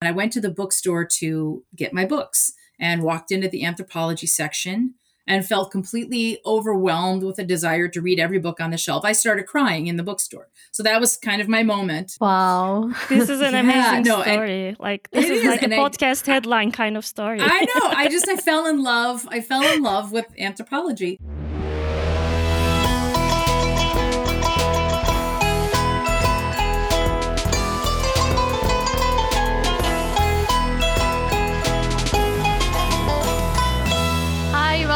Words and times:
And 0.00 0.08
I 0.08 0.12
went 0.12 0.32
to 0.32 0.40
the 0.40 0.50
bookstore 0.50 1.04
to 1.04 1.62
get 1.76 1.92
my 1.92 2.06
books 2.06 2.54
and 2.78 3.02
walked 3.02 3.30
into 3.30 3.48
the 3.48 3.64
anthropology 3.64 4.26
section 4.26 4.94
and 5.26 5.46
felt 5.46 5.70
completely 5.70 6.40
overwhelmed 6.46 7.22
with 7.22 7.38
a 7.38 7.44
desire 7.44 7.86
to 7.86 8.00
read 8.00 8.18
every 8.18 8.38
book 8.38 8.60
on 8.60 8.70
the 8.70 8.78
shelf. 8.78 9.04
I 9.04 9.12
started 9.12 9.46
crying 9.46 9.88
in 9.88 9.98
the 9.98 10.02
bookstore. 10.02 10.48
So 10.72 10.82
that 10.84 10.98
was 11.00 11.18
kind 11.18 11.42
of 11.42 11.48
my 11.48 11.62
moment. 11.62 12.16
Wow. 12.18 12.90
This 13.10 13.28
is 13.28 13.42
an 13.42 13.52
yeah, 13.52 13.60
amazing 13.60 14.04
no, 14.04 14.22
story. 14.22 14.74
like 14.78 15.10
this 15.10 15.26
is, 15.26 15.42
is, 15.42 15.44
like 15.44 15.62
a 15.62 15.66
podcast 15.66 16.26
I, 16.26 16.32
headline 16.32 16.72
kind 16.72 16.96
of 16.96 17.04
story. 17.04 17.38
I 17.40 17.60
know. 17.60 17.88
I 17.88 18.08
just 18.08 18.26
I 18.26 18.36
fell 18.48 18.66
in 18.66 18.82
love. 18.82 19.28
I 19.30 19.42
fell 19.42 19.62
in 19.62 19.82
love 19.82 20.12
with 20.12 20.26
anthropology. 20.38 21.18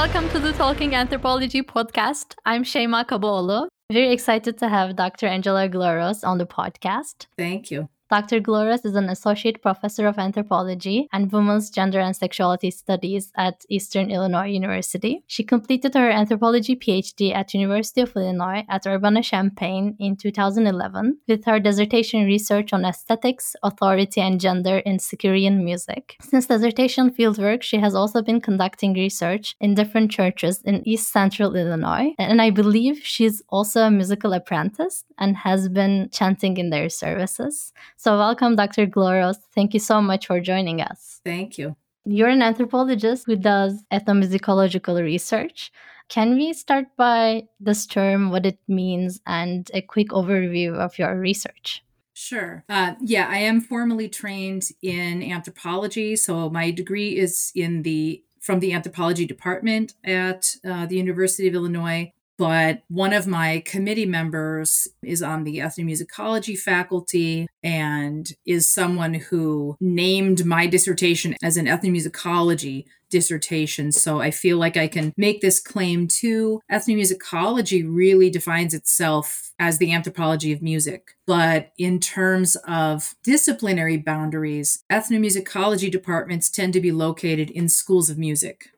Welcome 0.05 0.29
to 0.33 0.39
the 0.39 0.53
Talking 0.53 0.95
Anthropology 0.95 1.63
podcast. 1.63 2.35
I'm 2.45 2.63
Şeyma 2.63 3.07
Kabaoğlu. 3.07 3.69
Very 3.91 4.13
excited 4.13 4.59
to 4.59 4.69
have 4.69 4.97
Dr. 4.97 5.27
Angela 5.27 5.67
Glaros 5.67 6.23
on 6.25 6.39
the 6.39 6.45
podcast. 6.45 7.27
Thank 7.39 7.71
you. 7.71 7.89
Dr. 8.11 8.39
Glaros 8.39 8.85
is 8.85 8.95
an 8.97 9.09
associate 9.09 9.63
professor 9.63 10.07
of 10.07 10.19
anthropology 10.19 11.09
and 11.13 11.33
women's 11.33 11.71
gender 11.71 12.01
and 12.01 12.15
sexuality 12.15 12.71
studies 12.71 13.33
at 13.37 13.65
Eastern 13.71 14.11
Illinois 14.11 14.47
University. 14.47 15.25
She 15.27 15.43
completed 15.43 15.95
her 15.95 16.11
anthropology 16.11 16.77
PhD 16.77 17.35
at 17.35 17.55
University 17.55 18.03
of 18.03 18.15
Illinois 18.15 18.65
at 18.69 18.87
Urbana-Champaign 18.87 19.97
in 19.99 20.17
2011 20.17 21.19
with 21.27 21.47
her 21.47 21.59
dissertation 21.59 22.27
research 22.27 22.75
on 22.75 22.85
aesthetics, 22.85 23.57
authority, 23.63 24.21
and 24.21 24.39
gender 24.39 24.79
in 24.79 24.99
Skyrian 24.99 25.65
music. 25.65 26.17
Since 26.21 26.49
dissertation 26.49 27.11
fieldwork, 27.11 27.63
she 27.63 27.79
has 27.79 27.95
also 27.95 28.21
been 28.21 28.41
conducting 28.41 28.93
research 28.93 29.57
in 29.61 29.75
different 29.75 30.11
churches 30.11 30.61
in 30.63 30.87
East 30.87 31.11
Central 31.11 31.57
Illinois, 31.57 32.15
and 32.19 32.43
I 32.43 32.51
believe 32.51 32.99
she's 33.03 33.43
also 33.49 33.81
a 33.85 33.91
musical 33.91 34.35
apprentice 34.35 35.05
and 35.19 35.39
has 35.39 35.71
been 35.71 36.11
chanting 36.13 36.59
in 36.59 36.69
their 36.69 36.91
services. 36.91 37.73
So, 37.97 38.19
welcome, 38.19 38.57
Dr. 38.57 38.87
Glaros. 38.87 39.37
Thank 39.55 39.75
you 39.75 39.81
so 39.81 40.03
much 40.03 40.27
for 40.27 40.41
joining 40.41 40.81
us. 40.81 41.21
Thank 41.25 41.59
you. 41.59 41.77
You're 42.05 42.29
an 42.29 42.43
anthropologist 42.43 43.25
who 43.27 43.37
does 43.37 43.83
ethnomusicological 43.93 45.03
research. 45.03 45.73
Can 46.09 46.35
we 46.35 46.53
start 46.53 46.87
by 46.97 47.49
this 47.59 47.87
term, 47.87 48.31
what 48.31 48.45
it 48.45 48.59
means, 48.69 49.21
and 49.27 49.71
a 49.73 49.81
quick 49.81 50.09
overview 50.09 50.75
of 50.75 50.99
your 50.99 51.19
research? 51.19 51.83
Sure. 52.13 52.65
Uh, 52.69 52.95
yeah, 53.01 53.27
I 53.29 53.39
am 53.39 53.61
formally 53.61 54.09
trained 54.09 54.69
in 54.83 55.23
anthropology. 55.23 56.15
So 56.15 56.51
my 56.51 56.71
degree 56.71 57.17
is 57.17 57.51
in 57.55 57.83
the 57.83 58.23
from 58.41 58.61
the 58.61 58.75
anthropology 58.75 59.25
department 59.25 59.95
at 60.05 60.57
uh, 60.65 60.85
the 60.85 60.97
University 60.97 61.49
of 61.49 61.55
Illinois 61.55 62.13
but 62.37 62.83
one 62.89 63.13
of 63.13 63.27
my 63.27 63.63
committee 63.65 64.07
members 64.07 64.89
is 65.03 65.23
on 65.23 65.45
the 65.45 65.59
ethnomusicology 65.59 66.59
faculty 66.59 67.47
and 67.63 68.31
is 68.47 68.69
someone 68.69 69.15
who 69.15 69.77
named 69.81 70.45
my 70.45 70.67
dissertation 70.67 71.37
as 71.43 71.57
an 71.57 71.67
ethnomusicology 71.67 72.85
dissertation. 73.15 73.93
So 73.93 74.21
I 74.21 74.33
feel 74.33 74.59
like 74.59 74.77
I 74.77 74.89
can 74.89 75.13
make 75.17 75.41
this 75.41 75.61
claim 75.61 76.09
too. 76.09 76.61
Ethnomusicology 76.71 77.85
really 77.87 78.29
defines 78.29 78.75
itself 78.75 79.53
as 79.59 79.79
the 79.79 79.93
anthropology 79.93 80.53
of 80.53 80.61
music. 80.61 81.13
But 81.25 81.71
in 81.79 82.01
terms 82.01 82.57
of 82.67 83.15
disciplinary 83.23 83.99
boundaries, 83.99 84.83
ethnomusicology 84.91 85.93
departments 85.93 86.51
tend 86.51 86.73
to 86.73 86.81
be 86.81 86.91
located 86.91 87.51
in 87.51 87.69
schools 87.69 88.11
of 88.11 88.19
music. 88.19 88.71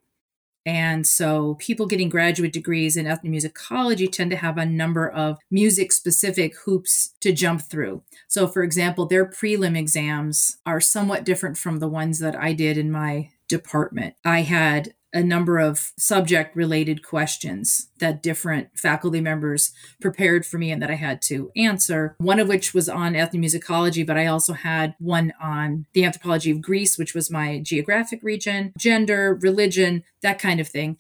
And 0.67 1.07
so 1.07 1.55
people 1.55 1.87
getting 1.87 2.09
graduate 2.09 2.53
degrees 2.53 2.97
in 2.97 3.07
ethnomusicology 3.07 4.11
tend 4.11 4.33
to 4.33 4.37
have 4.37 4.59
a 4.59 4.67
number 4.67 5.09
of 5.09 5.39
music 5.49 5.93
specific 5.93 6.57
hoops 6.57 7.15
to 7.21 7.33
jump 7.33 7.63
through. 7.63 8.03
So, 8.27 8.49
for 8.49 8.65
example, 8.65 9.07
their 9.07 9.25
prelim 9.25 9.79
exams 9.79 10.57
are 10.67 10.81
somewhat 10.81 11.25
different 11.25 11.57
from 11.57 11.79
the 11.79 11.89
ones 11.89 12.19
that 12.19 12.35
I 12.35 12.53
did 12.53 12.77
in 12.77 12.91
my 12.91 13.31
department. 13.49 14.17
I 14.25 14.41
had 14.41 14.93
a 15.13 15.23
number 15.23 15.59
of 15.59 15.93
subject 15.99 16.55
related 16.57 17.03
questions 17.03 17.89
that 17.99 18.23
different 18.23 18.69
faculty 18.75 19.21
members 19.21 19.73
prepared 20.01 20.45
for 20.45 20.59
me 20.59 20.71
and 20.71 20.83
that 20.83 20.91
I 20.91 20.97
had 20.97 21.23
to 21.23 21.51
answer. 21.57 22.17
One 22.19 22.39
of 22.39 22.49
which 22.49 22.75
was 22.75 22.89
on 22.89 23.15
ethnomusicology, 23.15 24.07
but 24.07 24.19
I 24.19 24.27
also 24.27 24.53
had 24.53 24.95
one 24.99 25.33
on 25.41 25.87
the 25.95 26.05
anthropology 26.05 26.51
of 26.51 26.61
Greece, 26.61 26.99
which 26.99 27.15
was 27.15 27.31
my 27.31 27.61
geographic 27.61 28.23
region, 28.23 28.73
gender, 28.79 29.39
religion, 29.41 30.03
that 30.23 30.39
kind 30.39 30.61
of 30.61 30.69
thing. 30.69 30.99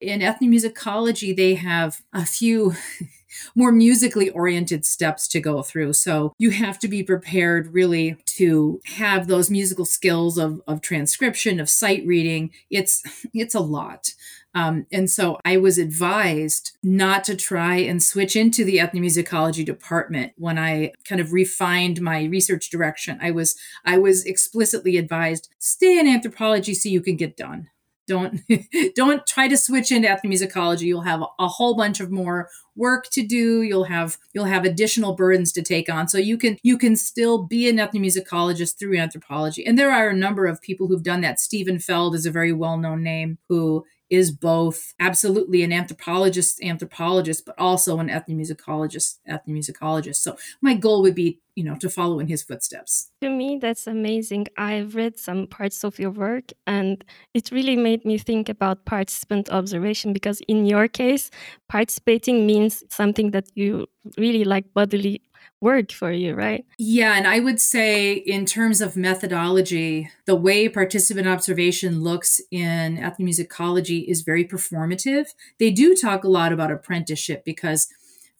In 0.00 0.20
ethnomusicology, 0.20 1.36
they 1.36 1.54
have 1.56 2.00
a 2.12 2.24
few 2.24 2.74
more 3.54 3.72
musically 3.72 4.30
oriented 4.30 4.84
steps 4.84 5.28
to 5.28 5.40
go 5.40 5.62
through. 5.62 5.92
So 5.92 6.32
you 6.38 6.50
have 6.50 6.78
to 6.80 6.88
be 6.88 7.02
prepared 7.02 7.72
really 7.74 8.16
to 8.36 8.80
have 8.84 9.26
those 9.26 9.50
musical 9.50 9.84
skills 9.84 10.38
of, 10.38 10.60
of 10.66 10.80
transcription, 10.80 11.60
of 11.60 11.68
sight 11.68 12.04
reading. 12.06 12.50
It's 12.70 13.02
it's 13.34 13.54
a 13.54 13.60
lot. 13.60 14.14
Um, 14.54 14.86
and 14.90 15.10
so 15.10 15.38
I 15.44 15.58
was 15.58 15.78
advised 15.78 16.72
not 16.82 17.22
to 17.24 17.36
try 17.36 17.76
and 17.76 18.02
switch 18.02 18.34
into 18.34 18.64
the 18.64 18.78
ethnomusicology 18.78 19.64
department 19.64 20.32
when 20.36 20.58
I 20.58 20.92
kind 21.04 21.20
of 21.20 21.32
refined 21.32 22.00
my 22.00 22.24
research 22.24 22.70
direction. 22.70 23.18
I 23.20 23.30
was 23.30 23.56
I 23.84 23.98
was 23.98 24.24
explicitly 24.24 24.96
advised 24.96 25.48
stay 25.58 25.98
in 25.98 26.08
anthropology 26.08 26.74
so 26.74 26.88
you 26.88 27.00
can 27.00 27.16
get 27.16 27.36
done. 27.36 27.68
Don't 28.08 28.40
don't 28.94 29.26
try 29.26 29.46
to 29.46 29.56
switch 29.56 29.92
into 29.92 30.08
ethnomusicology. 30.08 30.82
You'll 30.82 31.02
have 31.02 31.22
a 31.38 31.46
whole 31.46 31.76
bunch 31.76 32.00
of 32.00 32.10
more 32.10 32.48
work 32.74 33.08
to 33.10 33.26
do. 33.26 33.62
You'll 33.62 33.84
have 33.84 34.16
you'll 34.32 34.46
have 34.46 34.64
additional 34.64 35.14
burdens 35.14 35.52
to 35.52 35.62
take 35.62 35.88
on. 35.88 36.08
So 36.08 36.18
you 36.18 36.38
can 36.38 36.56
you 36.62 36.78
can 36.78 36.96
still 36.96 37.44
be 37.44 37.68
an 37.68 37.76
ethnomusicologist 37.76 38.78
through 38.78 38.98
anthropology. 38.98 39.64
And 39.64 39.78
there 39.78 39.92
are 39.92 40.08
a 40.08 40.16
number 40.16 40.46
of 40.46 40.62
people 40.62 40.88
who've 40.88 41.02
done 41.02 41.20
that. 41.20 41.38
Steven 41.38 41.78
Feld 41.78 42.14
is 42.14 42.26
a 42.26 42.30
very 42.30 42.52
well-known 42.52 43.02
name 43.02 43.38
who 43.48 43.84
is 44.10 44.30
both 44.30 44.94
absolutely 44.98 45.62
an 45.62 45.72
anthropologist 45.72 46.62
anthropologist 46.62 47.44
but 47.44 47.54
also 47.58 47.98
an 47.98 48.08
ethnomusicologist 48.08 49.18
ethnomusicologist. 49.28 50.16
So 50.16 50.36
my 50.60 50.74
goal 50.74 51.02
would 51.02 51.14
be 51.14 51.40
you 51.54 51.64
know 51.64 51.76
to 51.76 51.90
follow 51.90 52.20
in 52.20 52.28
his 52.28 52.42
footsteps. 52.42 53.10
To 53.20 53.30
me 53.30 53.58
that's 53.60 53.86
amazing. 53.86 54.46
I've 54.56 54.94
read 54.94 55.18
some 55.18 55.46
parts 55.46 55.84
of 55.84 55.98
your 55.98 56.10
work 56.10 56.52
and 56.66 57.04
it 57.34 57.50
really 57.50 57.76
made 57.76 58.04
me 58.04 58.16
think 58.18 58.48
about 58.48 58.84
participant 58.84 59.50
observation 59.50 60.12
because 60.12 60.40
in 60.48 60.64
your 60.64 60.88
case 60.88 61.30
participating 61.68 62.46
means 62.46 62.84
something 62.90 63.32
that 63.32 63.46
you 63.54 63.86
really 64.16 64.44
like 64.44 64.72
bodily 64.72 65.20
work 65.60 65.92
for 65.92 66.12
you, 66.12 66.34
right? 66.34 66.64
Yeah. 66.78 67.14
And 67.14 67.26
I 67.26 67.40
would 67.40 67.60
say, 67.60 68.12
in 68.12 68.46
terms 68.46 68.80
of 68.80 68.96
methodology, 68.96 70.10
the 70.26 70.36
way 70.36 70.68
participant 70.68 71.26
observation 71.26 72.02
looks 72.02 72.40
in 72.50 72.98
ethnomusicology 72.98 74.06
is 74.06 74.22
very 74.22 74.44
performative. 74.44 75.26
They 75.58 75.70
do 75.70 75.94
talk 75.94 76.24
a 76.24 76.28
lot 76.28 76.52
about 76.52 76.70
apprenticeship 76.70 77.44
because 77.44 77.88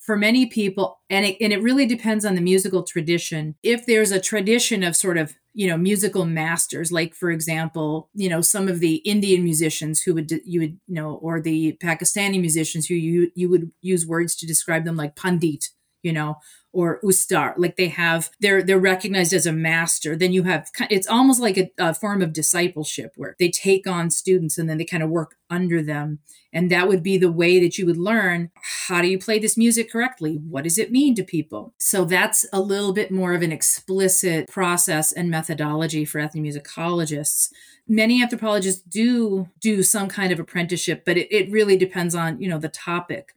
for 0.08 0.16
many 0.16 0.46
people 0.46 1.00
and 1.10 1.26
it, 1.26 1.36
and 1.38 1.52
it 1.52 1.60
really 1.60 1.84
depends 1.84 2.24
on 2.24 2.34
the 2.34 2.41
musical 2.41 2.82
tradition 2.82 3.54
if 3.62 3.84
there's 3.84 4.10
a 4.10 4.19
tradition 4.19 4.82
of 4.82 4.96
sort 4.96 5.19
of 5.19 5.34
you 5.52 5.69
know 5.69 5.76
musical 5.76 6.25
masters 6.25 6.90
like 6.90 7.14
for 7.14 7.30
example 7.30 8.08
you 8.14 8.26
know 8.26 8.40
some 8.40 8.69
of 8.69 8.80
the 8.80 8.94
indian 8.98 9.44
musicians 9.44 10.00
who 10.00 10.14
would 10.14 10.30
you 10.46 10.60
would 10.60 10.78
you 10.86 10.94
know 10.94 11.16
or 11.16 11.42
the 11.42 11.76
pakistani 11.82 12.40
musicians 12.40 12.86
who 12.86 12.94
you 12.94 13.30
you 13.34 13.50
would 13.50 13.70
use 13.82 14.06
words 14.06 14.34
to 14.34 14.46
describe 14.46 14.86
them 14.86 14.96
like 14.96 15.14
pandit 15.14 15.66
you 16.02 16.12
know 16.12 16.38
or 16.73 17.01
ustad 17.03 17.55
like 17.56 17.77
they 17.77 17.89
have 17.89 18.31
they're 18.41 18.62
they're 18.62 18.79
recognized 18.79 19.33
as 19.33 19.47
a 19.47 19.53
master. 19.53 20.15
Then 20.15 20.33
you 20.33 20.43
have 20.45 20.71
it's 20.91 21.06
almost 21.06 21.41
like 21.41 21.56
a, 21.56 21.71
a, 21.79 21.95
form 21.95 22.21
of 22.23 22.33
discipleship 22.33 23.12
where 23.17 23.35
they 23.38 23.50
take 23.50 23.87
on 23.87 24.11
students 24.11 24.59
and 24.59 24.69
then 24.69 24.79
they 24.79 24.85
kind 24.85 25.03
of 25.03 25.11
work 25.11 25.37
under 25.49 25.82
them. 25.82 26.19
And 26.53 26.70
that 26.70 26.88
would 26.88 27.03
be 27.03 27.19
the 27.19 27.32
way 27.32 27.59
that 27.61 27.79
you 27.79 27.87
would 27.87 27.97
learn 27.97 28.50
how 28.88 29.03
do 29.03 29.09
you 29.09 29.19
play 29.19 29.38
this 29.38 29.56
music 29.56 29.91
correctly? 29.91 30.37
What 30.37 30.65
does 30.65 30.79
it 30.79 30.93
mean 30.93 31.15
to 31.17 31.25
people? 31.25 31.75
So 31.79 32.05
that's 32.05 32.47
a 32.53 32.61
little 32.61 32.93
bit 32.93 33.11
more 33.11 33.35
of 33.35 33.43
an 33.43 33.53
explicit 33.53 34.49
process 34.49 35.12
and 35.12 35.31
methodology 35.31 36.05
for 36.05 36.21
ethnomusicologists. 36.21 37.50
Many 37.87 38.23
anthropologists 38.23 38.82
do 38.82 39.49
do 39.61 39.82
some 39.82 40.09
kind 40.09 40.32
of 40.32 40.38
apprenticeship 40.38 41.05
but 41.06 41.17
it, 41.17 41.35
it 41.35 41.50
really 41.50 41.76
depends 41.76 42.14
on 42.14 42.41
you 42.41 42.49
know 42.49 42.59
the 42.59 42.69
topic 42.69 43.35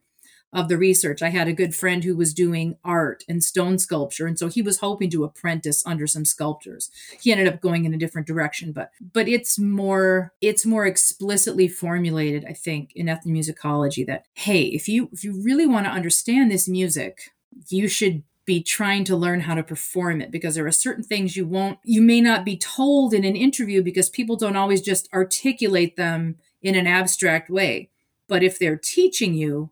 of 0.52 0.68
the 0.68 0.76
research. 0.76 1.22
I 1.22 1.30
had 1.30 1.48
a 1.48 1.52
good 1.52 1.74
friend 1.74 2.04
who 2.04 2.14
was 2.14 2.34
doing 2.34 2.76
art 2.84 3.24
and 3.28 3.42
stone 3.42 3.78
sculpture, 3.78 4.26
and 4.26 4.38
so 4.38 4.48
he 4.48 4.62
was 4.62 4.78
hoping 4.78 5.10
to 5.10 5.24
apprentice 5.24 5.84
under 5.86 6.06
some 6.06 6.24
sculptors. 6.24 6.90
He 7.20 7.32
ended 7.32 7.48
up 7.48 7.60
going 7.60 7.84
in 7.84 7.94
a 7.94 7.98
different 7.98 8.26
direction, 8.26 8.72
but 8.72 8.90
but 9.12 9.28
it's 9.28 9.58
more 9.58 10.32
it's 10.40 10.66
more 10.66 10.86
explicitly 10.86 11.68
formulated, 11.68 12.44
I 12.44 12.52
think, 12.52 12.92
in 12.94 13.06
ethnomusicology 13.06 14.06
that 14.06 14.26
hey, 14.34 14.62
if 14.64 14.88
you 14.88 15.08
if 15.12 15.24
you 15.24 15.42
really 15.42 15.66
want 15.66 15.86
to 15.86 15.92
understand 15.92 16.50
this 16.50 16.68
music, 16.68 17.32
you 17.68 17.88
should 17.88 18.22
be 18.44 18.62
trying 18.62 19.04
to 19.04 19.16
learn 19.16 19.40
how 19.40 19.54
to 19.54 19.62
perform 19.62 20.20
it 20.20 20.30
because 20.30 20.56
there 20.56 20.66
are 20.66 20.72
certain 20.72 21.04
things 21.04 21.36
you 21.36 21.46
won't 21.46 21.78
you 21.84 22.02
may 22.02 22.20
not 22.20 22.44
be 22.44 22.56
told 22.56 23.14
in 23.14 23.24
an 23.24 23.36
interview 23.36 23.82
because 23.82 24.10
people 24.10 24.34
don't 24.34 24.56
always 24.56 24.80
just 24.80 25.08
articulate 25.14 25.96
them 25.96 26.36
in 26.60 26.74
an 26.74 26.86
abstract 26.86 27.48
way 27.48 27.88
but 28.28 28.42
if 28.42 28.58
they're 28.58 28.76
teaching 28.76 29.34
you 29.34 29.70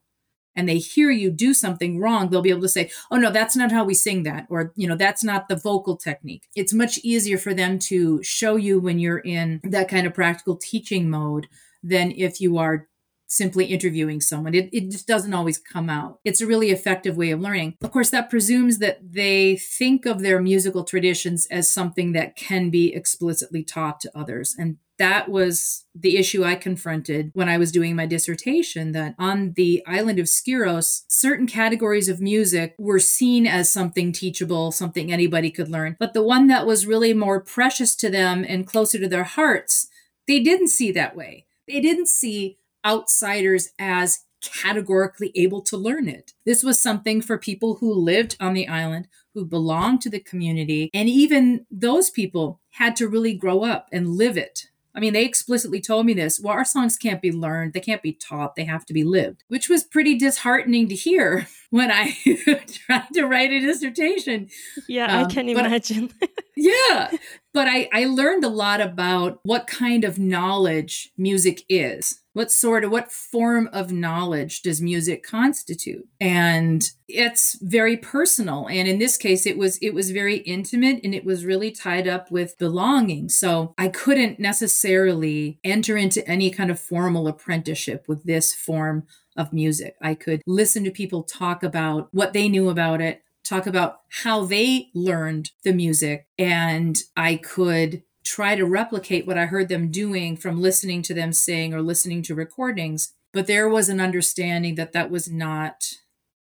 and 0.56 0.69
they 0.69 0.79
hear 0.79 1.11
you 1.11 1.31
do 1.31 1.55
something 1.55 1.99
wrong 1.99 2.29
they'll 2.29 2.43
be 2.43 2.50
able 2.50 2.61
to 2.61 2.69
say 2.69 2.91
oh 3.11 3.17
no 3.17 3.31
that's 3.31 3.56
not 3.56 3.73
how 3.73 3.85
we 3.85 3.94
sing 3.94 4.23
that 4.23 4.47
or 4.50 4.73
you 4.76 4.88
know 4.88 4.97
that's 4.97 5.25
not 5.25 5.49
the 5.49 5.56
vocal 5.56 5.97
technique 5.97 6.49
it's 6.55 6.73
much 6.73 6.99
easier 6.99 7.38
for 7.38 7.55
them 7.55 7.79
to 7.79 8.23
show 8.23 8.56
you 8.56 8.79
when 8.79 8.99
you're 8.99 9.19
in 9.19 9.61
that 9.64 9.88
kind 9.88 10.06
of 10.06 10.14
practical 10.14 10.56
teaching 10.56 11.08
mode 11.08 11.49
than 11.82 12.12
if 12.12 12.41
you 12.41 12.58
are 12.58 12.88
simply 13.31 13.67
interviewing 13.67 14.20
someone. 14.20 14.55
It, 14.55 14.69
it 14.73 14.91
just 14.91 15.06
doesn't 15.06 15.32
always 15.32 15.56
come 15.56 15.88
out. 15.88 16.19
It's 16.25 16.41
a 16.41 16.47
really 16.47 16.70
effective 16.70 17.17
way 17.17 17.31
of 17.31 17.41
learning. 17.41 17.76
Of 17.81 17.93
course, 17.93 18.11
that 18.11 18.29
presumes 18.29 18.79
that 18.79 18.99
they 19.03 19.56
think 19.56 20.05
of 20.05 20.20
their 20.20 20.43
musical 20.43 20.85
traditions 20.85 21.46
as 21.50 21.69
something 21.69 22.12
that 22.12 22.37
can 22.37 22.70
be 22.70 22.93
explicitly 22.93 23.62
taught 23.62 24.00
to 24.00 24.19
others. 24.19 24.56
And 24.58 24.79
that 25.00 25.31
was 25.31 25.87
the 25.94 26.19
issue 26.19 26.44
I 26.44 26.56
confronted 26.56 27.31
when 27.32 27.49
I 27.49 27.56
was 27.56 27.73
doing 27.73 27.97
my 27.97 28.05
dissertation 28.05 28.93
that 28.93 29.14
on 29.19 29.55
the 29.55 29.82
island 29.87 30.19
of 30.19 30.26
Skyros, 30.26 31.05
certain 31.08 31.47
categories 31.47 32.11
of 32.11 32.20
music 32.20 32.75
were 32.79 32.99
seen 32.99 33.47
as 33.47 33.70
something 33.70 34.12
teachable, 34.12 34.70
something 34.73 35.11
anybody 35.11 35.50
could 35.50 35.70
learn. 35.70 35.97
But 35.99 36.12
the 36.12 36.23
one 36.23 36.49
that 36.49 36.67
was 36.67 36.87
really 36.87 37.14
more 37.14 37.41
precious 37.41 37.97
to 37.97 38.11
them 38.11 38.44
and 38.47 38.67
closer 38.67 38.99
to 38.99 39.08
their 39.08 39.25
hearts, 39.25 39.88
they 40.29 40.38
didn't 40.38 40.69
see 40.69 40.93
that 40.93 41.17
way. 41.17 41.46
They 41.67 41.81
didn't 41.81 42.08
see 42.08 42.58
outsiders 42.85 43.70
as 43.79 44.26
categorically 44.43 45.32
able 45.35 45.62
to 45.62 45.79
learn 45.79 46.08
it. 46.08 46.35
This 46.44 46.62
was 46.62 46.79
something 46.79 47.23
for 47.23 47.38
people 47.38 47.76
who 47.76 47.93
lived 47.93 48.37
on 48.38 48.53
the 48.53 48.69
island, 48.69 49.08
who 49.32 49.46
belonged 49.46 50.03
to 50.03 50.11
the 50.11 50.20
community, 50.20 50.91
and 50.93 51.08
even 51.08 51.64
those 51.70 52.11
people 52.11 52.61
had 52.73 52.96
to 52.96 53.08
really 53.08 53.35
grow 53.35 53.64
up 53.64 53.88
and 53.93 54.08
live 54.08 54.37
it. 54.37 54.67
I 54.95 55.01
mean, 55.01 55.13
they 55.13 55.25
explicitly 55.25 55.81
told 55.81 56.07
me 56.07 56.15
this. 56.15 56.41
Well, 56.41 56.53
our 56.53 56.65
songs 56.65 56.97
can't 56.97 57.23
be 57.23 57.31
learned, 57.31 57.73
they 57.73 57.81
can't 57.81 58.03
be 58.03 58.13
taught, 58.13 58.57
they 58.57 58.65
have 58.65 58.85
to 58.87 58.93
be 58.93 59.05
lived, 59.05 59.45
which 59.49 59.69
was 59.69 59.85
pretty 59.85 60.19
disheartening 60.19 60.89
to 60.89 60.95
hear 60.95 61.47
when 61.71 61.91
I 61.91 62.17
tried 62.87 63.09
to 63.15 63.25
write 63.25 63.53
a 63.53 63.61
dissertation. 63.61 64.49
Yeah, 64.89 65.21
um, 65.21 65.27
I 65.27 65.31
can 65.31 65.49
imagine. 65.49 66.13
yeah, 66.57 67.11
but 67.53 67.69
I, 67.69 67.89
I 67.93 68.07
learned 68.07 68.45
a 68.45 68.49
lot 68.49 68.81
about 68.81 69.41
what 69.43 69.67
kind 69.67 70.05
of 70.05 70.19
knowledge 70.19 71.13
music 71.17 71.65
is 71.69 72.19
what 72.32 72.50
sort 72.50 72.85
of 72.85 72.91
what 72.91 73.11
form 73.11 73.69
of 73.73 73.93
knowledge 73.93 74.62
does 74.62 74.81
music 74.81 75.23
constitute? 75.23 76.06
And 76.21 76.88
it's 77.09 77.59
very 77.61 77.97
personal. 77.97 78.69
And 78.69 78.87
in 78.87 78.99
this 78.99 79.17
case 79.17 79.47
it 79.47 79.59
was 79.59 79.79
it 79.79 79.94
was 79.94 80.11
very 80.11 80.38
intimate 80.38 81.00
and 81.03 81.15
it 81.15 81.25
was 81.25 81.44
really 81.44 81.71
tied 81.71 82.06
up 82.06 82.31
with 82.31 82.59
belonging. 82.59 83.29
So 83.29 83.75
i 83.79 83.88
couldn't 83.88 84.38
necessarily 84.38 85.59
enter 85.65 85.97
into 85.97 86.27
any 86.29 86.50
kind 86.50 86.71
of 86.71 86.79
formal 86.79 87.27
apprenticeship 87.27 88.05
with 88.06 88.25
this 88.25 88.55
form 88.55 89.06
of 89.37 89.53
music. 89.53 89.97
I 90.00 90.15
could 90.15 90.43
listen 90.47 90.85
to 90.85 90.91
people 90.91 91.23
talk 91.23 91.62
about 91.62 92.09
what 92.12 92.32
they 92.32 92.49
knew 92.49 92.69
about 92.69 93.00
it 93.00 93.23
talk 93.43 93.67
about 93.67 94.00
how 94.23 94.44
they 94.44 94.88
learned 94.94 95.50
the 95.65 95.73
music 95.73 96.27
and 96.38 96.99
i 97.17 97.37
could 97.37 98.03
try 98.25 98.55
to 98.55 98.67
replicate 98.67 99.26
what 99.26 99.38
I 99.38 99.46
heard 99.46 99.69
them 99.69 99.90
doing 99.90 100.37
from 100.37 100.61
listening 100.61 101.02
to 101.02 101.14
them 101.14 101.32
sing 101.32 101.72
or 101.75 101.82
listening 101.82 102.22
to 102.25 102.34
recordings. 102.34 103.12
But 103.32 103.46
there 103.46 103.69
was 103.69 103.88
an 103.88 104.00
understanding 104.00 104.75
that 104.75 104.93
that 104.93 105.11
was 105.11 105.31
not 105.31 105.99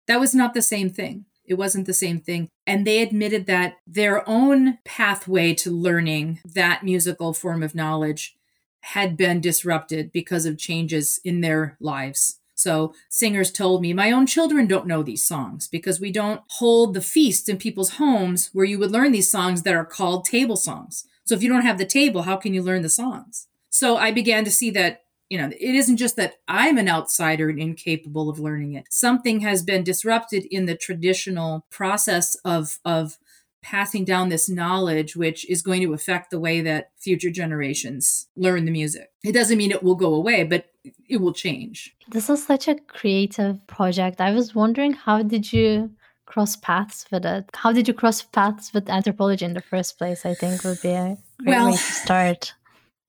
that 0.07 0.21
was 0.21 0.35
not 0.35 0.55
the 0.55 0.63
same 0.63 0.91
thing. 0.91 1.27
It 1.45 1.55
wasn't 1.55 1.87
the 1.87 1.93
same 1.93 2.21
thing. 2.21 2.49
And 2.67 2.87
they 2.87 3.03
admitted 3.03 3.47
that 3.47 3.79
their 3.87 4.29
own 4.29 4.79
pathway 4.85 5.55
to 5.55 5.71
learning 5.71 6.41
that 6.45 6.85
musical 6.85 7.33
form 7.33 7.63
of 7.63 7.75
knowledge 7.75 8.37
had 8.81 9.17
been 9.17 9.41
disrupted 9.41 10.11
because 10.13 10.47
of 10.47 10.59
changes 10.59 11.21
in 11.25 11.41
their 11.41 11.77
lives. 11.81 12.41
So 12.55 12.95
singers 13.09 13.51
told 13.51 13.83
me, 13.83 13.93
my 13.93 14.13
own 14.13 14.27
children 14.27 14.67
don't 14.67 14.87
know 14.87 15.03
these 15.03 15.27
songs 15.27 15.67
because 15.67 15.99
we 15.99 16.13
don't 16.13 16.43
hold 16.49 16.95
the 16.95 17.01
feasts 17.01 17.49
in 17.49 17.57
people's 17.57 17.95
homes 17.95 18.51
where 18.53 18.67
you 18.67 18.79
would 18.79 18.91
learn 18.91 19.13
these 19.13 19.31
songs 19.31 19.63
that 19.63 19.75
are 19.75 19.85
called 19.85 20.25
table 20.25 20.57
songs. 20.57 21.07
So 21.31 21.37
if 21.37 21.45
you 21.45 21.49
don't 21.49 21.63
have 21.63 21.79
the 21.79 21.87
table, 21.87 22.23
how 22.23 22.35
can 22.35 22.55
you 22.55 22.61
learn 22.61 22.83
the 22.83 22.89
songs? 22.89 23.47
So 23.69 23.97
I 23.97 24.11
began 24.11 24.45
to 24.47 24.51
see 24.51 24.73
that, 24.73 25.03
you 25.29 25.39
know, 25.39 25.47
it 25.47 25.77
isn't 25.77 25.97
just 25.97 26.17
that 26.17 26.39
I'm 26.49 26.77
an 26.77 26.89
outsider 26.89 27.49
and 27.49 27.61
incapable 27.61 28.29
of 28.29 28.41
learning 28.41 28.75
it. 28.75 28.87
Something 28.91 29.39
has 29.43 29.63
been 29.63 29.85
disrupted 29.85 30.45
in 30.47 30.67
the 30.67 30.75
traditional 30.75 31.65
process 31.71 32.35
of 32.45 32.81
of 32.85 33.17
passing 33.63 34.05
down 34.05 34.29
this 34.29 34.49
knowledge 34.49 35.15
which 35.15 35.49
is 35.49 35.63
going 35.63 35.83
to 35.83 35.93
affect 35.93 36.33
the 36.33 36.41
way 36.41 36.63
that 36.63 36.91
future 36.99 37.31
generations 37.31 38.27
learn 38.35 38.65
the 38.65 38.73
music. 38.73 39.13
It 39.23 39.31
doesn't 39.31 39.57
mean 39.57 39.71
it 39.71 39.85
will 39.85 39.95
go 39.95 40.13
away, 40.15 40.43
but 40.43 40.65
it 41.09 41.19
will 41.19 41.33
change. 41.33 41.95
This 42.09 42.29
is 42.29 42.45
such 42.45 42.67
a 42.67 42.75
creative 42.75 43.65
project. 43.69 44.21
I 44.21 44.33
was 44.33 44.57
wondering 44.57 44.95
how 44.95 45.23
did 45.23 45.53
you 45.53 45.93
cross 46.31 46.55
paths 46.55 47.05
with 47.11 47.27
it? 47.27 47.51
How 47.55 47.73
did 47.73 47.89
you 47.89 47.95
cross 47.95 48.23
paths 48.23 48.73
with 48.73 48.89
anthropology 48.89 49.45
in 49.45 49.55
the 49.55 49.61
first 49.61 49.99
place? 49.99 50.25
I 50.25 50.35
think 50.35 50.63
would 50.63 50.81
be 50.81 50.91
a 50.91 51.19
great 51.43 51.57
well, 51.57 51.67
way 51.67 51.73
to 51.73 51.79
start. 51.79 52.55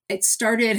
It 0.08 0.24
started, 0.24 0.76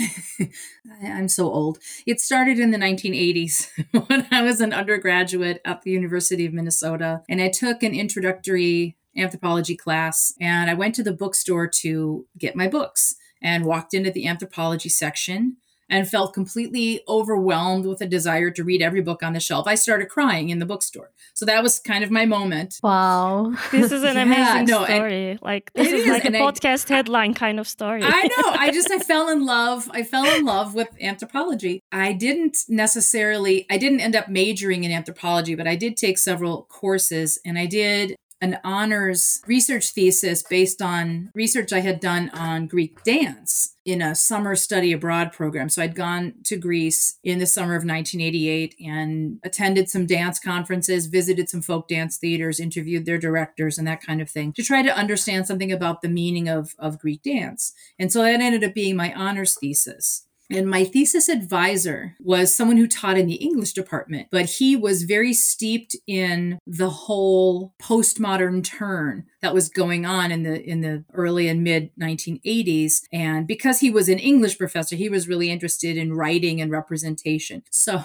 I'm 1.04 1.28
so 1.28 1.46
old. 1.46 1.80
It 2.06 2.20
started 2.20 2.60
in 2.60 2.70
the 2.70 2.78
1980s 2.78 3.70
when 4.08 4.28
I 4.30 4.44
was 4.44 4.62
an 4.62 4.74
undergraduate 4.74 5.60
at 5.66 5.82
the 5.82 5.90
University 5.90 6.46
of 6.46 6.54
Minnesota. 6.54 7.24
And 7.28 7.42
I 7.42 7.50
took 7.50 7.82
an 7.82 7.96
introductory 7.96 8.96
anthropology 9.18 9.76
class 9.76 10.36
and 10.40 10.70
I 10.70 10.76
went 10.76 10.94
to 10.96 11.04
the 11.04 11.14
bookstore 11.14 11.68
to 11.82 12.28
get 12.38 12.56
my 12.56 12.68
books 12.68 13.16
and 13.42 13.66
walked 13.66 13.96
into 13.96 14.12
the 14.12 14.28
anthropology 14.28 14.90
section 14.90 15.58
and 15.90 16.08
felt 16.08 16.34
completely 16.34 17.02
overwhelmed 17.08 17.86
with 17.86 18.02
a 18.02 18.06
desire 18.06 18.52
to 18.52 18.64
read 18.64 18.82
every 18.82 19.02
book 19.02 19.24
on 19.24 19.34
the 19.34 19.40
shelf. 19.40 19.68
I 19.68 19.76
started 19.76 20.10
crying 20.10 20.50
in 20.50 20.60
the 20.60 20.66
bookstore. 20.66 21.12
So 21.34 21.46
that 21.46 21.62
was 21.62 21.80
kind 21.80 22.04
of 22.04 22.12
my 22.12 22.26
moment. 22.26 22.80
Wow. 22.84 23.54
This 23.72 23.92
is 23.92 24.04
an 24.04 24.16
yeah, 24.16 24.24
amazing 24.24 24.66
no, 24.66 24.86
story. 24.86 25.40
like 25.42 25.72
this 25.74 25.88
is, 25.88 26.06
is, 26.06 26.08
like 26.08 26.26
a 26.26 26.30
podcast 26.30 26.90
I, 26.92 26.96
headline 26.96 27.34
kind 27.34 27.60
of 27.60 27.68
story. 27.68 28.02
I 28.04 28.24
know. 28.24 28.50
I 28.52 28.72
just 28.72 28.92
I 28.92 29.00
fell 29.12 29.30
in 29.30 29.46
love. 29.46 29.90
I 29.92 30.04
fell 30.04 30.26
in 30.26 30.46
love 30.46 30.76
with 30.76 30.90
anthropology. 31.02 31.82
I 31.92 32.14
didn't 32.14 32.58
necessarily 32.70 33.66
I 33.70 33.78
didn't 33.78 34.00
end 34.00 34.16
up 34.16 34.30
majoring 34.30 34.84
in 34.84 34.92
anthropology, 34.92 35.56
but 35.56 35.68
I 35.68 35.76
did 35.76 35.98
take 35.98 36.18
several 36.18 36.64
courses 36.70 37.40
and 37.46 37.58
I 37.58 37.66
did 37.66 38.16
an 38.44 38.60
honors 38.66 39.42
research 39.48 39.92
thesis 39.92 40.44
based 40.44 40.82
on 40.82 41.32
research 41.34 41.72
I 41.72 41.80
had 41.80 42.02
done 42.02 42.30
on 42.32 42.68
Greek 42.68 43.02
dance 43.06 43.78
in 43.86 44.02
a 44.02 44.14
summer 44.16 44.54
study 44.54 44.92
abroad 44.92 45.32
program. 45.32 45.70
So 45.70 45.82
I'd 45.82 45.96
gone 45.96 46.34
to 46.44 46.58
Greece 46.58 47.20
in 47.24 47.40
the 47.40 47.46
summer 47.46 47.76
of 47.76 47.86
1988 47.86 48.76
and 48.86 49.40
attended 49.44 49.90
some 49.90 50.06
dance 50.06 50.40
conferences, 50.40 51.06
visited 51.06 51.48
some 51.48 51.62
folk 51.62 51.88
dance 51.88 52.18
theaters, 52.18 52.60
interviewed 52.60 53.06
their 53.06 53.18
directors 53.18 53.78
and 53.78 53.88
that 53.88 54.04
kind 54.04 54.22
of 54.22 54.30
thing 54.30 54.52
to 54.54 54.64
try 54.64 54.82
to 54.82 54.94
understand 54.94 55.48
something 55.48 55.72
about 55.72 56.02
the 56.02 56.10
meaning 56.10 56.50
of, 56.50 56.76
of 56.78 57.00
Greek 57.00 57.24
dance. 57.24 57.72
And 57.98 58.12
so 58.12 58.24
that 58.24 58.42
ended 58.42 58.66
up 58.66 58.74
being 58.74 58.98
my 58.98 59.14
honors 59.14 59.58
thesis. 59.58 60.26
And 60.52 60.70
my 60.70 60.84
thesis 60.84 61.30
advisor 61.30 62.16
was 62.20 62.56
someone 62.56 62.78
who 62.78 62.88
taught 62.88 63.18
in 63.18 63.28
the 63.28 63.36
English 63.36 63.74
department, 63.74 64.28
but 64.32 64.46
he 64.46 64.76
was 64.76 65.04
very 65.04 65.34
steeped 65.34 65.96
in 66.06 66.60
the 66.68 66.90
whole 66.90 67.74
postmodern 67.82 68.64
turn 68.64 69.26
that 69.42 69.54
was 69.54 69.70
going 69.70 70.06
on 70.06 70.32
in 70.32 70.44
the 70.44 70.62
in 70.62 70.82
the 70.82 71.06
early 71.14 71.48
and 71.48 71.64
mid 71.64 71.92
1980s. 72.00 73.02
And 73.12 73.48
because 73.48 73.80
he 73.80 73.90
was 73.90 74.10
an 74.10 74.20
English 74.20 74.58
professor, 74.58 74.96
he 74.96 75.10
was 75.10 75.28
really 75.28 75.50
interested 75.50 75.98
in 75.98 76.14
writing 76.14 76.62
and 76.62 76.72
representation. 76.72 77.64
So 77.72 78.04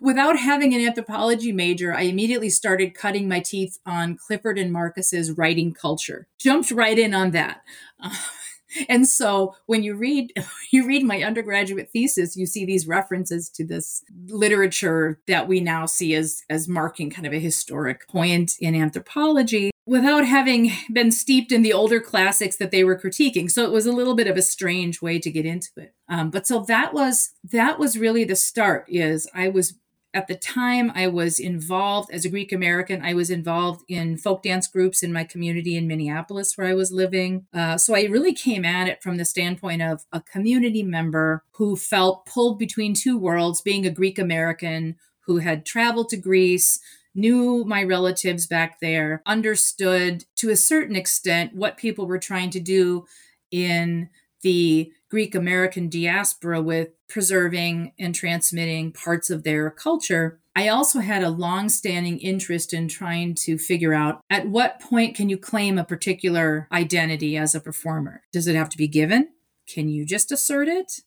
Without 0.00 0.38
having 0.38 0.74
an 0.74 0.80
anthropology 0.80 1.52
major, 1.52 1.94
I 1.94 2.02
immediately 2.02 2.50
started 2.50 2.94
cutting 2.94 3.28
my 3.28 3.40
teeth 3.40 3.78
on 3.84 4.16
Clifford 4.16 4.58
and 4.58 4.72
Marcus's 4.72 5.32
writing 5.32 5.74
culture. 5.74 6.26
Jumped 6.38 6.70
right 6.70 6.98
in 6.98 7.14
on 7.14 7.32
that. 7.32 7.62
And 8.88 9.06
so 9.06 9.54
when 9.66 9.82
you 9.82 9.94
read 9.94 10.32
you 10.70 10.86
read 10.86 11.04
my 11.04 11.22
undergraduate 11.22 11.90
thesis 11.92 12.36
you 12.36 12.46
see 12.46 12.64
these 12.64 12.86
references 12.86 13.48
to 13.50 13.64
this 13.64 14.02
literature 14.26 15.20
that 15.26 15.48
we 15.48 15.60
now 15.60 15.86
see 15.86 16.14
as 16.14 16.42
as 16.50 16.68
marking 16.68 17.10
kind 17.10 17.26
of 17.26 17.32
a 17.32 17.38
historic 17.38 18.08
point 18.08 18.54
in 18.60 18.74
anthropology 18.74 19.70
without 19.86 20.24
having 20.24 20.72
been 20.92 21.12
steeped 21.12 21.52
in 21.52 21.62
the 21.62 21.72
older 21.72 22.00
classics 22.00 22.56
that 22.56 22.70
they 22.70 22.82
were 22.84 22.98
critiquing. 22.98 23.50
So 23.50 23.64
it 23.64 23.70
was 23.70 23.84
a 23.84 23.92
little 23.92 24.14
bit 24.14 24.26
of 24.26 24.36
a 24.36 24.42
strange 24.42 25.02
way 25.02 25.18
to 25.18 25.30
get 25.30 25.44
into 25.44 25.68
it. 25.76 25.94
Um, 26.08 26.30
but 26.30 26.46
so 26.46 26.60
that 26.60 26.94
was 26.94 27.30
that 27.52 27.78
was 27.78 27.98
really 27.98 28.24
the 28.24 28.36
start 28.36 28.86
is 28.88 29.28
i 29.34 29.48
was 29.48 29.74
at 30.14 30.28
the 30.28 30.36
time 30.36 30.92
I 30.94 31.08
was 31.08 31.40
involved 31.40 32.10
as 32.12 32.24
a 32.24 32.30
Greek 32.30 32.52
American, 32.52 33.04
I 33.04 33.14
was 33.14 33.30
involved 33.30 33.84
in 33.88 34.16
folk 34.16 34.44
dance 34.44 34.68
groups 34.68 35.02
in 35.02 35.12
my 35.12 35.24
community 35.24 35.76
in 35.76 35.88
Minneapolis 35.88 36.56
where 36.56 36.68
I 36.68 36.74
was 36.74 36.92
living. 36.92 37.46
Uh, 37.52 37.76
so 37.76 37.96
I 37.96 38.04
really 38.04 38.32
came 38.32 38.64
at 38.64 38.86
it 38.86 39.02
from 39.02 39.16
the 39.16 39.24
standpoint 39.24 39.82
of 39.82 40.04
a 40.12 40.20
community 40.20 40.84
member 40.84 41.42
who 41.56 41.76
felt 41.76 42.26
pulled 42.26 42.58
between 42.58 42.94
two 42.94 43.18
worlds, 43.18 43.60
being 43.60 43.84
a 43.84 43.90
Greek 43.90 44.18
American 44.18 44.96
who 45.26 45.38
had 45.38 45.66
traveled 45.66 46.08
to 46.10 46.16
Greece 46.16 46.78
knew 47.14 47.64
my 47.64 47.82
relatives 47.82 48.46
back 48.46 48.80
there, 48.80 49.22
understood 49.26 50.24
to 50.36 50.50
a 50.50 50.56
certain 50.56 50.96
extent 50.96 51.54
what 51.54 51.76
people 51.76 52.06
were 52.06 52.18
trying 52.18 52.50
to 52.50 52.60
do 52.60 53.04
in 53.50 54.10
the 54.44 54.92
Greek 55.10 55.34
American 55.34 55.88
diaspora 55.88 56.60
with 56.60 56.90
preserving 57.08 57.92
and 57.98 58.14
transmitting 58.14 58.92
parts 58.92 59.30
of 59.30 59.42
their 59.42 59.70
culture. 59.70 60.38
I 60.54 60.68
also 60.68 61.00
had 61.00 61.24
a 61.24 61.30
long-standing 61.30 62.18
interest 62.18 62.72
in 62.72 62.86
trying 62.86 63.34
to 63.36 63.58
figure 63.58 63.94
out 63.94 64.20
at 64.28 64.48
what 64.48 64.80
point 64.80 65.16
can 65.16 65.28
you 65.28 65.38
claim 65.38 65.78
a 65.78 65.84
particular 65.84 66.68
identity 66.70 67.36
as 67.36 67.54
a 67.54 67.60
performer? 67.60 68.22
Does 68.32 68.46
it 68.46 68.54
have 68.54 68.68
to 68.68 68.78
be 68.78 68.86
given? 68.86 69.30
Can 69.66 69.88
you 69.88 70.04
just 70.04 70.30
assert 70.30 70.68
it? 70.68 71.00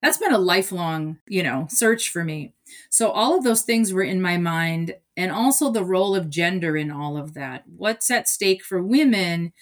That's 0.00 0.18
been 0.18 0.32
a 0.32 0.38
lifelong, 0.38 1.18
you 1.26 1.42
know, 1.42 1.66
search 1.70 2.10
for 2.10 2.22
me. 2.22 2.54
So 2.90 3.10
all 3.10 3.36
of 3.36 3.44
those 3.44 3.62
things 3.62 3.92
were 3.92 4.02
in 4.02 4.22
my 4.22 4.36
mind 4.36 4.94
and 5.16 5.32
also 5.32 5.70
the 5.70 5.84
role 5.84 6.14
of 6.14 6.30
gender 6.30 6.76
in 6.76 6.90
all 6.90 7.16
of 7.16 7.34
that. 7.34 7.64
What's 7.66 8.10
at 8.10 8.28
stake 8.28 8.62
for 8.62 8.82
women 8.82 9.52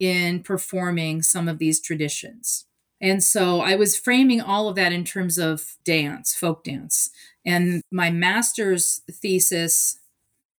in 0.00 0.42
performing 0.42 1.22
some 1.22 1.48
of 1.48 1.58
these 1.58 1.80
traditions? 1.80 2.66
And 3.02 3.22
so 3.22 3.60
I 3.60 3.74
was 3.74 3.96
framing 3.96 4.40
all 4.40 4.68
of 4.68 4.76
that 4.76 4.92
in 4.92 5.04
terms 5.04 5.36
of 5.36 5.74
dance, 5.84 6.34
folk 6.34 6.62
dance. 6.62 7.10
And 7.44 7.82
my 7.90 8.10
master's 8.10 9.02
thesis 9.10 9.98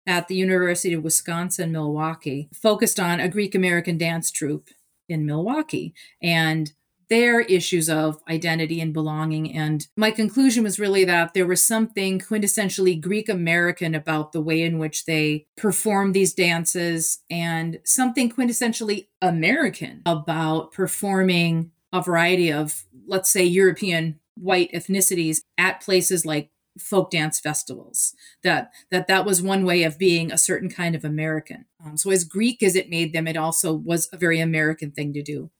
at 0.06 0.28
the 0.28 0.36
University 0.36 0.94
of 0.94 1.04
Wisconsin 1.04 1.72
Milwaukee 1.72 2.50
focused 2.54 3.00
on 3.00 3.22
a 3.22 3.30
Greek 3.30 3.56
American 3.56 3.98
dance 3.98 4.30
troupe 4.30 4.70
in 5.08 5.26
Milwaukee. 5.26 5.94
And 6.22 6.74
their 7.10 7.42
issues 7.42 7.90
of 7.90 8.20
identity 8.28 8.82
and 8.82 8.94
belonging. 8.94 9.54
And 9.56 9.86
my 9.96 10.10
conclusion 10.10 10.64
was 10.64 10.80
really 10.80 11.06
that 11.06 11.34
there 11.34 11.46
was 11.46 11.62
something 11.62 12.18
quintessentially 12.20 13.00
Greek 13.00 13.30
American 13.30 13.94
about 13.94 14.32
the 14.32 14.42
way 14.42 14.64
in 14.64 14.80
which 14.80 15.06
they 15.06 15.46
performed 15.56 16.14
these 16.14 16.34
dances 16.34 17.20
and 17.30 17.80
something 17.86 18.32
quintessentially 18.32 19.08
American 19.22 20.02
about 20.06 20.72
performing 20.72 21.72
a 21.94 22.02
variety 22.02 22.52
of, 22.52 22.84
let's 23.08 23.30
say, 23.30 23.46
European 23.46 24.20
white 24.36 24.72
ethnicities 24.74 25.42
at 25.58 25.80
places 25.80 26.26
like 26.26 26.50
folk 26.80 27.12
dance 27.12 27.40
festivals. 27.40 28.16
That 28.44 28.72
that 28.90 29.08
that 29.08 29.26
was 29.26 29.42
one 29.42 29.64
way 29.64 29.84
of 29.84 30.00
being 30.00 30.32
a 30.32 30.38
certain 30.40 30.70
kind 30.70 30.96
of 30.96 31.06
american. 31.06 31.66
Um, 31.86 31.98
so 31.98 32.10
as 32.10 32.24
greek 32.24 32.64
as 32.64 32.76
it 32.76 32.90
made 32.90 33.14
them 33.14 33.28
it 33.28 33.38
also 33.38 33.72
was 33.74 34.10
a 34.12 34.18
very 34.18 34.40
american 34.40 34.90
thing 34.92 35.14
to 35.14 35.22
do 35.22 35.52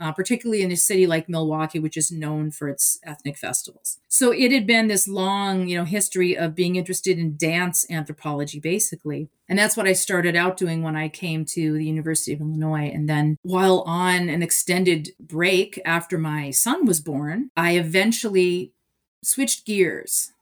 uh, 0.00 0.12
particularly 0.12 0.62
in 0.62 0.72
a 0.72 0.76
city 0.76 1.06
like 1.06 1.28
Milwaukee, 1.28 1.78
which 1.78 1.96
is 1.96 2.10
known 2.10 2.50
for 2.50 2.68
its 2.68 2.98
ethnic 3.04 3.36
festivals. 3.36 3.98
So 4.08 4.32
it 4.32 4.50
had 4.50 4.66
been 4.66 4.88
this 4.88 5.06
long, 5.06 5.68
you 5.68 5.76
know, 5.76 5.84
history 5.84 6.36
of 6.36 6.54
being 6.54 6.76
interested 6.76 7.18
in 7.18 7.36
dance 7.36 7.86
anthropology, 7.90 8.58
basically. 8.58 9.28
And 9.48 9.58
that's 9.58 9.76
what 9.76 9.86
I 9.86 9.92
started 9.92 10.36
out 10.36 10.56
doing 10.56 10.82
when 10.82 10.96
I 10.96 11.08
came 11.08 11.44
to 11.46 11.72
the 11.72 11.84
University 11.84 12.32
of 12.32 12.40
Illinois. 12.40 12.90
And 12.92 13.08
then 13.08 13.36
while 13.42 13.80
on 13.80 14.28
an 14.28 14.42
extended 14.42 15.10
break 15.20 15.80
after 15.84 16.18
my 16.18 16.50
son 16.50 16.86
was 16.86 17.00
born, 17.00 17.50
I 17.56 17.76
eventually 17.76 18.72
switched 19.22 19.66
gears 19.66 20.32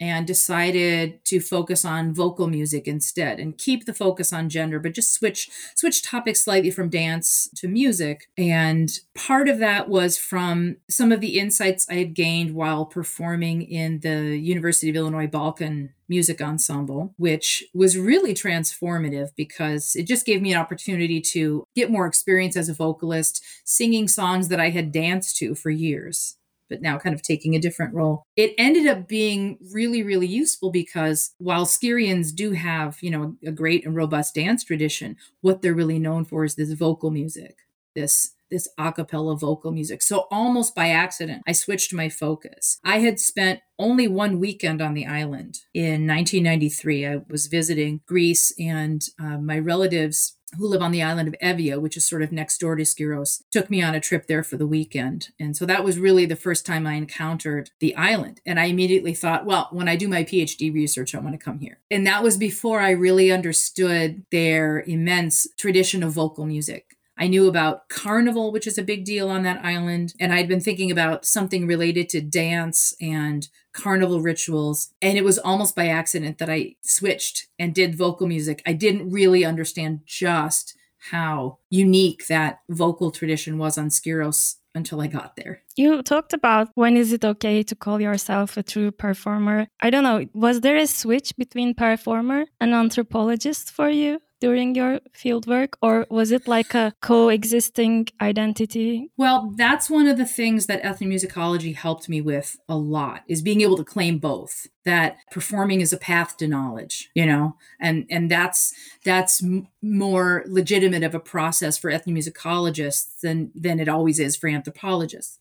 and 0.00 0.26
decided 0.26 1.24
to 1.24 1.40
focus 1.40 1.84
on 1.84 2.14
vocal 2.14 2.46
music 2.46 2.86
instead 2.86 3.40
and 3.40 3.58
keep 3.58 3.86
the 3.86 3.94
focus 3.94 4.32
on 4.32 4.48
gender 4.48 4.78
but 4.78 4.94
just 4.94 5.14
switch 5.14 5.48
switch 5.74 6.02
topics 6.02 6.42
slightly 6.42 6.70
from 6.70 6.88
dance 6.88 7.48
to 7.56 7.68
music. 7.68 8.28
And 8.36 8.90
part 9.14 9.48
of 9.48 9.58
that 9.58 9.88
was 9.88 10.18
from 10.18 10.76
some 10.88 11.10
of 11.12 11.20
the 11.20 11.38
insights 11.38 11.86
i 11.90 11.94
had 11.94 12.14
gained 12.14 12.54
while 12.54 12.84
performing 12.84 13.62
in 13.62 14.00
the 14.00 14.36
university 14.36 14.90
of 14.90 14.96
illinois 14.96 15.26
balkan 15.26 15.90
music 16.08 16.40
ensemble 16.40 17.14
which 17.16 17.64
was 17.74 17.98
really 17.98 18.34
transformative 18.34 19.30
because 19.36 19.96
it 19.96 20.06
just 20.06 20.26
gave 20.26 20.42
me 20.42 20.52
an 20.52 20.60
opportunity 20.60 21.20
to 21.20 21.64
get 21.74 21.90
more 21.90 22.06
experience 22.06 22.56
as 22.56 22.68
a 22.68 22.74
vocalist 22.74 23.42
singing 23.64 24.06
songs 24.06 24.48
that 24.48 24.60
i 24.60 24.70
had 24.70 24.92
danced 24.92 25.36
to 25.36 25.54
for 25.54 25.70
years 25.70 26.36
but 26.68 26.82
now 26.82 26.98
kind 26.98 27.14
of 27.14 27.22
taking 27.22 27.54
a 27.54 27.60
different 27.60 27.94
role. 27.94 28.24
It 28.36 28.54
ended 28.58 28.86
up 28.86 29.08
being 29.08 29.58
really, 29.72 30.02
really 30.02 30.26
useful 30.26 30.70
because 30.70 31.32
while 31.38 31.66
Skyrians 31.66 32.34
do 32.34 32.52
have, 32.52 32.98
you 33.00 33.10
know, 33.10 33.36
a 33.44 33.52
great 33.52 33.86
and 33.86 33.94
robust 33.94 34.34
dance 34.34 34.64
tradition, 34.64 35.16
what 35.40 35.62
they're 35.62 35.74
really 35.74 35.98
known 35.98 36.24
for 36.24 36.44
is 36.44 36.54
this 36.54 36.72
vocal 36.72 37.10
music, 37.10 37.56
this 37.94 38.32
this 38.50 38.68
a 38.78 38.92
cappella 38.92 39.36
vocal 39.36 39.72
music. 39.72 40.02
So 40.02 40.26
almost 40.30 40.74
by 40.74 40.88
accident, 40.88 41.42
I 41.46 41.52
switched 41.52 41.92
my 41.92 42.08
focus. 42.08 42.78
I 42.84 43.00
had 43.00 43.18
spent 43.18 43.60
only 43.78 44.08
one 44.08 44.38
weekend 44.38 44.80
on 44.80 44.94
the 44.94 45.06
island 45.06 45.58
in 45.74 46.06
1993. 46.06 47.06
I 47.06 47.16
was 47.28 47.46
visiting 47.46 48.00
Greece, 48.06 48.52
and 48.58 49.02
uh, 49.20 49.38
my 49.38 49.58
relatives 49.58 50.36
who 50.56 50.68
live 50.68 50.82
on 50.82 50.92
the 50.92 51.02
island 51.02 51.28
of 51.28 51.34
Evia, 51.42 51.80
which 51.80 51.96
is 51.96 52.04
sort 52.04 52.22
of 52.22 52.32
next 52.32 52.58
door 52.58 52.76
to 52.76 52.82
Skyros, 52.82 53.42
took 53.50 53.68
me 53.68 53.82
on 53.82 53.94
a 53.94 54.00
trip 54.00 54.26
there 54.26 54.42
for 54.42 54.56
the 54.56 54.66
weekend. 54.66 55.30
And 55.40 55.56
so 55.56 55.66
that 55.66 55.84
was 55.84 55.98
really 55.98 56.26
the 56.26 56.36
first 56.36 56.64
time 56.64 56.86
I 56.86 56.94
encountered 56.94 57.70
the 57.80 57.94
island. 57.96 58.40
And 58.46 58.60
I 58.60 58.66
immediately 58.66 59.14
thought, 59.14 59.44
well, 59.44 59.68
when 59.72 59.88
I 59.88 59.96
do 59.96 60.08
my 60.08 60.24
PhD 60.24 60.72
research, 60.72 61.14
I 61.14 61.18
want 61.18 61.38
to 61.38 61.44
come 61.44 61.58
here. 61.58 61.78
And 61.90 62.06
that 62.06 62.22
was 62.22 62.36
before 62.36 62.80
I 62.80 62.90
really 62.90 63.32
understood 63.32 64.24
their 64.30 64.82
immense 64.82 65.46
tradition 65.58 66.02
of 66.02 66.12
vocal 66.12 66.46
music. 66.46 66.95
I 67.18 67.28
knew 67.28 67.48
about 67.48 67.88
carnival, 67.88 68.52
which 68.52 68.66
is 68.66 68.78
a 68.78 68.82
big 68.82 69.04
deal 69.04 69.28
on 69.28 69.42
that 69.44 69.64
island. 69.64 70.14
And 70.20 70.32
I'd 70.32 70.48
been 70.48 70.60
thinking 70.60 70.90
about 70.90 71.24
something 71.24 71.66
related 71.66 72.08
to 72.10 72.20
dance 72.20 72.94
and 73.00 73.48
carnival 73.72 74.20
rituals. 74.20 74.90
And 75.00 75.16
it 75.16 75.24
was 75.24 75.38
almost 75.38 75.74
by 75.74 75.88
accident 75.88 76.38
that 76.38 76.50
I 76.50 76.76
switched 76.82 77.48
and 77.58 77.74
did 77.74 77.96
vocal 77.96 78.26
music. 78.26 78.62
I 78.66 78.72
didn't 78.72 79.10
really 79.10 79.44
understand 79.44 80.00
just 80.04 80.76
how 81.10 81.58
unique 81.70 82.26
that 82.26 82.60
vocal 82.68 83.10
tradition 83.10 83.58
was 83.58 83.78
on 83.78 83.88
Skyros 83.88 84.56
until 84.74 85.00
I 85.00 85.06
got 85.06 85.36
there. 85.36 85.62
You 85.76 86.02
talked 86.02 86.32
about 86.32 86.68
when 86.74 86.96
is 86.96 87.12
it 87.12 87.24
okay 87.24 87.62
to 87.62 87.74
call 87.74 88.00
yourself 88.00 88.56
a 88.56 88.62
true 88.62 88.90
performer? 88.90 89.68
I 89.80 89.90
don't 89.90 90.04
know, 90.04 90.26
was 90.34 90.60
there 90.60 90.76
a 90.76 90.86
switch 90.86 91.34
between 91.36 91.74
performer 91.74 92.44
and 92.60 92.74
anthropologist 92.74 93.70
for 93.70 93.88
you? 93.88 94.20
During 94.40 94.74
your 94.74 95.00
fieldwork, 95.14 95.74
or 95.82 96.06
was 96.10 96.30
it 96.30 96.46
like 96.46 96.74
a 96.74 96.94
coexisting 97.00 98.08
identity? 98.20 99.10
Well, 99.16 99.52
that's 99.56 99.88
one 99.88 100.06
of 100.06 100.16
the 100.16 100.26
things 100.26 100.66
that 100.66 100.82
ethnomusicology 100.82 101.74
helped 101.74 102.08
me 102.08 102.20
with 102.20 102.56
a 102.68 102.76
lot 102.76 103.22
is 103.28 103.42
being 103.42 103.60
able 103.60 103.76
to 103.76 103.84
claim 103.84 104.18
both 104.18 104.68
that 104.86 105.18
performing 105.32 105.80
is 105.80 105.92
a 105.92 105.98
path 105.98 106.36
to 106.38 106.46
knowledge 106.46 107.10
you 107.14 107.26
know 107.26 107.56
and 107.78 108.06
and 108.08 108.30
that's 108.30 108.72
that's 109.04 109.42
m- 109.42 109.66
more 109.82 110.44
legitimate 110.46 111.02
of 111.02 111.14
a 111.14 111.20
process 111.20 111.76
for 111.76 111.90
ethnomusicologists 111.90 113.20
than 113.20 113.50
than 113.54 113.78
it 113.80 113.88
always 113.88 114.18
is 114.18 114.36
for 114.36 114.48
anthropologists 114.48 115.38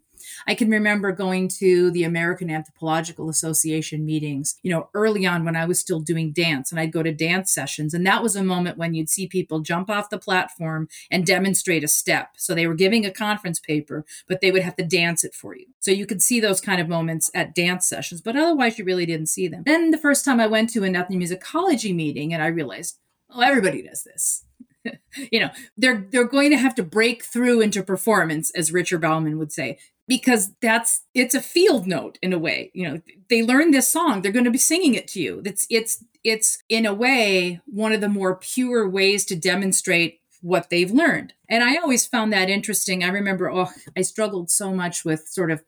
I 0.47 0.55
can 0.55 0.69
remember 0.69 1.11
going 1.11 1.47
to 1.59 1.91
the 1.91 2.03
American 2.03 2.49
Anthropological 2.49 3.29
Association 3.29 4.05
meetings, 4.05 4.55
you 4.63 4.71
know, 4.71 4.89
early 4.93 5.25
on 5.25 5.45
when 5.45 5.55
I 5.55 5.65
was 5.65 5.79
still 5.79 5.99
doing 5.99 6.31
dance 6.31 6.71
and 6.71 6.79
I'd 6.79 6.91
go 6.91 7.03
to 7.03 7.13
dance 7.13 7.51
sessions. 7.51 7.93
And 7.93 8.05
that 8.05 8.23
was 8.23 8.35
a 8.35 8.43
moment 8.43 8.77
when 8.77 8.93
you'd 8.93 9.09
see 9.09 9.27
people 9.27 9.59
jump 9.59 9.89
off 9.89 10.09
the 10.09 10.17
platform 10.17 10.87
and 11.09 11.25
demonstrate 11.25 11.83
a 11.83 11.87
step. 11.87 12.31
So 12.37 12.53
they 12.53 12.67
were 12.67 12.73
giving 12.73 13.05
a 13.05 13.11
conference 13.11 13.59
paper, 13.59 14.05
but 14.27 14.41
they 14.41 14.51
would 14.51 14.63
have 14.63 14.75
to 14.77 14.83
dance 14.83 15.23
it 15.23 15.33
for 15.33 15.55
you. 15.55 15.65
So 15.79 15.91
you 15.91 16.05
could 16.05 16.21
see 16.21 16.39
those 16.39 16.61
kind 16.61 16.81
of 16.81 16.87
moments 16.87 17.29
at 17.33 17.55
dance 17.55 17.87
sessions, 17.87 18.21
but 18.21 18.35
otherwise 18.35 18.77
you 18.77 18.85
really 18.85 19.05
didn't 19.05 19.27
see 19.27 19.47
them. 19.47 19.63
Then 19.65 19.91
the 19.91 19.97
first 19.97 20.25
time 20.25 20.39
I 20.39 20.47
went 20.47 20.69
to 20.71 20.83
an 20.83 20.93
ethnomusicology 20.93 21.95
meeting 21.95 22.33
and 22.33 22.41
I 22.41 22.47
realized, 22.47 22.97
oh, 23.29 23.41
everybody 23.41 23.81
does 23.81 24.03
this. 24.03 24.45
you 25.31 25.39
know, 25.39 25.49
they're 25.77 26.07
they're 26.11 26.27
going 26.27 26.51
to 26.51 26.57
have 26.57 26.75
to 26.75 26.83
break 26.83 27.23
through 27.23 27.61
into 27.61 27.83
performance, 27.83 28.51
as 28.55 28.71
Richard 28.71 29.01
Bauman 29.01 29.37
would 29.37 29.51
say 29.51 29.77
because 30.07 30.51
that's 30.61 31.03
it's 31.13 31.33
a 31.33 31.41
field 31.41 31.87
note 31.87 32.17
in 32.21 32.31
a 32.31 32.39
way 32.39 32.71
you 32.73 32.87
know 32.87 33.01
they 33.29 33.41
learn 33.41 33.71
this 33.71 33.87
song 33.87 34.21
they're 34.21 34.31
going 34.31 34.45
to 34.45 34.51
be 34.51 34.57
singing 34.57 34.93
it 34.93 35.07
to 35.09 35.21
you. 35.21 35.41
It's 35.45 35.67
it's 35.69 36.03
it's 36.23 36.63
in 36.69 36.85
a 36.85 36.93
way 36.93 37.61
one 37.65 37.93
of 37.93 38.01
the 38.01 38.09
more 38.09 38.35
pure 38.35 38.89
ways 38.89 39.25
to 39.25 39.35
demonstrate 39.35 40.19
what 40.41 40.69
they've 40.69 40.91
learned. 40.91 41.33
And 41.49 41.63
i 41.63 41.77
always 41.77 42.05
found 42.05 42.33
that 42.33 42.49
interesting. 42.49 43.03
I 43.03 43.07
remember 43.07 43.49
oh 43.51 43.71
i 43.97 44.01
struggled 44.01 44.49
so 44.49 44.73
much 44.73 45.05
with 45.05 45.27
sort 45.27 45.51
of 45.51 45.63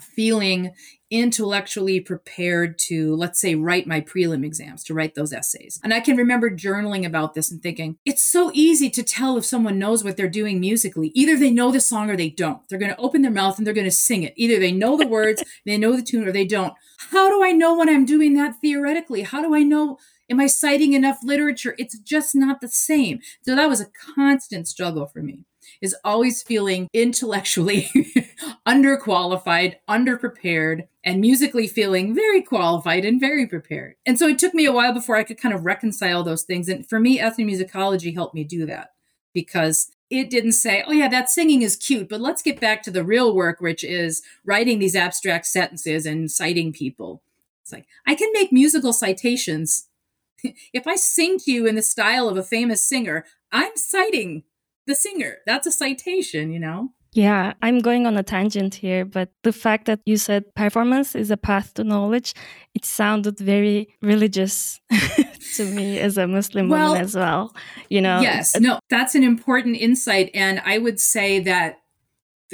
feeling 0.00 0.72
intellectually 1.14 2.00
prepared 2.00 2.76
to, 2.76 3.14
let's 3.14 3.40
say, 3.40 3.54
write 3.54 3.86
my 3.86 4.00
prelim 4.00 4.44
exams, 4.44 4.82
to 4.82 4.94
write 4.94 5.14
those 5.14 5.32
essays. 5.32 5.78
And 5.84 5.94
I 5.94 6.00
can 6.00 6.16
remember 6.16 6.50
journaling 6.50 7.06
about 7.06 7.34
this 7.34 7.52
and 7.52 7.62
thinking, 7.62 7.98
it's 8.04 8.22
so 8.22 8.50
easy 8.52 8.90
to 8.90 9.02
tell 9.04 9.36
if 9.36 9.44
someone 9.44 9.78
knows 9.78 10.02
what 10.02 10.16
they're 10.16 10.28
doing 10.28 10.58
musically. 10.58 11.12
Either 11.14 11.36
they 11.36 11.52
know 11.52 11.70
the 11.70 11.80
song 11.80 12.10
or 12.10 12.16
they 12.16 12.30
don't. 12.30 12.68
They're 12.68 12.80
going 12.80 12.90
to 12.90 13.00
open 13.00 13.22
their 13.22 13.30
mouth 13.30 13.58
and 13.58 13.66
they're 13.66 13.72
going 13.72 13.84
to 13.84 13.92
sing 13.92 14.24
it. 14.24 14.34
Either 14.36 14.58
they 14.58 14.72
know 14.72 14.96
the 14.96 15.06
words, 15.06 15.44
they 15.64 15.78
know 15.78 15.94
the 15.94 16.02
tune, 16.02 16.26
or 16.26 16.32
they 16.32 16.44
don't. 16.44 16.74
How 17.12 17.30
do 17.30 17.44
I 17.44 17.52
know 17.52 17.76
when 17.78 17.88
I'm 17.88 18.04
doing 18.04 18.34
that 18.34 18.60
theoretically? 18.60 19.22
How 19.22 19.40
do 19.40 19.54
I 19.54 19.62
know? 19.62 19.98
Am 20.28 20.40
I 20.40 20.48
citing 20.48 20.94
enough 20.94 21.18
literature? 21.22 21.76
It's 21.78 21.96
just 21.98 22.34
not 22.34 22.60
the 22.60 22.68
same. 22.68 23.20
So 23.42 23.54
that 23.54 23.68
was 23.68 23.80
a 23.80 23.90
constant 24.16 24.66
struggle 24.66 25.06
for 25.06 25.22
me 25.22 25.44
is 25.84 25.94
always 26.04 26.42
feeling 26.42 26.88
intellectually 26.92 27.90
underqualified, 28.66 29.74
underprepared, 29.88 30.88
and 31.04 31.20
musically 31.20 31.68
feeling 31.68 32.14
very 32.14 32.42
qualified 32.42 33.04
and 33.04 33.20
very 33.20 33.46
prepared. 33.46 33.94
And 34.06 34.18
so 34.18 34.26
it 34.26 34.38
took 34.38 34.54
me 34.54 34.64
a 34.64 34.72
while 34.72 34.94
before 34.94 35.16
I 35.16 35.24
could 35.24 35.38
kind 35.38 35.54
of 35.54 35.64
reconcile 35.64 36.22
those 36.22 36.42
things. 36.42 36.68
And 36.68 36.88
for 36.88 36.98
me, 36.98 37.18
ethnomusicology 37.18 38.14
helped 38.14 38.34
me 38.34 38.44
do 38.44 38.66
that 38.66 38.94
because 39.34 39.90
it 40.10 40.30
didn't 40.30 40.52
say, 40.52 40.84
oh, 40.86 40.92
yeah, 40.92 41.08
that 41.08 41.28
singing 41.28 41.62
is 41.62 41.76
cute, 41.76 42.08
but 42.08 42.20
let's 42.20 42.42
get 42.42 42.60
back 42.60 42.82
to 42.82 42.90
the 42.90 43.04
real 43.04 43.34
work, 43.34 43.60
which 43.60 43.84
is 43.84 44.22
writing 44.44 44.78
these 44.78 44.96
abstract 44.96 45.46
sentences 45.46 46.06
and 46.06 46.30
citing 46.30 46.72
people. 46.72 47.22
It's 47.62 47.72
like, 47.72 47.86
I 48.06 48.14
can 48.14 48.30
make 48.32 48.52
musical 48.52 48.92
citations. 48.92 49.88
if 50.72 50.86
I 50.86 50.96
sing 50.96 51.38
to 51.40 51.52
you 51.52 51.66
in 51.66 51.74
the 51.74 51.82
style 51.82 52.28
of 52.28 52.36
a 52.36 52.42
famous 52.42 52.82
singer, 52.82 53.24
I'm 53.50 53.76
citing 53.76 54.44
the 54.86 54.94
singer. 54.94 55.38
That's 55.46 55.66
a 55.66 55.72
citation, 55.72 56.52
you 56.52 56.60
know? 56.60 56.90
Yeah, 57.14 57.52
I'm 57.62 57.78
going 57.78 58.06
on 58.06 58.16
a 58.16 58.24
tangent 58.24 58.74
here, 58.74 59.04
but 59.04 59.30
the 59.44 59.52
fact 59.52 59.86
that 59.86 60.00
you 60.04 60.16
said 60.16 60.52
performance 60.56 61.14
is 61.14 61.30
a 61.30 61.36
path 61.36 61.72
to 61.74 61.84
knowledge, 61.84 62.34
it 62.74 62.84
sounded 62.84 63.38
very 63.38 63.94
religious 64.02 64.80
to 65.54 65.64
me 65.64 66.00
as 66.00 66.18
a 66.18 66.26
Muslim 66.26 66.68
well, 66.68 66.88
woman 66.88 67.02
as 67.02 67.14
well. 67.14 67.54
You 67.88 68.00
know? 68.00 68.20
Yes, 68.20 68.58
no, 68.58 68.80
that's 68.90 69.14
an 69.14 69.22
important 69.22 69.76
insight. 69.76 70.32
And 70.34 70.60
I 70.64 70.78
would 70.78 70.98
say 70.98 71.38
that 71.38 71.78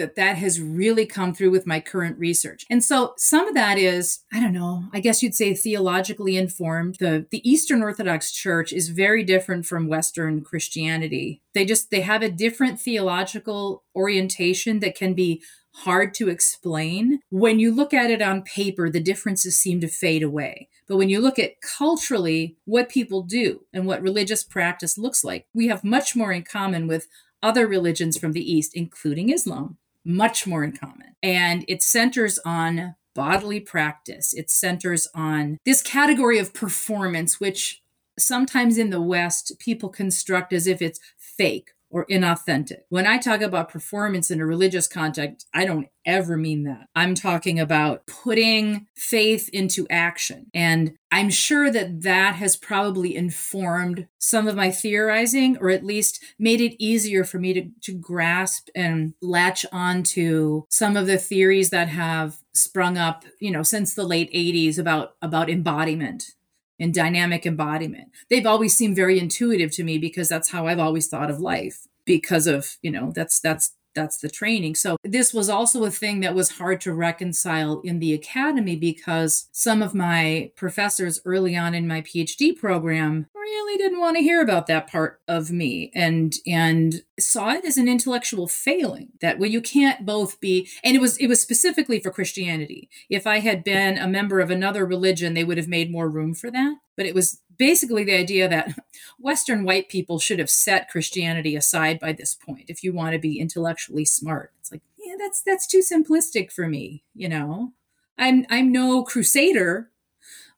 that 0.01 0.17
that 0.17 0.37
has 0.37 0.61
really 0.61 1.07
come 1.07 1.35
through 1.35 1.51
with 1.51 1.67
my 1.67 1.79
current 1.79 2.19
research. 2.19 2.65
And 2.71 2.83
so 2.83 3.15
some 3.17 3.47
of 3.47 3.55
that 3.55 3.79
is, 3.79 4.21
I 4.33 4.41
don't 4.41 4.53
know, 4.53 4.85
I 4.93 5.01
guess 5.01 5.23
you'd 5.23 5.35
say 5.35 5.55
theologically 5.55 6.37
informed. 6.37 6.97
The 6.99 7.27
the 7.31 7.49
Eastern 7.49 7.83
Orthodox 7.83 8.33
Church 8.33 8.73
is 8.73 8.89
very 8.89 9.23
different 9.23 9.67
from 9.67 9.89
Western 9.89 10.43
Christianity. 10.43 11.43
They 11.55 11.65
just 11.65 11.91
they 11.91 12.01
have 12.01 12.23
a 12.23 12.31
different 12.31 12.81
theological 12.81 13.85
orientation 13.95 14.81
that 14.81 14.97
can 14.97 15.15
be 15.15 15.43
hard 15.73 16.15
to 16.15 16.29
explain. 16.29 17.21
When 17.31 17.59
you 17.59 17.75
look 17.75 17.95
at 17.95 18.11
it 18.11 18.23
on 18.23 18.43
paper, 18.43 18.91
the 18.91 19.01
differences 19.01 19.59
seem 19.59 19.81
to 19.81 19.89
fade 19.89 20.23
away. 20.23 20.69
But 20.89 20.97
when 20.97 21.09
you 21.09 21.21
look 21.21 21.39
at 21.39 21.61
culturally 21.61 22.57
what 22.65 22.89
people 22.89 23.23
do 23.23 23.61
and 23.73 23.87
what 23.87 24.03
religious 24.03 24.43
practice 24.43 24.99
looks 24.99 25.23
like, 25.23 25.47
we 25.55 25.69
have 25.69 25.85
much 25.85 26.17
more 26.17 26.33
in 26.33 26.43
common 26.43 26.89
with 26.89 27.07
other 27.43 27.67
religions 27.67 28.19
from 28.19 28.33
the 28.33 28.53
East, 28.53 28.73
including 28.75 29.31
Islam, 29.31 29.79
much 30.05 30.47
more 30.47 30.65
in 30.65 30.73
common. 30.73 31.15
And 31.23 31.65
it 31.69 31.83
centers 31.83 32.39
on 32.45 32.95
bodily 33.15 33.61
practice, 33.61 34.33
it 34.33 34.51
centers 34.51 35.09
on 35.15 35.59
this 35.65 35.83
category 35.83 36.39
of 36.39 36.55
performance, 36.55 37.41
which 37.41 37.83
sometimes 38.19 38.79
in 38.79 38.91
the 38.91 39.01
West 39.01 39.53
people 39.59 39.89
construct 39.89 40.53
as 40.53 40.67
if 40.67 40.81
it's 40.81 41.01
fake 41.19 41.71
or 41.91 42.07
inauthentic. 42.07 42.83
When 42.89 43.07
I 43.07 43.19
talk 43.19 43.41
about 43.41 43.69
performance 43.69 44.31
in 44.31 44.41
a 44.41 44.47
religious 44.47 44.87
context, 44.87 45.47
I 45.53 45.65
don't 45.65 45.89
ever 46.07 46.37
mean 46.37 46.63
that. 46.65 46.89
I'm 46.95 47.15
talking 47.15 47.61
about 47.61 48.07
putting 48.07 48.87
faith 48.95 49.49
into 49.53 49.87
action. 49.91 50.47
And 50.55 50.95
I'm 51.11 51.31
sure 51.31 51.71
that 51.71 52.03
that 52.03 52.37
has 52.37 52.57
probably 52.57 53.15
informed 53.17 54.07
some 54.19 54.47
of 54.47 54.57
my 54.57 54.71
theorizing, 54.71 55.59
or 55.59 55.71
at 55.71 55.85
least 55.85 56.23
made 56.39 56.61
it 56.61 56.83
easier 56.83 57.25
for 57.25 57.39
me 57.39 57.53
to, 57.53 57.69
to 57.83 57.93
grasp 57.93 58.69
and 58.75 59.15
latch 59.21 59.67
onto 59.73 60.63
some 60.71 60.97
of 60.97 61.07
the 61.07 61.19
theories 61.19 61.71
that 61.71 61.89
have 61.89 62.39
sprung 62.55 62.97
up, 62.97 63.25
you 63.41 63.51
know, 63.51 63.63
since 63.63 63.95
the 63.95 64.05
late 64.05 64.33
80s 64.33 64.79
about, 64.79 65.15
about 65.21 65.51
embodiment 65.51 66.35
and 66.81 66.95
dynamic 66.95 67.47
embodiment. 67.47 68.09
They've 68.29 68.47
always 68.47 68.77
seemed 68.77 68.97
very 68.97 69.19
intuitive 69.19 69.71
to 69.73 69.85
me 69.85 69.99
because 69.99 70.29
that's 70.29 70.51
how 70.51 70.67
I've 70.67 70.79
always 70.79 71.07
thought 71.07 71.31
of 71.31 71.39
life 71.39 71.87
because 72.05 72.47
of, 72.47 72.79
you 72.83 72.91
know, 72.91 73.13
that's 73.15 73.39
that's 73.39 73.77
that's 73.95 74.19
the 74.19 74.29
training. 74.29 74.75
So 74.75 74.97
this 75.03 75.33
was 75.35 75.49
also 75.49 75.85
a 75.85 75.91
thing 75.91 76.21
that 76.21 76.35
was 76.35 76.53
hard 76.53 76.81
to 76.83 76.93
reconcile 76.93 77.81
in 77.81 77.99
the 77.99 78.13
academy 78.13 78.77
because 78.77 79.49
some 79.53 79.83
of 79.83 79.95
my 79.95 80.53
professors 80.57 81.21
early 81.25 81.57
on 81.57 81.75
in 81.75 81.89
my 81.89 82.03
PhD 82.03 82.57
program 82.57 83.27
really 83.35 83.79
didn't 83.79 84.01
want 84.01 84.17
to 84.17 84.23
hear 84.23 84.41
about 84.41 84.67
that 84.67 84.87
part 84.91 85.21
of 85.27 85.51
me 85.51 85.91
and 85.95 86.35
and 86.47 87.03
saw 87.19 87.51
it 87.51 87.65
as 87.65 87.77
an 87.77 87.89
intellectual 87.89 88.47
failing 88.47 89.09
that 89.21 89.39
well 89.39 89.51
you 89.51 89.61
can't 89.61 90.07
both 90.07 90.41
be 90.41 90.69
and 90.85 90.97
it 90.97 91.01
was 91.01 91.17
it 91.19 91.27
was 91.27 91.41
specifically 91.41 92.01
for 92.01 92.11
Christianity. 92.11 92.89
If 93.09 93.27
I 93.27 93.41
had 93.41 93.65
been 93.65 93.99
a 93.99 94.07
member 94.07 94.41
of 94.41 94.51
another 94.51 94.87
religion 94.87 95.35
they 95.35 95.45
would 95.45 95.59
have 95.59 95.69
made 95.69 95.91
more 95.91 96.09
room 96.09 96.35
for 96.35 96.51
that, 96.51 96.77
but 96.97 97.07
it 97.07 97.15
was 97.15 97.41
basically 97.61 98.03
the 98.03 98.17
idea 98.17 98.49
that 98.49 98.75
Western 99.21 99.63
white 99.63 99.89
people 99.89 100.19
should 100.19 100.41
have 100.41 100.51
set 100.51 100.91
Christianity 100.91 101.55
aside 101.55 102.01
by 102.01 102.13
this 102.13 102.35
point 102.35 102.65
if 102.67 102.83
you 102.83 102.93
want 102.93 103.13
to 103.13 103.21
be 103.21 103.39
intellectually 103.39 104.05
smart. 104.05 104.53
It's 104.59 104.73
like, 104.73 104.83
yeah, 104.99 105.15
that's 105.17 105.43
that's 105.43 105.69
too 105.69 105.81
simplistic 105.81 106.51
for 106.51 106.67
me, 106.67 107.05
you 107.15 107.29
know. 107.29 107.75
I'm 108.19 108.45
I'm 108.51 108.73
no 108.73 109.05
crusader, 109.05 109.91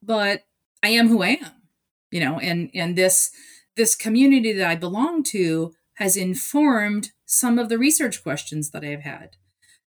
but 0.03 0.45
I 0.83 0.89
am 0.89 1.09
who 1.09 1.23
I 1.23 1.37
am 1.43 1.63
you 2.13 2.21
know 2.21 2.39
and 2.39 2.71
and 2.73 2.95
this 2.95 3.33
this 3.75 3.97
community 3.97 4.53
that 4.53 4.69
i 4.69 4.77
belong 4.77 5.25
to 5.25 5.75
has 5.95 6.17
informed 6.17 7.11
some 7.27 7.59
of 7.59 7.69
the 7.69 7.79
research 7.79 8.23
questions 8.23 8.71
that 8.71 8.85
i've 8.85 9.01
had 9.01 9.31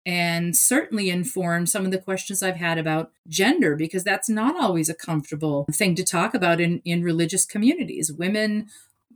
and 0.04 0.56
certainly 0.56 1.10
informed 1.10 1.68
some 1.68 1.84
of 1.84 1.90
the 1.90 1.98
questions 1.98 2.42
i've 2.42 2.56
had 2.56 2.78
about 2.78 3.12
gender 3.28 3.76
because 3.76 4.02
that's 4.02 4.28
not 4.28 4.60
always 4.60 4.88
a 4.88 4.94
comfortable 4.94 5.66
thing 5.72 5.94
to 5.94 6.04
talk 6.04 6.34
about 6.34 6.60
in 6.60 6.80
in 6.84 7.02
religious 7.02 7.44
communities. 7.44 8.12
Women 8.12 8.68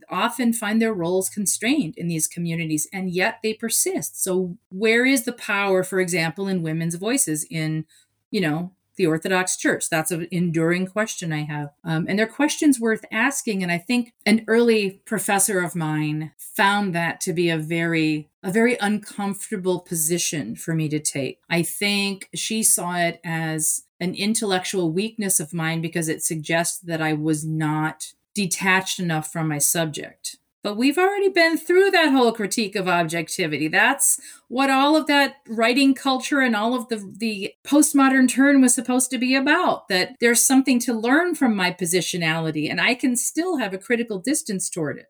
often 0.09 0.53
find 0.53 0.81
their 0.81 0.93
roles 0.93 1.29
constrained 1.29 1.97
in 1.97 2.07
these 2.07 2.27
communities 2.27 2.87
and 2.93 3.09
yet 3.11 3.39
they 3.43 3.53
persist. 3.53 4.23
So 4.23 4.57
where 4.69 5.05
is 5.05 5.25
the 5.25 5.33
power 5.33 5.83
for 5.83 5.99
example 5.99 6.47
in 6.47 6.63
women's 6.63 6.95
voices 6.95 7.45
in 7.49 7.85
you 8.31 8.41
know 8.41 8.71
the 8.97 9.07
Orthodox 9.07 9.55
Church? 9.57 9.89
That's 9.89 10.11
an 10.11 10.27
enduring 10.31 10.87
question 10.87 11.31
I 11.31 11.43
have. 11.45 11.69
Um, 11.83 12.05
and 12.09 12.19
they're 12.19 12.27
questions 12.27 12.79
worth 12.79 13.05
asking. 13.11 13.63
And 13.63 13.71
I 13.71 13.77
think 13.77 14.13
an 14.25 14.43
early 14.47 15.01
professor 15.05 15.61
of 15.61 15.75
mine 15.75 16.31
found 16.37 16.93
that 16.95 17.21
to 17.21 17.33
be 17.33 17.49
a 17.49 17.57
very 17.57 18.29
a 18.43 18.51
very 18.51 18.77
uncomfortable 18.79 19.79
position 19.79 20.55
for 20.55 20.73
me 20.73 20.87
to 20.87 20.99
take. 20.99 21.39
I 21.49 21.63
think 21.63 22.29
she 22.33 22.63
saw 22.63 22.95
it 22.95 23.19
as 23.25 23.83
an 23.99 24.13
intellectual 24.13 24.91
weakness 24.91 25.39
of 25.39 25.53
mine 25.53 25.81
because 25.81 26.07
it 26.07 26.23
suggests 26.23 26.79
that 26.79 27.01
I 27.01 27.13
was 27.13 27.45
not 27.45 28.13
detached 28.33 28.99
enough 28.99 29.31
from 29.31 29.47
my 29.47 29.57
subject. 29.57 30.37
But 30.63 30.75
we've 30.75 30.97
already 30.97 31.29
been 31.29 31.57
through 31.57 31.91
that 31.91 32.11
whole 32.11 32.33
critique 32.33 32.75
of 32.75 32.87
objectivity. 32.87 33.67
That's 33.67 34.19
what 34.47 34.69
all 34.69 34.95
of 34.95 35.07
that 35.07 35.35
writing 35.47 35.93
culture 35.93 36.41
and 36.41 36.55
all 36.55 36.73
of 36.73 36.89
the, 36.89 37.13
the 37.17 37.53
postmodern 37.65 38.27
turn 38.27 38.61
was 38.61 38.73
supposed 38.73 39.09
to 39.11 39.17
be 39.17 39.35
about. 39.35 39.87
That 39.87 40.15
there's 40.19 40.43
something 40.43 40.79
to 40.79 40.93
learn 40.93 41.35
from 41.35 41.55
my 41.55 41.71
positionality, 41.71 42.69
and 42.69 42.81
I 42.81 42.95
can 42.95 43.15
still 43.15 43.57
have 43.57 43.73
a 43.73 43.77
critical 43.77 44.19
distance 44.19 44.69
toward 44.69 44.97
it. 44.97 45.07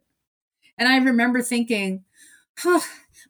And 0.78 0.88
I 0.88 0.98
remember 0.98 1.42
thinking, 1.42 2.04
huh, 2.60 2.82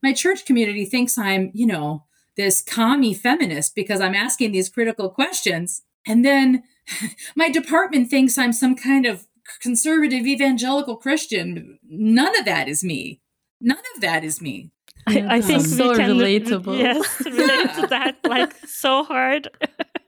my 0.03 0.13
church 0.13 0.45
community 0.45 0.85
thinks 0.85 1.17
I'm, 1.17 1.51
you 1.53 1.65
know, 1.65 2.03
this 2.35 2.61
commie 2.61 3.13
feminist 3.13 3.75
because 3.75 4.01
I'm 4.01 4.15
asking 4.15 4.51
these 4.51 4.69
critical 4.69 5.09
questions. 5.09 5.83
And 6.05 6.23
then 6.25 6.63
my 7.35 7.49
department 7.49 8.09
thinks 8.09 8.37
I'm 8.37 8.53
some 8.53 8.75
kind 8.75 9.05
of 9.05 9.26
conservative 9.61 10.25
evangelical 10.25 10.97
Christian. 10.97 11.79
None 11.87 12.37
of 12.39 12.45
that 12.45 12.67
is 12.67 12.83
me. 12.83 13.21
None 13.59 13.81
of 13.95 14.01
that 14.01 14.23
is 14.23 14.41
me. 14.41 14.71
I, 15.07 15.37
I 15.37 15.41
think 15.41 15.65
so 15.65 15.95
can, 15.95 16.11
relatable. 16.11 16.77
Yes, 16.79 17.25
relate 17.25 17.47
yeah. 17.47 17.81
to 17.81 17.87
that 17.87 18.17
like 18.23 18.53
so 18.67 19.03
hard. 19.03 19.49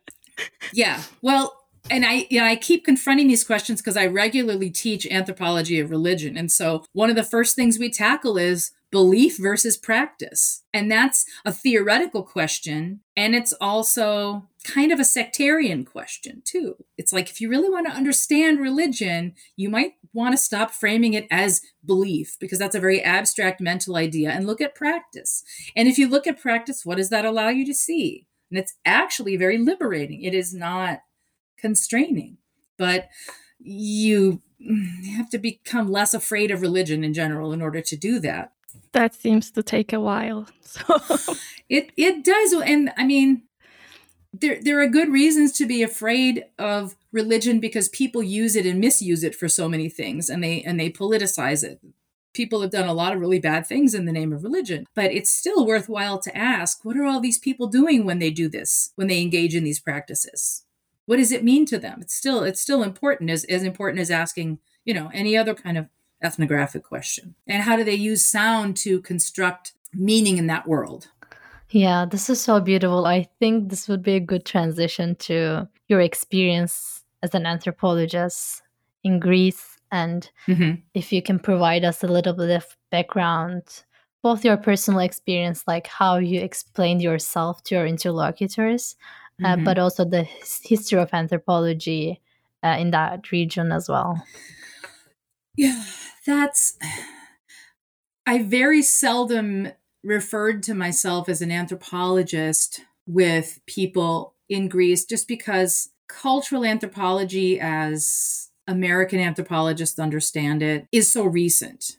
yeah. 0.73 1.01
Well, 1.21 1.55
and 1.89 2.05
I 2.05 2.27
you 2.29 2.39
know, 2.39 2.45
I 2.45 2.55
keep 2.55 2.85
confronting 2.85 3.27
these 3.27 3.43
questions 3.43 3.81
because 3.81 3.97
I 3.97 4.07
regularly 4.07 4.69
teach 4.69 5.07
anthropology 5.07 5.79
of 5.79 5.89
religion. 5.89 6.37
And 6.37 6.51
so 6.51 6.83
one 6.93 7.09
of 7.09 7.15
the 7.15 7.23
first 7.23 7.55
things 7.55 7.79
we 7.79 7.89
tackle 7.89 8.37
is 8.37 8.71
belief 8.91 9.37
versus 9.37 9.77
practice. 9.77 10.63
And 10.73 10.91
that's 10.91 11.25
a 11.45 11.53
theoretical 11.53 12.23
question. 12.23 13.01
And 13.15 13.35
it's 13.35 13.53
also 13.61 14.47
kind 14.63 14.91
of 14.91 14.99
a 14.99 15.05
sectarian 15.05 15.85
question, 15.85 16.41
too. 16.43 16.75
It's 16.97 17.13
like 17.13 17.29
if 17.29 17.39
you 17.39 17.49
really 17.49 17.69
want 17.69 17.87
to 17.87 17.93
understand 17.93 18.59
religion, 18.59 19.33
you 19.55 19.69
might 19.69 19.93
want 20.13 20.33
to 20.33 20.37
stop 20.37 20.71
framing 20.71 21.13
it 21.13 21.27
as 21.29 21.61
belief 21.85 22.37
because 22.39 22.59
that's 22.59 22.75
a 22.75 22.79
very 22.79 23.01
abstract 23.03 23.61
mental 23.61 23.95
idea 23.95 24.31
and 24.31 24.47
look 24.47 24.61
at 24.61 24.75
practice. 24.75 25.43
And 25.75 25.87
if 25.87 25.97
you 25.97 26.07
look 26.07 26.25
at 26.25 26.41
practice, 26.41 26.85
what 26.85 26.97
does 26.97 27.09
that 27.09 27.25
allow 27.25 27.49
you 27.49 27.65
to 27.65 27.73
see? 27.73 28.25
And 28.49 28.57
it's 28.57 28.75
actually 28.85 29.37
very 29.37 29.59
liberating. 29.59 30.23
It 30.23 30.33
is 30.33 30.53
not 30.53 31.01
constraining, 31.59 32.37
but 32.77 33.09
you 33.59 34.41
have 35.15 35.29
to 35.29 35.37
become 35.37 35.91
less 35.91 36.13
afraid 36.13 36.49
of 36.49 36.61
religion 36.61 37.03
in 37.03 37.13
general 37.13 37.53
in 37.53 37.61
order 37.61 37.81
to 37.81 37.95
do 37.95 38.19
that 38.19 38.53
that 38.91 39.13
seems 39.15 39.51
to 39.51 39.63
take 39.63 39.93
a 39.93 39.99
while. 39.99 40.47
So 40.69 40.83
it 41.67 41.91
it 41.97 42.23
does, 42.23 42.53
and 42.53 42.91
I 42.95 43.03
mean, 43.05 43.43
there 44.33 44.59
there 44.61 44.79
are 44.81 44.87
good 44.87 45.09
reasons 45.11 45.51
to 45.53 45.65
be 45.65 45.81
afraid 45.81 46.45
of 46.59 46.95
religion 47.11 47.59
because 47.59 47.89
people 47.89 48.21
use 48.21 48.55
it 48.55 48.65
and 48.67 48.79
misuse 48.79 49.23
it 49.23 49.35
for 49.35 49.49
so 49.49 49.67
many 49.67 49.89
things, 49.89 50.29
and 50.29 50.43
they 50.43 50.61
and 50.61 50.79
they 50.79 50.91
politicize 50.91 51.63
it. 51.63 51.79
people 52.33 52.61
have 52.61 52.71
done 52.71 52.87
a 52.87 52.93
lot 52.93 53.13
of 53.13 53.19
really 53.19 53.39
bad 53.39 53.65
things 53.65 53.93
in 53.93 54.05
the 54.05 54.11
name 54.11 54.31
of 54.31 54.43
religion, 54.43 54.85
but 54.95 55.11
it's 55.11 55.33
still 55.33 55.65
worthwhile 55.65 56.19
to 56.19 56.37
ask 56.37 56.85
what 56.85 56.97
are 56.97 57.05
all 57.05 57.19
these 57.19 57.39
people 57.39 57.67
doing 57.67 58.05
when 58.05 58.19
they 58.19 58.29
do 58.31 58.47
this, 58.47 58.91
when 58.95 59.07
they 59.07 59.21
engage 59.21 59.55
in 59.55 59.63
these 59.63 59.79
practices? 59.79 60.63
What 61.05 61.17
does 61.17 61.31
it 61.31 61.43
mean 61.43 61.65
to 61.67 61.79
them? 61.79 61.99
It's 62.01 62.13
still 62.13 62.43
it's 62.43 62.61
still 62.61 62.83
important 62.83 63.29
as, 63.31 63.43
as 63.45 63.63
important 63.63 63.99
as 64.01 64.11
asking, 64.11 64.59
you 64.85 64.93
know, 64.93 65.09
any 65.13 65.35
other 65.35 65.55
kind 65.55 65.77
of 65.77 65.87
ethnographic 66.21 66.83
question. 66.83 67.35
And 67.47 67.63
how 67.63 67.75
do 67.75 67.83
they 67.83 67.95
use 67.95 68.23
sound 68.25 68.77
to 68.77 69.01
construct 69.01 69.73
meaning 69.93 70.37
in 70.37 70.47
that 70.47 70.67
world? 70.67 71.09
Yeah, 71.69 72.05
this 72.05 72.29
is 72.29 72.41
so 72.41 72.59
beautiful. 72.59 73.05
I 73.05 73.27
think 73.39 73.69
this 73.69 73.87
would 73.87 74.01
be 74.01 74.15
a 74.15 74.19
good 74.19 74.45
transition 74.45 75.15
to 75.15 75.67
your 75.87 76.01
experience 76.01 77.03
as 77.21 77.35
an 77.35 77.45
anthropologist 77.45 78.63
in 79.03 79.19
Greece. 79.19 79.77
And 79.91 80.29
mm-hmm. 80.47 80.81
if 80.93 81.11
you 81.11 81.21
can 81.21 81.39
provide 81.39 81.83
us 81.83 82.03
a 82.03 82.07
little 82.07 82.33
bit 82.33 82.49
of 82.49 82.65
background, 82.91 83.63
both 84.21 84.43
your 84.43 84.57
personal 84.57 84.99
experience, 84.99 85.63
like 85.67 85.87
how 85.87 86.17
you 86.17 86.41
explained 86.41 87.01
yourself 87.01 87.63
to 87.63 87.75
your 87.75 87.85
interlocutors, 87.85 88.95
uh, 89.43 89.47
mm-hmm. 89.47 89.61
uh, 89.61 89.65
but 89.65 89.79
also 89.79 90.03
the 90.05 90.23
history 90.23 90.99
of 90.99 91.09
anthropology 91.13 92.19
uh, 92.63 92.75
in 92.79 92.91
that 92.91 93.31
region 93.31 93.71
as 93.71 93.87
well. 93.87 94.21
Yeah, 95.59 95.83
that's. 96.25 96.77
I 98.25 98.43
very 98.43 98.81
seldom 98.81 99.69
referred 100.03 100.63
to 100.63 100.73
myself 100.73 101.27
as 101.27 101.41
an 101.41 101.51
anthropologist 101.51 102.81
with 103.05 103.59
people 103.65 104.35
in 104.47 104.69
Greece 104.69 105.03
just 105.03 105.27
because 105.27 105.89
cultural 106.07 106.63
anthropology, 106.63 107.59
as 107.59 108.49
American 108.67 109.19
anthropologists 109.19 109.99
understand 109.99 110.63
it, 110.63 110.87
is 110.91 111.11
so 111.11 111.25
recent. 111.25 111.97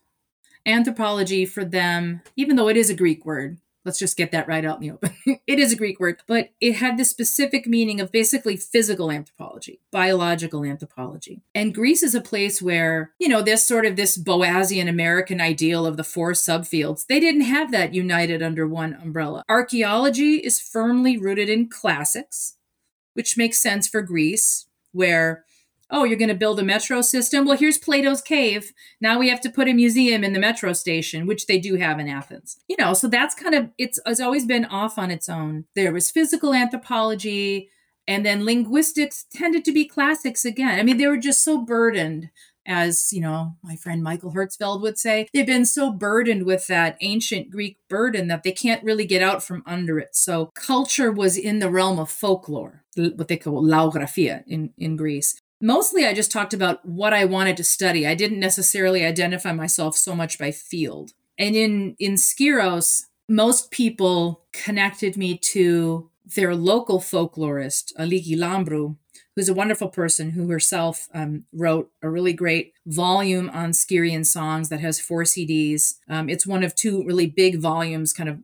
Anthropology 0.64 1.44
for 1.44 1.64
them, 1.64 2.22
even 2.36 2.56
though 2.56 2.68
it 2.68 2.76
is 2.76 2.88
a 2.90 2.94
Greek 2.94 3.26
word, 3.26 3.58
Let's 3.84 3.98
just 3.98 4.16
get 4.16 4.30
that 4.32 4.46
right 4.46 4.64
out 4.64 4.76
in 4.76 4.82
the 4.82 4.90
open. 4.90 5.14
it 5.46 5.58
is 5.58 5.72
a 5.72 5.76
Greek 5.76 5.98
word, 5.98 6.20
but 6.26 6.50
it 6.60 6.74
had 6.76 6.98
the 6.98 7.04
specific 7.04 7.66
meaning 7.66 8.00
of 8.00 8.12
basically 8.12 8.56
physical 8.56 9.10
anthropology, 9.10 9.80
biological 9.90 10.64
anthropology. 10.64 11.42
And 11.54 11.74
Greece 11.74 12.02
is 12.02 12.14
a 12.14 12.20
place 12.20 12.60
where, 12.60 13.12
you 13.18 13.28
know, 13.28 13.40
this 13.40 13.66
sort 13.66 13.86
of 13.86 13.96
this 13.96 14.18
Boasian 14.18 14.88
American 14.88 15.40
ideal 15.40 15.86
of 15.86 15.96
the 15.96 16.04
four 16.04 16.32
subfields, 16.32 17.06
they 17.06 17.20
didn't 17.20 17.42
have 17.42 17.72
that 17.72 17.94
united 17.94 18.42
under 18.42 18.66
one 18.66 18.94
umbrella. 18.94 19.44
Archaeology 19.48 20.36
is 20.36 20.60
firmly 20.60 21.16
rooted 21.16 21.48
in 21.48 21.68
classics, 21.68 22.56
which 23.14 23.38
makes 23.38 23.58
sense 23.58 23.88
for 23.88 24.02
Greece, 24.02 24.66
where 24.92 25.44
oh, 25.90 26.04
you're 26.04 26.18
going 26.18 26.28
to 26.28 26.34
build 26.34 26.60
a 26.60 26.64
metro 26.64 27.02
system? 27.02 27.44
Well, 27.44 27.56
here's 27.56 27.78
Plato's 27.78 28.22
cave. 28.22 28.72
Now 29.00 29.18
we 29.18 29.28
have 29.28 29.40
to 29.42 29.50
put 29.50 29.68
a 29.68 29.72
museum 29.72 30.24
in 30.24 30.32
the 30.32 30.40
metro 30.40 30.72
station, 30.72 31.26
which 31.26 31.46
they 31.46 31.58
do 31.58 31.76
have 31.76 31.98
in 31.98 32.08
Athens. 32.08 32.58
You 32.68 32.76
know, 32.78 32.94
so 32.94 33.08
that's 33.08 33.34
kind 33.34 33.54
of, 33.54 33.70
it's, 33.78 33.98
it's 34.06 34.20
always 34.20 34.46
been 34.46 34.64
off 34.64 34.98
on 34.98 35.10
its 35.10 35.28
own. 35.28 35.64
There 35.74 35.92
was 35.92 36.10
physical 36.10 36.54
anthropology, 36.54 37.70
and 38.06 38.24
then 38.24 38.44
linguistics 38.44 39.26
tended 39.32 39.64
to 39.64 39.72
be 39.72 39.84
classics 39.84 40.44
again. 40.44 40.78
I 40.78 40.82
mean, 40.82 40.96
they 40.96 41.06
were 41.06 41.16
just 41.16 41.44
so 41.44 41.64
burdened. 41.64 42.30
As 42.66 43.12
you 43.12 43.20
know, 43.20 43.56
my 43.62 43.74
friend 43.74 44.02
Michael 44.02 44.32
Herzfeld 44.32 44.82
would 44.82 44.98
say, 44.98 45.26
they've 45.32 45.46
been 45.46 45.64
so 45.64 45.90
burdened 45.90 46.44
with 46.44 46.66
that 46.66 46.98
ancient 47.00 47.50
Greek 47.50 47.78
burden 47.88 48.28
that 48.28 48.42
they 48.42 48.52
can't 48.52 48.84
really 48.84 49.06
get 49.06 49.22
out 49.22 49.42
from 49.42 49.62
under 49.66 49.98
it. 49.98 50.14
So 50.14 50.52
culture 50.54 51.10
was 51.10 51.36
in 51.38 51.58
the 51.58 51.70
realm 51.70 51.98
of 51.98 52.10
folklore, 52.10 52.84
what 52.96 53.28
they 53.28 53.38
call 53.38 53.64
laografia 53.64 54.44
in, 54.46 54.72
in 54.76 54.96
Greece 54.96 55.40
mostly 55.60 56.06
I 56.06 56.14
just 56.14 56.32
talked 56.32 56.54
about 56.54 56.84
what 56.84 57.12
I 57.12 57.24
wanted 57.24 57.56
to 57.58 57.64
study. 57.64 58.06
I 58.06 58.14
didn't 58.14 58.40
necessarily 58.40 59.04
identify 59.04 59.52
myself 59.52 59.96
so 59.96 60.14
much 60.14 60.38
by 60.38 60.50
field. 60.50 61.12
And 61.38 61.54
in 61.54 61.96
in 61.98 62.14
Skyros, 62.14 63.04
most 63.28 63.70
people 63.70 64.44
connected 64.52 65.16
me 65.16 65.38
to 65.38 66.10
their 66.36 66.54
local 66.54 67.00
folklorist, 67.00 67.92
Aliki 67.98 68.36
Lambru, 68.36 68.96
who's 69.34 69.48
a 69.48 69.54
wonderful 69.54 69.88
person 69.88 70.30
who 70.30 70.48
herself 70.48 71.08
um, 71.14 71.44
wrote 71.52 71.90
a 72.02 72.10
really 72.10 72.32
great 72.32 72.72
volume 72.86 73.50
on 73.50 73.70
Skyrian 73.70 74.26
songs 74.26 74.68
that 74.68 74.80
has 74.80 75.00
four 75.00 75.22
CDs. 75.22 75.94
Um, 76.08 76.28
it's 76.28 76.46
one 76.46 76.62
of 76.62 76.74
two 76.74 77.04
really 77.04 77.26
big 77.26 77.58
volumes, 77.58 78.12
kind 78.12 78.28
of 78.28 78.38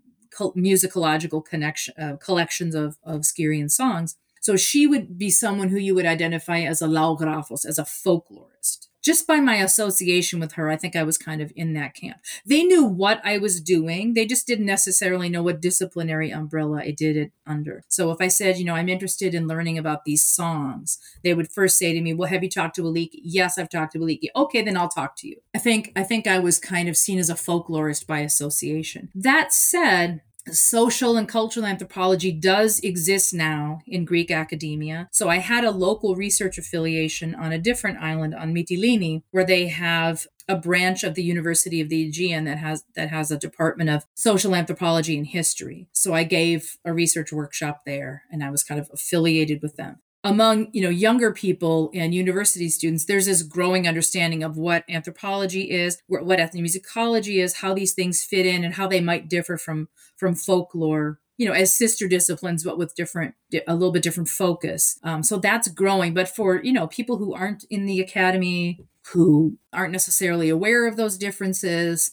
musicological 0.57 1.45
connection 1.45 1.95
uh, 2.01 2.17
collections 2.17 2.75
of, 2.75 2.99
of 3.05 3.23
Skyrian 3.23 3.71
songs. 3.71 4.17
So 4.47 4.55
she 4.55 4.87
would 4.87 5.19
be 5.19 5.29
someone 5.31 5.71
who 5.71 5.77
you 5.77 5.93
would 5.97 6.07
identify 6.07 6.61
as 6.61 6.81
a 6.81 6.87
laographos, 6.87 7.67
as 7.67 7.81
a 7.81 7.83
folklorist. 7.83 8.87
Just 9.03 9.27
by 9.27 9.41
my 9.41 9.57
association 9.57 10.39
with 10.39 10.53
her, 10.53 10.71
I 10.71 10.77
think 10.77 10.95
I 10.95 11.03
was 11.03 11.19
kind 11.19 11.41
of 11.43 11.53
in 11.57 11.73
that 11.73 11.97
camp. 11.97 12.19
They 12.47 12.63
knew 12.63 12.85
what 12.85 13.21
I 13.25 13.39
was 13.39 13.61
doing. 13.61 14.15
They 14.15 14.25
just 14.25 14.47
didn't 14.47 14.67
necessarily 14.67 15.29
know 15.29 15.43
what 15.43 15.61
disciplinary 15.61 16.31
umbrella 16.31 16.79
I 16.79 16.93
did 16.93 17.17
it 17.17 17.33
under. 17.45 17.83
So 17.89 18.13
if 18.13 18.19
I 18.21 18.29
said, 18.29 18.57
you 18.57 18.65
know, 18.65 18.77
I'm 18.77 18.89
interested 18.89 19.35
in 19.35 19.49
learning 19.49 19.79
about 19.79 20.05
these 20.05 20.25
songs, 20.25 20.99
they 21.25 21.35
would 21.35 21.51
first 21.51 21.77
say 21.77 21.93
to 21.93 22.01
me, 22.01 22.15
Well, 22.15 22.29
have 22.29 22.45
you 22.45 22.49
talked 22.49 22.77
to 22.77 22.83
Aliki? 22.83 23.19
Yes, 23.25 23.59
I've 23.59 23.69
talked 23.69 23.95
to 23.95 23.99
Aliki. 23.99 24.29
Okay, 24.37 24.63
then 24.63 24.77
I'll 24.77 24.89
talk 24.89 25.17
to 25.17 25.29
you. 25.29 25.41
I 25.57 25.59
think 25.59 25.91
I 25.97 26.05
think 26.05 26.29
I 26.29 26.39
was 26.39 26.61
kind 26.61 26.89
of 26.89 26.97
seen 26.97 27.19
as 27.19 27.31
a 27.31 27.35
folklorist 27.35 28.07
by 28.07 28.21
association. 28.21 29.09
That 29.13 29.53
said, 29.53 30.21
social 30.51 31.17
and 31.17 31.29
cultural 31.29 31.67
anthropology 31.67 32.33
does 32.33 32.79
exist 32.81 33.35
now 33.35 33.81
in 33.87 34.05
Greek 34.05 34.31
academia. 34.31 35.09
So 35.13 35.29
I 35.29 35.39
had 35.39 35.65
a 35.65 35.71
local 35.71 36.15
research 36.15 36.59
affiliation 36.59 37.35
on 37.35 37.53
a 37.53 37.59
different 37.59 37.99
island 37.99 38.35
on 38.35 38.55
Mytilene 38.55 39.23
where 39.31 39.45
they 39.45 39.69
have 39.69 40.27
a 40.49 40.57
branch 40.57 41.03
of 41.03 41.15
the 41.15 41.25
University 41.25 41.81
of 41.81 41.89
the 41.89 42.07
Aegean 42.07 42.45
that 42.45 42.59
has 42.59 42.85
that 42.95 43.11
has 43.11 43.31
a 43.31 43.39
department 43.39 43.91
of 43.91 44.05
social 44.15 44.55
anthropology 44.55 45.17
and 45.17 45.27
history. 45.27 45.89
So 45.93 46.15
I 46.15 46.23
gave 46.23 46.77
a 46.85 46.93
research 46.93 47.33
workshop 47.33 47.83
there 47.85 48.23
and 48.31 48.45
I 48.45 48.51
was 48.51 48.63
kind 48.63 48.81
of 48.81 48.89
affiliated 48.93 49.61
with 49.61 49.77
them 49.77 49.99
among 50.31 50.69
you 50.73 50.83
know 50.83 50.91
younger 50.91 51.33
people 51.33 51.91
and 51.95 52.15
university 52.15 52.69
students 52.69 53.05
there's 53.05 53.27
this 53.27 53.43
growing 53.43 53.87
understanding 53.87 54.43
of 54.43 54.57
what 54.57 54.85
anthropology 54.89 55.71
is 55.71 56.03
what 56.09 56.39
ethnomusicology 56.39 57.43
is 57.43 57.59
how 57.59 57.73
these 57.73 57.95
things 57.95 58.23
fit 58.23 58.45
in 58.45 58.65
and 58.65 58.75
how 58.75 58.87
they 58.87 59.01
might 59.01 59.29
differ 59.29 59.57
from 59.57 59.89
from 60.17 60.35
folklore 60.35 61.19
you 61.37 61.47
know 61.47 61.53
as 61.53 61.75
sister 61.75 62.09
disciplines 62.09 62.65
but 62.65 62.79
with 62.79 62.95
different 62.95 63.35
a 63.67 63.75
little 63.75 63.93
bit 63.93 64.03
different 64.03 64.29
focus. 64.29 64.99
Um, 65.03 65.23
so 65.23 65.39
that's 65.39 65.69
growing. 65.69 66.15
But 66.15 66.29
for 66.29 66.63
you 66.63 66.73
know 66.73 66.87
people 66.87 67.19
who 67.19 67.35
aren't 67.35 67.65
in 67.65 67.87
the 67.87 68.01
academy 68.01 68.87
who 69.13 69.57
aren't 69.73 69.93
necessarily 69.93 70.49
aware 70.49 70.87
of 70.87 70.97
those 70.97 71.17
differences 71.17 72.11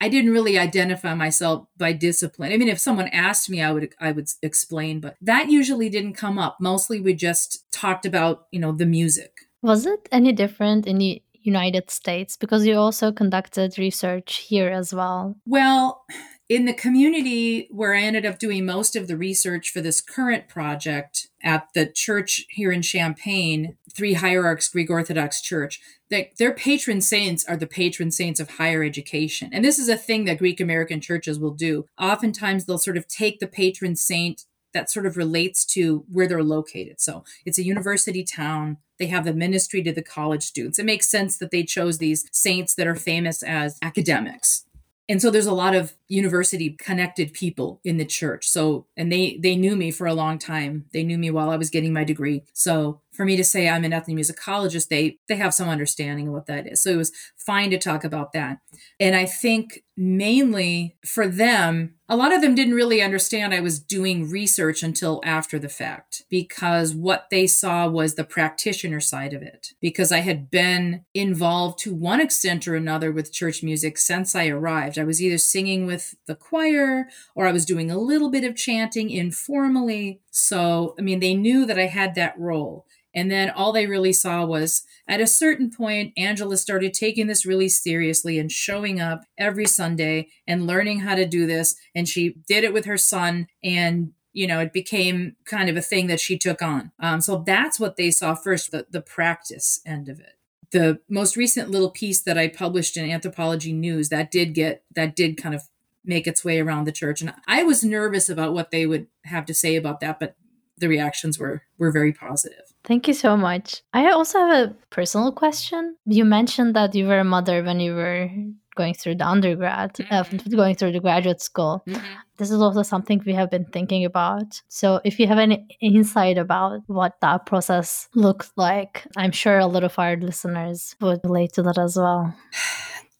I 0.00 0.08
didn't 0.08 0.32
really 0.32 0.58
identify 0.58 1.14
myself 1.14 1.68
by 1.76 1.92
discipline. 1.92 2.52
I 2.52 2.58
mean, 2.58 2.68
if 2.68 2.78
someone 2.78 3.08
asked 3.08 3.48
me, 3.48 3.62
I 3.62 3.72
would 3.72 3.94
I 4.00 4.12
would 4.12 4.28
explain, 4.42 5.00
but 5.00 5.16
that 5.20 5.50
usually 5.50 5.88
didn't 5.88 6.14
come 6.14 6.38
up. 6.38 6.58
Mostly, 6.60 7.00
we 7.00 7.14
just 7.14 7.70
talked 7.72 8.04
about 8.04 8.46
you 8.50 8.60
know 8.60 8.72
the 8.72 8.86
music. 8.86 9.32
Was 9.62 9.86
it 9.86 10.08
any 10.12 10.32
different 10.32 10.86
in 10.86 10.98
the 10.98 11.22
United 11.42 11.90
States 11.90 12.36
because 12.36 12.66
you 12.66 12.74
also 12.74 13.12
conducted 13.12 13.78
research 13.78 14.36
here 14.48 14.68
as 14.68 14.92
well? 14.92 15.36
Well, 15.46 16.04
in 16.48 16.64
the 16.64 16.72
community 16.72 17.66
where 17.70 17.94
I 17.94 18.02
ended 18.02 18.24
up 18.24 18.38
doing 18.38 18.64
most 18.64 18.94
of 18.94 19.08
the 19.08 19.16
research 19.16 19.70
for 19.70 19.80
this 19.80 20.00
current 20.00 20.48
project 20.48 21.28
at 21.42 21.68
the 21.74 21.86
church 21.86 22.44
here 22.50 22.70
in 22.70 22.82
Champaign, 22.82 23.76
Three 23.92 24.14
Hierarchs 24.14 24.68
Greek 24.68 24.88
Orthodox 24.88 25.40
Church, 25.40 25.80
that 26.08 26.36
their 26.38 26.52
patron 26.54 27.00
saints 27.00 27.44
are 27.46 27.56
the 27.56 27.66
patron 27.66 28.12
saints 28.12 28.38
of 28.38 28.50
higher 28.50 28.84
education. 28.84 29.50
And 29.52 29.64
this 29.64 29.78
is 29.78 29.88
a 29.88 29.96
thing 29.96 30.24
that 30.26 30.38
Greek 30.38 30.60
American 30.60 31.00
churches 31.00 31.38
will 31.38 31.50
do. 31.50 31.86
Oftentimes 32.00 32.64
they'll 32.64 32.78
sort 32.78 32.96
of 32.96 33.08
take 33.08 33.40
the 33.40 33.48
patron 33.48 33.96
saint 33.96 34.44
that 34.72 34.90
sort 34.90 35.06
of 35.06 35.16
relates 35.16 35.64
to 35.64 36.04
where 36.12 36.28
they're 36.28 36.42
located. 36.44 37.00
So 37.00 37.24
it's 37.44 37.58
a 37.58 37.64
university 37.64 38.22
town. 38.22 38.76
They 38.98 39.06
have 39.06 39.24
the 39.24 39.32
ministry 39.32 39.82
to 39.82 39.92
the 39.92 40.02
college 40.02 40.42
students. 40.42 40.78
It 40.78 40.84
makes 40.84 41.08
sense 41.08 41.38
that 41.38 41.50
they 41.50 41.64
chose 41.64 41.98
these 41.98 42.28
saints 42.30 42.74
that 42.74 42.86
are 42.86 42.94
famous 42.94 43.42
as 43.42 43.78
academics 43.82 44.65
and 45.08 45.22
so 45.22 45.30
there's 45.30 45.46
a 45.46 45.54
lot 45.54 45.74
of 45.74 45.94
university 46.08 46.70
connected 46.78 47.32
people 47.32 47.80
in 47.84 47.96
the 47.96 48.04
church. 48.04 48.48
So 48.48 48.86
and 48.96 49.10
they 49.12 49.38
they 49.42 49.56
knew 49.56 49.76
me 49.76 49.90
for 49.90 50.06
a 50.06 50.14
long 50.14 50.38
time. 50.38 50.86
They 50.92 51.04
knew 51.04 51.18
me 51.18 51.30
while 51.30 51.50
i 51.50 51.56
was 51.56 51.70
getting 51.70 51.92
my 51.92 52.04
degree. 52.04 52.42
So 52.52 53.00
for 53.16 53.24
me 53.24 53.36
to 53.36 53.44
say 53.44 53.68
i'm 53.68 53.84
an 53.84 53.92
ethnomusicologist 53.92 54.88
they 54.88 55.18
they 55.28 55.36
have 55.36 55.54
some 55.54 55.68
understanding 55.68 56.28
of 56.28 56.34
what 56.34 56.46
that 56.46 56.66
is 56.66 56.82
so 56.82 56.90
it 56.90 56.96
was 56.96 57.12
fine 57.36 57.70
to 57.70 57.78
talk 57.78 58.04
about 58.04 58.32
that 58.32 58.58
and 59.00 59.16
i 59.16 59.24
think 59.24 59.82
mainly 59.96 60.96
for 61.04 61.26
them 61.26 61.94
a 62.08 62.16
lot 62.16 62.32
of 62.32 62.40
them 62.40 62.54
didn't 62.54 62.74
really 62.74 63.02
understand 63.02 63.52
I 63.52 63.60
was 63.60 63.80
doing 63.80 64.30
research 64.30 64.82
until 64.82 65.20
after 65.24 65.58
the 65.58 65.68
fact 65.68 66.22
because 66.30 66.94
what 66.94 67.26
they 67.30 67.48
saw 67.48 67.88
was 67.88 68.14
the 68.14 68.22
practitioner 68.22 69.00
side 69.00 69.32
of 69.32 69.42
it. 69.42 69.72
Because 69.80 70.12
I 70.12 70.18
had 70.18 70.48
been 70.50 71.04
involved 71.14 71.80
to 71.80 71.94
one 71.94 72.20
extent 72.20 72.68
or 72.68 72.76
another 72.76 73.10
with 73.10 73.32
church 73.32 73.62
music 73.62 73.98
since 73.98 74.36
I 74.36 74.46
arrived. 74.46 74.98
I 74.98 75.04
was 75.04 75.20
either 75.20 75.38
singing 75.38 75.84
with 75.84 76.14
the 76.26 76.36
choir 76.36 77.08
or 77.34 77.48
I 77.48 77.52
was 77.52 77.64
doing 77.64 77.90
a 77.90 77.98
little 77.98 78.30
bit 78.30 78.44
of 78.44 78.54
chanting 78.54 79.10
informally. 79.10 80.20
So, 80.36 80.94
I 80.98 81.02
mean, 81.02 81.20
they 81.20 81.34
knew 81.34 81.64
that 81.64 81.78
I 81.78 81.86
had 81.86 82.14
that 82.14 82.38
role. 82.38 82.84
And 83.14 83.30
then 83.30 83.48
all 83.48 83.72
they 83.72 83.86
really 83.86 84.12
saw 84.12 84.44
was 84.44 84.84
at 85.08 85.22
a 85.22 85.26
certain 85.26 85.70
point, 85.70 86.12
Angela 86.18 86.58
started 86.58 86.92
taking 86.92 87.26
this 87.26 87.46
really 87.46 87.70
seriously 87.70 88.38
and 88.38 88.52
showing 88.52 89.00
up 89.00 89.22
every 89.38 89.64
Sunday 89.64 90.28
and 90.46 90.66
learning 90.66 91.00
how 91.00 91.14
to 91.14 91.24
do 91.24 91.46
this. 91.46 91.74
And 91.94 92.06
she 92.06 92.36
did 92.46 92.62
it 92.64 92.74
with 92.74 92.84
her 92.84 92.98
son. 92.98 93.46
And 93.64 94.12
you 94.34 94.46
know, 94.46 94.60
it 94.60 94.74
became 94.74 95.36
kind 95.46 95.70
of 95.70 95.78
a 95.78 95.82
thing 95.82 96.08
that 96.08 96.20
she 96.20 96.36
took 96.36 96.60
on. 96.60 96.92
Um, 97.00 97.22
so 97.22 97.42
that's 97.46 97.80
what 97.80 97.96
they 97.96 98.10
saw 98.10 98.34
first, 98.34 98.70
the, 98.70 98.86
the 98.90 99.00
practice 99.00 99.80
end 99.86 100.10
of 100.10 100.20
it 100.20 100.34
the 100.72 100.98
most 101.08 101.36
recent 101.36 101.70
little 101.70 101.90
piece 101.90 102.20
that 102.22 102.36
I 102.36 102.48
published 102.48 102.96
in 102.96 103.08
Anthropology 103.08 103.72
News 103.72 104.08
that 104.08 104.32
did 104.32 104.52
get 104.52 104.82
that 104.94 105.14
did 105.14 105.36
kind 105.36 105.54
of 105.54 105.62
make 106.06 106.26
its 106.26 106.44
way 106.44 106.60
around 106.60 106.84
the 106.84 106.92
church 106.92 107.20
and 107.20 107.34
I 107.46 107.62
was 107.62 107.84
nervous 107.84 108.28
about 108.28 108.54
what 108.54 108.70
they 108.70 108.86
would 108.86 109.08
have 109.24 109.44
to 109.46 109.54
say 109.54 109.76
about 109.76 110.00
that 110.00 110.18
but 110.18 110.36
the 110.78 110.88
reactions 110.88 111.38
were 111.38 111.62
were 111.78 111.90
very 111.90 112.12
positive. 112.12 112.66
Thank 112.84 113.08
you 113.08 113.14
so 113.14 113.36
much. 113.36 113.82
I 113.92 114.10
also 114.10 114.38
have 114.38 114.68
a 114.68 114.74
personal 114.90 115.32
question. 115.32 115.96
You 116.04 116.24
mentioned 116.24 116.76
that 116.76 116.94
you 116.94 117.06
were 117.06 117.18
a 117.18 117.24
mother 117.24 117.62
when 117.62 117.80
you 117.80 117.94
were 117.94 118.30
going 118.76 118.94
through 118.94 119.16
the 119.16 119.26
undergrad, 119.26 119.98
uh, 120.10 120.22
mm-hmm. 120.22 120.36
uh, 120.36 120.56
going 120.56 120.76
through 120.76 120.92
the 120.92 121.00
graduate 121.00 121.40
school. 121.40 121.82
Mm-hmm. 121.88 122.04
This 122.36 122.50
is 122.50 122.60
also 122.60 122.82
something 122.82 123.22
we 123.24 123.32
have 123.32 123.50
been 123.50 123.64
thinking 123.64 124.04
about. 124.04 124.60
So, 124.68 125.00
if 125.04 125.18
you 125.18 125.26
have 125.26 125.38
any 125.38 125.66
insight 125.80 126.36
about 126.38 126.82
what 126.86 127.14
that 127.22 127.46
process 127.46 128.08
looks 128.14 128.52
like, 128.56 129.06
I'm 129.16 129.32
sure 129.32 129.58
a 129.58 129.66
lot 129.66 129.82
of 129.82 129.98
our 129.98 130.16
listeners 130.16 130.94
would 131.00 131.20
relate 131.24 131.54
to 131.54 131.62
that 131.62 131.78
as 131.78 131.96
well. 131.96 132.34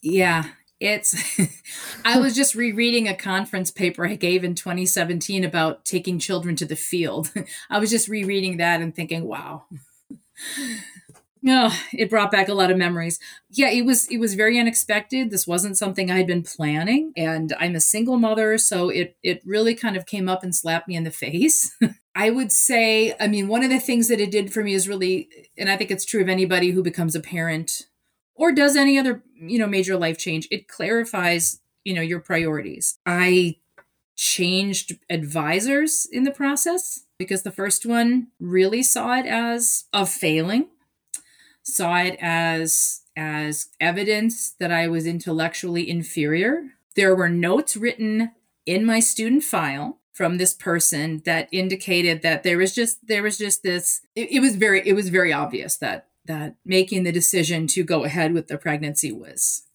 Yeah, 0.02 0.44
it's 0.80 1.16
i 2.04 2.18
was 2.18 2.34
just 2.34 2.54
rereading 2.54 3.08
a 3.08 3.16
conference 3.16 3.70
paper 3.70 4.06
i 4.06 4.14
gave 4.14 4.44
in 4.44 4.54
2017 4.54 5.44
about 5.44 5.84
taking 5.84 6.18
children 6.18 6.56
to 6.56 6.64
the 6.64 6.76
field 6.76 7.32
i 7.70 7.78
was 7.78 7.90
just 7.90 8.08
rereading 8.08 8.56
that 8.56 8.80
and 8.80 8.94
thinking 8.94 9.24
wow 9.24 9.64
no, 11.46 11.68
oh, 11.70 11.80
it 11.92 12.10
brought 12.10 12.32
back 12.32 12.48
a 12.48 12.54
lot 12.54 12.72
of 12.72 12.76
memories. 12.76 13.20
Yeah, 13.50 13.70
it 13.70 13.86
was 13.86 14.08
it 14.08 14.18
was 14.18 14.34
very 14.34 14.58
unexpected. 14.58 15.30
This 15.30 15.46
wasn't 15.46 15.78
something 15.78 16.10
I 16.10 16.16
had 16.16 16.26
been 16.26 16.42
planning, 16.42 17.12
and 17.16 17.54
I'm 17.60 17.76
a 17.76 17.80
single 17.80 18.18
mother, 18.18 18.58
so 18.58 18.88
it 18.88 19.16
it 19.22 19.42
really 19.44 19.76
kind 19.76 19.96
of 19.96 20.06
came 20.06 20.28
up 20.28 20.42
and 20.42 20.52
slapped 20.52 20.88
me 20.88 20.96
in 20.96 21.04
the 21.04 21.12
face. 21.12 21.76
I 22.16 22.30
would 22.30 22.50
say, 22.50 23.14
I 23.20 23.28
mean, 23.28 23.46
one 23.46 23.62
of 23.62 23.70
the 23.70 23.78
things 23.78 24.08
that 24.08 24.20
it 24.20 24.32
did 24.32 24.52
for 24.52 24.64
me 24.64 24.74
is 24.74 24.88
really, 24.88 25.28
and 25.56 25.70
I 25.70 25.76
think 25.76 25.92
it's 25.92 26.04
true 26.04 26.20
of 26.20 26.28
anybody 26.28 26.70
who 26.70 26.82
becomes 26.82 27.14
a 27.14 27.20
parent 27.20 27.82
or 28.36 28.52
does 28.52 28.76
any 28.76 28.98
other, 28.98 29.22
you 29.34 29.58
know, 29.58 29.66
major 29.66 29.96
life 29.96 30.18
change. 30.18 30.46
It 30.50 30.68
clarifies, 30.68 31.60
you 31.84 31.94
know, 31.94 32.02
your 32.02 32.20
priorities. 32.20 32.98
I 33.04 33.56
changed 34.14 34.98
advisors 35.10 36.06
in 36.10 36.24
the 36.24 36.30
process 36.30 37.04
because 37.18 37.42
the 37.42 37.50
first 37.50 37.84
one 37.84 38.28
really 38.40 38.82
saw 38.82 39.18
it 39.18 39.26
as 39.26 39.84
a 39.92 40.06
failing 40.06 40.68
saw 41.66 41.96
it 41.96 42.16
as 42.20 43.02
as 43.16 43.68
evidence 43.80 44.54
that 44.60 44.70
I 44.70 44.88
was 44.88 45.06
intellectually 45.06 45.88
inferior. 45.88 46.64
There 46.94 47.14
were 47.14 47.28
notes 47.28 47.76
written 47.76 48.32
in 48.64 48.84
my 48.84 49.00
student 49.00 49.42
file 49.42 49.98
from 50.12 50.38
this 50.38 50.54
person 50.54 51.22
that 51.24 51.48
indicated 51.52 52.22
that 52.22 52.42
there 52.42 52.58
was 52.58 52.74
just 52.74 53.06
there 53.06 53.22
was 53.22 53.36
just 53.36 53.62
this 53.62 54.00
it, 54.14 54.32
it, 54.32 54.40
was 54.40 54.56
very 54.56 54.86
it 54.86 54.94
was 54.94 55.08
very 55.08 55.32
obvious 55.32 55.76
that 55.78 56.05
that 56.26 56.56
making 56.64 57.04
the 57.04 57.12
decision 57.12 57.66
to 57.68 57.82
go 57.82 58.04
ahead 58.04 58.32
with 58.32 58.48
the 58.48 58.58
pregnancy 58.58 59.12
was 59.12 59.66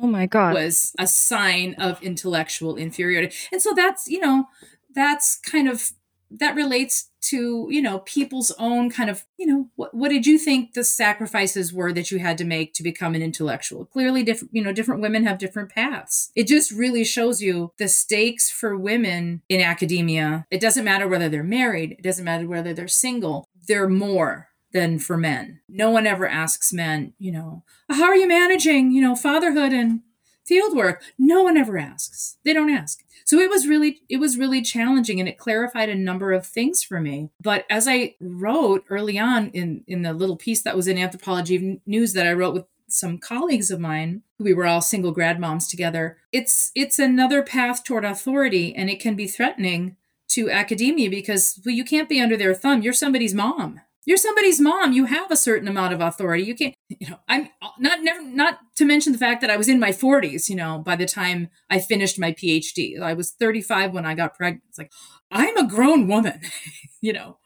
oh 0.00 0.06
my 0.06 0.26
god. 0.26 0.54
was 0.54 0.92
a 0.98 1.06
sign 1.06 1.74
of 1.78 2.02
intellectual 2.02 2.76
inferiority. 2.76 3.34
And 3.52 3.60
so 3.60 3.72
that's 3.74 4.08
you 4.08 4.20
know 4.20 4.46
that's 4.94 5.38
kind 5.38 5.68
of 5.68 5.90
that 6.30 6.56
relates 6.56 7.10
to 7.20 7.66
you 7.70 7.80
know 7.80 8.00
people's 8.00 8.52
own 8.58 8.90
kind 8.90 9.08
of 9.08 9.24
you 9.36 9.46
know 9.46 9.68
what, 9.76 9.94
what 9.94 10.10
did 10.10 10.26
you 10.26 10.38
think 10.38 10.72
the 10.72 10.84
sacrifices 10.84 11.72
were 11.72 11.92
that 11.92 12.10
you 12.10 12.18
had 12.18 12.38
to 12.38 12.44
make 12.44 12.74
to 12.74 12.82
become 12.82 13.14
an 13.14 13.22
intellectual? 13.22 13.84
Clearly 13.84 14.22
different 14.22 14.54
you 14.54 14.62
know 14.62 14.72
different 14.72 15.00
women 15.00 15.24
have 15.24 15.38
different 15.38 15.70
paths. 15.70 16.30
It 16.34 16.46
just 16.46 16.70
really 16.70 17.04
shows 17.04 17.40
you 17.40 17.72
the 17.78 17.88
stakes 17.88 18.50
for 18.50 18.76
women 18.76 19.42
in 19.48 19.60
academia. 19.60 20.46
It 20.50 20.60
doesn't 20.60 20.84
matter 20.84 21.08
whether 21.08 21.28
they're 21.28 21.42
married. 21.42 21.92
It 21.92 22.02
doesn't 22.02 22.24
matter 22.24 22.46
whether 22.46 22.74
they're 22.74 22.88
single. 22.88 23.48
They're 23.66 23.88
more 23.88 24.48
than 24.72 24.98
for 24.98 25.16
men. 25.16 25.60
No 25.68 25.90
one 25.90 26.06
ever 26.06 26.28
asks 26.28 26.72
men 26.72 27.12
you 27.18 27.32
know 27.32 27.62
how 27.88 28.04
are 28.04 28.16
you 28.16 28.28
managing 28.28 28.92
you 28.92 29.00
know 29.00 29.16
fatherhood 29.16 29.72
and 29.72 30.00
field 30.46 30.76
work? 30.76 31.02
No 31.18 31.42
one 31.42 31.56
ever 31.56 31.76
asks. 31.76 32.38
They 32.44 32.52
don't 32.52 32.70
ask. 32.70 33.02
So 33.24 33.38
it 33.38 33.50
was 33.50 33.66
really 33.66 34.02
it 34.08 34.18
was 34.18 34.38
really 34.38 34.62
challenging 34.62 35.18
and 35.18 35.28
it 35.28 35.38
clarified 35.38 35.88
a 35.88 35.94
number 35.94 36.32
of 36.32 36.46
things 36.46 36.82
for 36.82 37.00
me. 37.00 37.30
But 37.40 37.66
as 37.68 37.88
i 37.88 38.14
wrote 38.20 38.84
early 38.88 39.18
on 39.18 39.48
in 39.50 39.84
in 39.86 40.02
the 40.02 40.12
little 40.12 40.36
piece 40.36 40.62
that 40.62 40.76
was 40.76 40.88
in 40.88 40.98
anthropology 40.98 41.80
news 41.86 42.12
that 42.12 42.26
i 42.26 42.32
wrote 42.32 42.54
with 42.54 42.64
some 42.88 43.18
colleagues 43.18 43.72
of 43.72 43.80
mine 43.80 44.22
we 44.38 44.54
were 44.54 44.64
all 44.64 44.80
single 44.80 45.10
grad 45.10 45.40
moms 45.40 45.66
together 45.66 46.18
it's 46.30 46.70
it's 46.76 47.00
another 47.00 47.42
path 47.42 47.82
toward 47.82 48.04
authority 48.04 48.72
and 48.76 48.88
it 48.88 49.00
can 49.00 49.16
be 49.16 49.26
threatening 49.26 49.96
to 50.28 50.50
academia 50.50 51.10
because 51.10 51.60
well 51.64 51.74
you 51.74 51.84
can't 51.84 52.08
be 52.08 52.20
under 52.20 52.36
their 52.36 52.54
thumb. 52.54 52.82
You're 52.82 52.92
somebody's 52.92 53.34
mom 53.34 53.80
you're 54.06 54.16
somebody's 54.16 54.60
mom. 54.60 54.92
You 54.92 55.04
have 55.04 55.30
a 55.30 55.36
certain 55.36 55.68
amount 55.68 55.92
of 55.92 56.00
authority. 56.00 56.44
You 56.44 56.54
can't 56.54 56.76
you 56.88 57.08
know 57.08 57.18
i'm 57.28 57.48
not 57.78 58.02
never 58.02 58.22
not 58.22 58.58
to 58.76 58.84
mention 58.84 59.12
the 59.12 59.18
fact 59.18 59.40
that 59.40 59.50
i 59.50 59.56
was 59.56 59.68
in 59.68 59.80
my 59.80 59.90
40s 59.90 60.48
you 60.48 60.54
know 60.54 60.78
by 60.78 60.96
the 60.96 61.06
time 61.06 61.48
i 61.68 61.78
finished 61.78 62.18
my 62.18 62.32
phd 62.32 63.00
i 63.00 63.12
was 63.12 63.32
35 63.32 63.92
when 63.92 64.06
i 64.06 64.14
got 64.14 64.36
pregnant. 64.36 64.64
It's 64.68 64.78
like 64.78 64.92
i'm 65.30 65.56
a 65.56 65.66
grown 65.66 66.06
woman 66.08 66.40
you 67.00 67.12
know. 67.12 67.38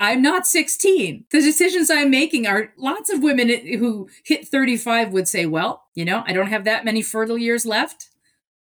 I'm 0.00 0.22
not 0.22 0.46
16 0.46 1.24
the 1.30 1.40
decisions 1.40 1.90
i'm 1.90 2.10
making 2.10 2.46
are 2.46 2.72
lots 2.76 3.10
of 3.12 3.22
women 3.22 3.48
who 3.48 4.08
hit 4.24 4.46
35 4.46 5.12
would 5.12 5.26
say 5.26 5.46
well 5.46 5.84
you 5.94 6.04
know 6.04 6.22
i 6.26 6.32
don't 6.32 6.48
have 6.48 6.64
that 6.64 6.84
many 6.84 7.02
fertile 7.02 7.38
years 7.38 7.66
left. 7.66 8.08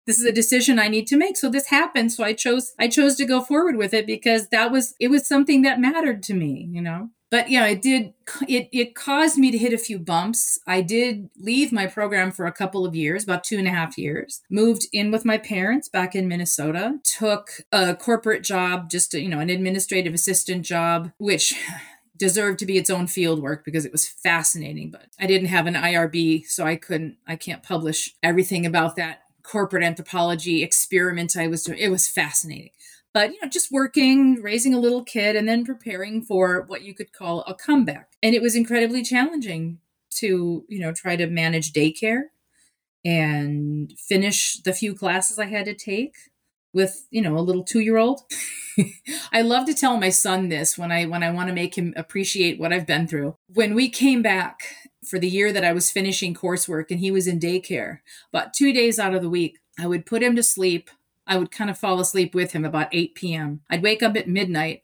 This 0.06 0.20
is 0.20 0.26
a 0.26 0.32
decision 0.32 0.80
I 0.80 0.88
need 0.88 1.06
to 1.08 1.18
make. 1.18 1.36
So 1.36 1.50
this 1.50 1.68
happened. 1.68 2.14
So 2.14 2.24
I 2.24 2.32
chose 2.32 2.72
I 2.80 2.88
chose 2.88 3.18
to 3.18 3.26
go 3.26 3.42
forward 3.42 3.76
with 3.76 3.94
it 3.94 4.08
because 4.08 4.48
that 4.54 4.72
was 4.72 4.96
it 5.02 5.10
was 5.10 5.28
something 5.28 5.64
that 5.64 5.82
mattered 5.82 6.24
to 6.24 6.34
me, 6.34 6.70
you 6.72 6.82
know 6.82 7.10
but 7.30 7.50
yeah, 7.50 7.66
it 7.66 7.82
did. 7.82 8.14
It 8.48 8.70
it 8.72 8.96
caused 8.96 9.38
me 9.38 9.52
to 9.52 9.58
hit 9.58 9.74
a 9.74 9.78
few 9.78 10.00
bumps. 10.00 10.60
I 10.66 10.82
did 10.82 11.30
leave 11.38 11.72
my 11.72 11.86
program 11.86 12.32
for 12.32 12.46
a 12.46 12.52
couple 12.52 12.86
of 12.86 12.96
years, 12.96 13.24
about 13.24 13.44
two 13.44 13.58
and 13.58 13.68
a 13.68 13.72
half 13.72 13.98
years. 13.98 14.42
Moved 14.50 14.88
in 14.94 15.12
with 15.12 15.26
my 15.26 15.38
parents 15.38 15.90
back 15.90 16.16
in 16.16 16.28
Minnesota. 16.28 17.00
Took 17.04 17.50
a 17.72 17.96
corporate 17.96 18.44
job, 18.44 18.90
just 18.90 19.14
a, 19.14 19.22
you 19.22 19.30
know, 19.30 19.40
an 19.40 19.50
administrative 19.50 20.14
assistant 20.14 20.64
job, 20.66 21.12
which 21.18 21.54
deserved 22.18 22.60
to 22.60 22.66
be 22.66 22.78
its 22.78 22.90
own 22.90 23.08
field 23.08 23.42
work 23.42 23.64
because 23.64 23.86
it 23.86 23.92
was 23.92 24.08
fascinating. 24.08 24.90
But 24.90 25.08
I 25.20 25.28
didn't 25.28 25.50
have 25.50 25.68
an 25.68 25.76
IRB, 25.76 26.46
so 26.48 26.66
I 26.66 26.78
couldn't. 26.78 27.18
I 27.28 27.36
can't 27.36 27.64
publish 27.64 28.16
everything 28.24 28.66
about 28.66 28.96
that 28.96 29.24
corporate 29.44 29.84
anthropology 29.84 30.64
experiment 30.64 31.36
I 31.38 31.48
was 31.48 31.64
doing. 31.64 31.78
It 31.78 31.90
was 31.90 32.08
fascinating 32.08 32.72
but 33.14 33.32
you 33.32 33.38
know 33.42 33.50
just 33.50 33.72
working 33.72 34.42
raising 34.42 34.74
a 34.74 34.80
little 34.80 35.04
kid 35.04 35.36
and 35.36 35.48
then 35.48 35.66
preparing 35.66 36.22
for 36.22 36.64
what 36.68 36.84
you 36.84 36.94
could 36.94 37.14
call 37.14 37.42
a 37.42 37.54
comeback. 37.54 38.10
And 38.22 38.36
it 38.36 38.42
was 38.42 38.56
incredibly 38.56 39.04
challenging 39.04 39.80
to 40.18 40.66
you 40.68 40.80
know 40.80 40.92
try 40.92 41.16
to 41.16 41.28
manage 41.28 41.74
daycare 41.74 42.24
and 43.06 43.94
finish 43.98 44.60
the 44.64 44.74
few 44.74 44.94
classes 44.94 45.38
i 45.40 45.46
had 45.46 45.66
to 45.66 45.74
take 45.74 46.16
with 46.74 47.08
you 47.10 47.22
know 47.22 47.38
a 47.38 47.40
little 47.40 47.64
two 47.64 47.80
year 47.80 47.98
old 47.98 48.22
i 49.32 49.42
love 49.42 49.66
to 49.66 49.74
tell 49.74 49.98
my 49.98 50.10
son 50.10 50.50
this 50.50 50.78
when 50.78 50.92
i 50.92 51.06
when 51.06 51.24
i 51.24 51.32
want 51.32 51.48
to 51.48 51.56
make 51.56 51.78
him 51.78 51.94
appreciate 51.96 52.60
what 52.60 52.74
i've 52.74 52.88
been 52.88 53.08
through. 53.08 53.36
When 53.54 53.74
we 53.74 53.90
came 53.90 54.22
back 54.22 54.60
for 55.06 55.20
the 55.20 55.30
year 55.30 55.54
that 55.54 55.64
i 55.64 55.74
was 55.74 55.92
finishing 55.92 56.34
coursework 56.34 56.86
and 56.90 57.00
he 57.00 57.12
was 57.12 57.28
in 57.28 57.40
daycare 57.40 58.00
about 58.34 58.54
two 58.54 58.74
days 58.74 59.00
out 59.00 59.16
of 59.16 59.22
the 59.22 59.30
week 59.30 59.60
i 59.80 59.88
would 59.88 60.06
put 60.06 60.24
him 60.24 60.36
to 60.36 60.44
sleep 60.44 60.90
I 61.28 61.38
would 61.38 61.52
kind 61.52 61.70
of 61.70 61.78
fall 61.78 62.00
asleep 62.00 62.34
with 62.34 62.54
him 62.54 62.66
about 62.66 62.90
8 62.92 63.16
p.m. 63.16 63.62
I'd 63.70 63.84
wake 63.84 64.02
up 64.02 64.16
at 64.16 64.28
midnight 64.28 64.84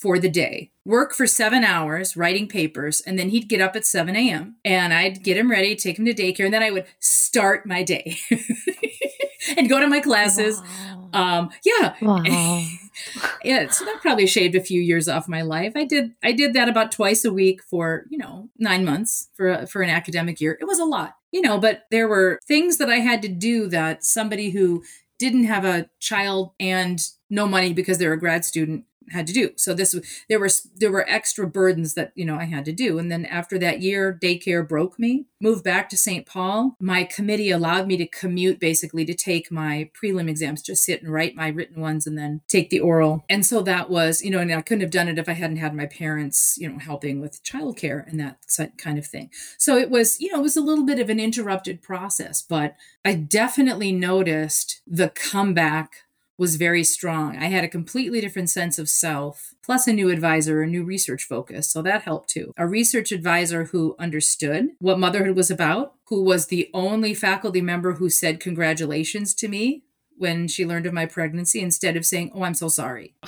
for 0.00 0.18
the 0.18 0.30
day, 0.30 0.70
work 0.84 1.12
for 1.12 1.26
seven 1.26 1.62
hours 1.62 2.16
writing 2.16 2.48
papers, 2.48 3.02
and 3.02 3.18
then 3.18 3.28
he'd 3.28 3.48
get 3.48 3.60
up 3.60 3.76
at 3.76 3.84
7 3.84 4.16
a.m. 4.16 4.56
and 4.64 4.94
I'd 4.94 5.22
get 5.22 5.36
him 5.36 5.50
ready, 5.50 5.76
take 5.76 5.98
him 5.98 6.06
to 6.06 6.14
daycare, 6.14 6.46
and 6.46 6.54
then 6.54 6.62
I 6.62 6.70
would 6.70 6.86
start 7.00 7.66
my 7.66 7.82
day 7.82 8.16
and 9.58 9.68
go 9.68 9.78
to 9.78 9.86
my 9.86 10.00
classes. 10.00 10.60
Wow. 10.60 11.10
Um, 11.12 11.50
yeah. 11.64 11.94
Wow. 12.00 12.22
yeah. 13.44 13.68
So 13.68 13.84
that 13.84 14.00
probably 14.00 14.26
shaved 14.26 14.54
a 14.54 14.62
few 14.62 14.80
years 14.80 15.08
off 15.08 15.28
my 15.28 15.42
life. 15.42 15.72
I 15.76 15.84
did 15.84 16.12
I 16.22 16.32
did 16.32 16.54
that 16.54 16.68
about 16.68 16.92
twice 16.92 17.24
a 17.24 17.32
week 17.32 17.62
for, 17.62 18.06
you 18.10 18.18
know, 18.18 18.48
nine 18.58 18.84
months 18.84 19.28
for 19.34 19.66
for 19.66 19.82
an 19.82 19.90
academic 19.90 20.40
year. 20.40 20.56
It 20.60 20.66
was 20.66 20.78
a 20.78 20.84
lot. 20.84 21.14
You 21.32 21.42
know, 21.42 21.58
but 21.58 21.82
there 21.90 22.08
were 22.08 22.38
things 22.46 22.78
that 22.78 22.88
I 22.88 22.96
had 22.96 23.22
to 23.22 23.28
do 23.28 23.68
that 23.68 24.04
somebody 24.04 24.50
who 24.50 24.82
didn't 25.20 25.44
have 25.44 25.64
a 25.64 25.88
child 26.00 26.52
and 26.58 26.98
no 27.28 27.46
money 27.46 27.72
because 27.72 27.98
they're 27.98 28.14
a 28.14 28.18
grad 28.18 28.44
student 28.44 28.84
had 29.10 29.26
to 29.26 29.32
do. 29.32 29.50
So 29.56 29.74
this 29.74 29.94
there 30.28 30.38
were 30.38 30.48
there 30.76 30.92
were 30.92 31.08
extra 31.08 31.46
burdens 31.46 31.94
that 31.94 32.12
you 32.14 32.24
know 32.24 32.36
I 32.36 32.44
had 32.44 32.64
to 32.66 32.72
do. 32.72 32.98
And 32.98 33.10
then 33.10 33.26
after 33.26 33.58
that 33.58 33.80
year, 33.80 34.18
daycare 34.20 34.66
broke 34.66 34.98
me. 34.98 35.26
Moved 35.40 35.64
back 35.64 35.88
to 35.90 35.96
St. 35.96 36.26
Paul. 36.26 36.76
My 36.80 37.04
committee 37.04 37.50
allowed 37.50 37.86
me 37.86 37.96
to 37.96 38.06
commute 38.06 38.60
basically 38.60 39.04
to 39.06 39.14
take 39.14 39.50
my 39.50 39.90
prelim 40.00 40.28
exams, 40.28 40.62
just 40.62 40.84
sit 40.84 41.02
and 41.02 41.12
write 41.12 41.34
my 41.34 41.48
written 41.48 41.80
ones, 41.80 42.06
and 42.06 42.16
then 42.16 42.42
take 42.48 42.70
the 42.70 42.80
oral. 42.80 43.24
And 43.28 43.44
so 43.44 43.62
that 43.62 43.90
was 43.90 44.22
you 44.22 44.30
know, 44.30 44.38
and 44.38 44.52
I 44.52 44.62
couldn't 44.62 44.82
have 44.82 44.90
done 44.90 45.08
it 45.08 45.18
if 45.18 45.28
I 45.28 45.32
hadn't 45.32 45.56
had 45.56 45.74
my 45.74 45.86
parents 45.86 46.56
you 46.58 46.68
know 46.68 46.78
helping 46.78 47.20
with 47.20 47.42
childcare 47.42 48.06
and 48.08 48.20
that 48.20 48.38
kind 48.78 48.98
of 48.98 49.06
thing. 49.06 49.30
So 49.58 49.76
it 49.76 49.90
was 49.90 50.20
you 50.20 50.32
know 50.32 50.40
it 50.40 50.42
was 50.42 50.56
a 50.56 50.62
little 50.62 50.84
bit 50.84 50.98
of 50.98 51.10
an 51.10 51.20
interrupted 51.20 51.82
process, 51.82 52.42
but 52.42 52.76
I 53.04 53.14
definitely 53.14 53.92
noticed 53.92 54.82
the 54.86 55.08
comeback 55.08 56.04
was 56.40 56.56
very 56.56 56.82
strong. 56.82 57.36
I 57.36 57.48
had 57.48 57.64
a 57.64 57.68
completely 57.68 58.18
different 58.22 58.48
sense 58.48 58.78
of 58.78 58.88
self, 58.88 59.54
plus 59.62 59.86
a 59.86 59.92
new 59.92 60.08
advisor, 60.08 60.62
a 60.62 60.66
new 60.66 60.82
research 60.82 61.24
focus. 61.24 61.68
So 61.68 61.82
that 61.82 62.00
helped 62.00 62.30
too. 62.30 62.54
A 62.56 62.66
research 62.66 63.12
advisor 63.12 63.64
who 63.64 63.94
understood 63.98 64.70
what 64.78 64.98
motherhood 64.98 65.36
was 65.36 65.50
about, 65.50 65.96
who 66.06 66.22
was 66.22 66.46
the 66.46 66.70
only 66.72 67.12
faculty 67.12 67.60
member 67.60 67.92
who 67.92 68.08
said 68.08 68.40
congratulations 68.40 69.34
to 69.34 69.48
me 69.48 69.82
when 70.16 70.48
she 70.48 70.64
learned 70.64 70.86
of 70.86 70.94
my 70.94 71.04
pregnancy 71.04 71.60
instead 71.60 71.94
of 71.94 72.06
saying, 72.06 72.32
Oh, 72.34 72.42
I'm 72.42 72.54
so 72.54 72.68
sorry. 72.68 73.14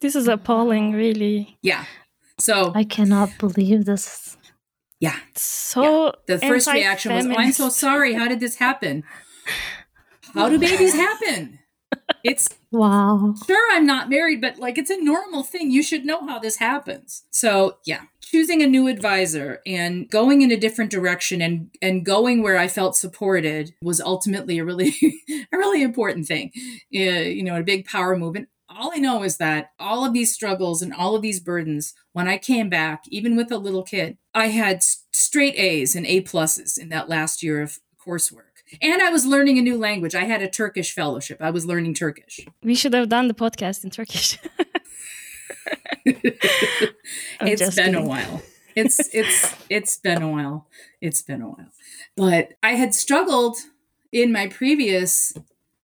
This 0.00 0.16
is 0.16 0.28
appalling, 0.28 0.92
really. 0.92 1.56
Yeah. 1.62 1.86
So 2.38 2.72
I 2.74 2.84
cannot 2.84 3.30
believe 3.38 3.86
this. 3.86 4.36
Yeah. 5.00 5.16
So 5.34 6.06
yeah. 6.06 6.10
the 6.26 6.38
first 6.40 6.70
reaction 6.70 7.14
was, 7.14 7.26
Oh, 7.26 7.34
I'm 7.38 7.52
so 7.52 7.70
sorry. 7.70 8.12
How 8.12 8.28
did 8.28 8.40
this 8.40 8.56
happen? 8.56 9.04
How 10.34 10.50
do 10.50 10.58
babies 10.58 10.94
happen? 11.06 11.60
It's 12.22 12.48
wow. 12.72 13.34
Sure, 13.46 13.72
I'm 13.72 13.86
not 13.86 14.10
married, 14.10 14.40
but 14.40 14.58
like 14.58 14.78
it's 14.78 14.90
a 14.90 15.02
normal 15.02 15.42
thing. 15.42 15.70
You 15.70 15.82
should 15.82 16.04
know 16.04 16.26
how 16.26 16.38
this 16.38 16.56
happens. 16.56 17.24
So, 17.30 17.78
yeah, 17.84 18.02
choosing 18.20 18.62
a 18.62 18.66
new 18.66 18.88
advisor 18.88 19.60
and 19.66 20.10
going 20.10 20.42
in 20.42 20.50
a 20.50 20.56
different 20.56 20.90
direction 20.90 21.40
and 21.40 21.70
and 21.80 22.04
going 22.04 22.42
where 22.42 22.58
I 22.58 22.68
felt 22.68 22.96
supported 22.96 23.74
was 23.82 24.00
ultimately 24.00 24.58
a 24.58 24.64
really 24.64 24.94
a 25.52 25.56
really 25.56 25.82
important 25.82 26.26
thing. 26.26 26.52
Uh, 26.94 26.98
you 26.98 27.42
know, 27.42 27.56
a 27.56 27.62
big 27.62 27.84
power 27.86 28.16
move. 28.16 28.36
And 28.36 28.46
all 28.68 28.92
I 28.92 28.98
know 28.98 29.22
is 29.22 29.36
that 29.36 29.70
all 29.78 30.04
of 30.04 30.12
these 30.12 30.34
struggles 30.34 30.82
and 30.82 30.92
all 30.92 31.14
of 31.14 31.22
these 31.22 31.40
burdens, 31.40 31.94
when 32.12 32.26
I 32.26 32.38
came 32.38 32.68
back, 32.68 33.04
even 33.08 33.36
with 33.36 33.52
a 33.52 33.58
little 33.58 33.82
kid, 33.82 34.18
I 34.34 34.48
had 34.48 34.82
straight 34.82 35.54
A's 35.56 35.94
and 35.94 36.06
A 36.06 36.22
pluses 36.22 36.78
in 36.78 36.88
that 36.88 37.08
last 37.08 37.42
year 37.42 37.62
of 37.62 37.78
coursework. 38.04 38.53
And 38.80 39.02
I 39.02 39.10
was 39.10 39.26
learning 39.26 39.58
a 39.58 39.62
new 39.62 39.78
language. 39.78 40.14
I 40.14 40.24
had 40.24 40.42
a 40.42 40.48
Turkish 40.48 40.94
fellowship. 40.94 41.38
I 41.40 41.50
was 41.50 41.66
learning 41.66 41.94
Turkish. 41.94 42.40
We 42.62 42.74
should 42.74 42.94
have 42.94 43.08
done 43.08 43.28
the 43.28 43.34
podcast 43.34 43.84
in 43.84 43.90
Turkish. 43.90 44.38
it's 46.04 46.34
been 47.40 47.70
kidding. 47.70 47.94
a 47.94 48.04
while. 48.04 48.42
It's 48.74 49.14
it's 49.14 49.54
it's 49.70 49.96
been 49.96 50.22
a 50.22 50.30
while. 50.30 50.66
It's 51.00 51.22
been 51.22 51.42
a 51.42 51.48
while. 51.48 51.70
But 52.16 52.54
I 52.62 52.72
had 52.72 52.94
struggled 52.94 53.56
in 54.12 54.32
my 54.32 54.48
previous 54.48 55.32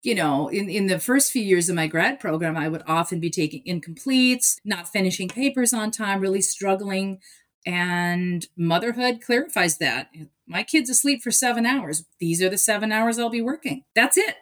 you 0.03 0.16
know, 0.16 0.49
in, 0.49 0.68
in 0.68 0.88
the 0.88 0.99
first 0.99 1.31
few 1.31 1.42
years 1.42 1.68
of 1.68 1.77
my 1.77 1.87
grad 1.87 2.18
program, 2.18 2.57
I 2.57 2.68
would 2.68 2.83
often 2.88 3.21
be 3.21 3.31
taking 3.31 3.62
incompletes, 3.64 4.57
not 4.64 4.88
finishing 4.88 5.29
papers 5.29 5.73
on 5.73 5.92
time, 5.92 6.21
really 6.21 6.40
struggling. 6.40 7.21
And 7.64 8.46
motherhood 8.57 9.20
clarifies 9.20 9.79
that. 9.79 10.11
My 10.46 10.62
kid's 10.62 10.90
asleep 10.90 11.22
for 11.22 11.31
seven 11.31 11.64
hours. 11.64 12.05
These 12.18 12.42
are 12.42 12.48
the 12.48 12.59
seven 12.59 12.92
hours 12.92 13.18
I'll 13.18 13.31
be 13.31 13.42
working. 13.42 13.85
That's 13.94 14.16
it. 14.16 14.37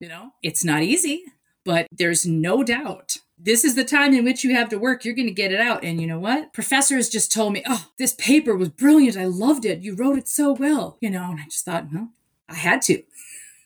You 0.00 0.08
know, 0.08 0.32
it's 0.42 0.64
not 0.64 0.82
easy, 0.82 1.24
but 1.64 1.86
there's 1.90 2.26
no 2.26 2.62
doubt. 2.62 3.18
This 3.38 3.64
is 3.64 3.74
the 3.74 3.84
time 3.84 4.14
in 4.14 4.24
which 4.24 4.44
you 4.44 4.54
have 4.54 4.68
to 4.70 4.78
work. 4.78 5.04
You're 5.04 5.14
going 5.14 5.28
to 5.28 5.32
get 5.32 5.52
it 5.52 5.60
out. 5.60 5.84
And 5.84 6.00
you 6.00 6.06
know 6.06 6.18
what? 6.18 6.52
Professors 6.52 7.08
just 7.08 7.32
told 7.32 7.52
me, 7.52 7.62
oh, 7.66 7.88
this 7.98 8.14
paper 8.14 8.56
was 8.56 8.70
brilliant. 8.70 9.16
I 9.16 9.26
loved 9.26 9.64
it. 9.64 9.80
You 9.82 9.94
wrote 9.94 10.18
it 10.18 10.28
so 10.28 10.52
well. 10.52 10.96
You 11.00 11.10
know, 11.10 11.30
and 11.30 11.40
I 11.40 11.44
just 11.44 11.64
thought, 11.64 11.86
well, 11.92 12.10
I 12.48 12.54
had 12.54 12.82
to. 12.82 13.02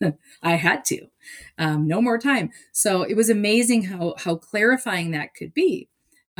I 0.42 0.56
had 0.56 0.84
to. 0.86 1.06
Um, 1.58 1.86
no 1.86 2.00
more 2.02 2.18
time. 2.18 2.50
So 2.72 3.02
it 3.02 3.14
was 3.14 3.30
amazing 3.30 3.84
how 3.84 4.14
how 4.18 4.36
clarifying 4.36 5.12
that 5.12 5.34
could 5.34 5.54
be. 5.54 5.88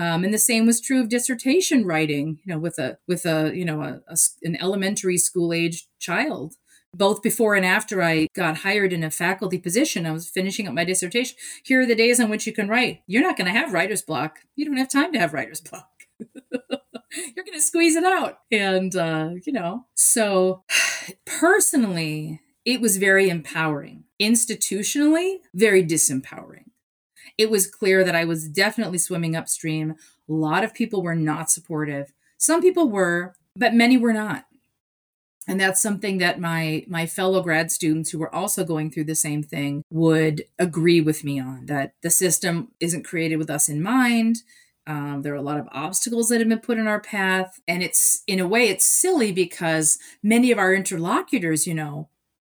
Um, 0.01 0.25
and 0.25 0.33
the 0.33 0.39
same 0.39 0.65
was 0.65 0.81
true 0.81 0.99
of 0.99 1.11
dissertation 1.11 1.85
writing, 1.85 2.39
you 2.43 2.55
know, 2.55 2.59
with 2.59 2.79
a 2.79 2.97
with 3.07 3.27
a 3.27 3.53
you 3.55 3.67
know 3.67 3.83
a, 3.83 4.01
a, 4.09 4.17
an 4.43 4.57
elementary 4.59 5.19
school 5.19 5.53
age 5.53 5.89
child. 5.99 6.55
Both 6.97 7.23
before 7.23 7.55
and 7.55 7.67
after 7.67 8.03
I 8.03 8.27
got 8.35 8.59
hired 8.59 8.95
in 8.95 9.05
a 9.05 9.11
faculty 9.11 9.59
position, 9.59 10.07
I 10.07 10.13
was 10.13 10.29
finishing 10.29 10.67
up 10.67 10.73
my 10.73 10.85
dissertation. 10.85 11.37
Here 11.63 11.83
are 11.83 11.87
the 11.87 11.95
days 11.95 12.19
on 12.19 12.31
which 12.31 12.47
you 12.47 12.53
can 12.55 12.67
write. 12.67 13.03
You're 13.07 13.23
not 13.23 13.37
going 13.37 13.53
to 13.53 13.57
have 13.57 13.75
writer's 13.75 14.01
block. 14.01 14.39
You 14.57 14.65
don't 14.65 14.79
have 14.79 14.89
time 14.89 15.13
to 15.13 15.19
have 15.19 15.35
writer's 15.35 15.61
block. 15.61 15.91
You're 16.19 17.45
going 17.45 17.53
to 17.53 17.61
squeeze 17.61 17.95
it 17.95 18.05
out, 18.05 18.39
and 18.51 18.97
uh, 18.97 19.31
you 19.45 19.53
know. 19.53 19.85
So, 19.95 20.65
personally, 21.27 22.41
it 22.65 22.81
was 22.81 22.97
very 22.97 23.29
empowering. 23.29 24.05
Institutionally, 24.19 25.41
very 25.55 25.85
disempowering 25.85 26.70
it 27.41 27.51
was 27.51 27.67
clear 27.67 28.05
that 28.05 28.15
I 28.15 28.27
was 28.27 28.47
definitely 28.49 28.99
swimming 28.99 29.35
upstream. 29.35 29.93
A 29.93 30.33
lot 30.33 30.63
of 30.63 30.75
people 30.75 31.03
were 31.03 31.15
not 31.15 31.51
supportive. 31.51 32.13
Some 32.37 32.61
people 32.61 32.91
were, 32.91 33.35
but 33.57 33.73
many 33.73 33.97
were 33.97 34.13
not. 34.13 34.45
And 35.49 35.59
that's 35.59 35.81
something 35.81 36.19
that 36.19 36.39
my 36.39 36.85
my 36.87 37.07
fellow 37.07 37.43
grad 37.43 37.73
students 37.73 38.11
who 38.11 38.19
were 38.19 38.33
also 38.35 38.63
going 38.63 38.91
through 38.91 39.05
the 39.05 39.15
same 39.15 39.43
thing 39.43 39.83
would 39.91 40.45
agree 40.59 41.01
with 41.01 41.25
me 41.25 41.41
on 41.41 41.65
that 41.65 41.95
the 42.03 42.11
system 42.11 42.73
isn't 42.79 43.07
created 43.07 43.37
with 43.37 43.49
us 43.49 43.71
in 43.71 43.83
mind. 43.83 44.43
Um, 44.87 45.23
there 45.23 45.33
are 45.33 45.37
a 45.37 45.51
lot 45.51 45.59
of 45.59 45.69
obstacles 45.73 46.29
that 46.29 46.41
have 46.41 46.49
been 46.49 46.59
put 46.59 46.77
in 46.77 46.87
our 46.87 47.01
path. 47.01 47.59
And 47.67 47.83
it's, 47.83 48.23
in 48.27 48.39
a 48.39 48.47
way, 48.47 48.69
it's 48.69 48.85
silly 48.85 49.33
because 49.33 49.99
many 50.23 50.51
of 50.51 50.59
our 50.59 50.75
interlocutors, 50.75 51.67
you 51.67 51.75
know, 51.75 52.09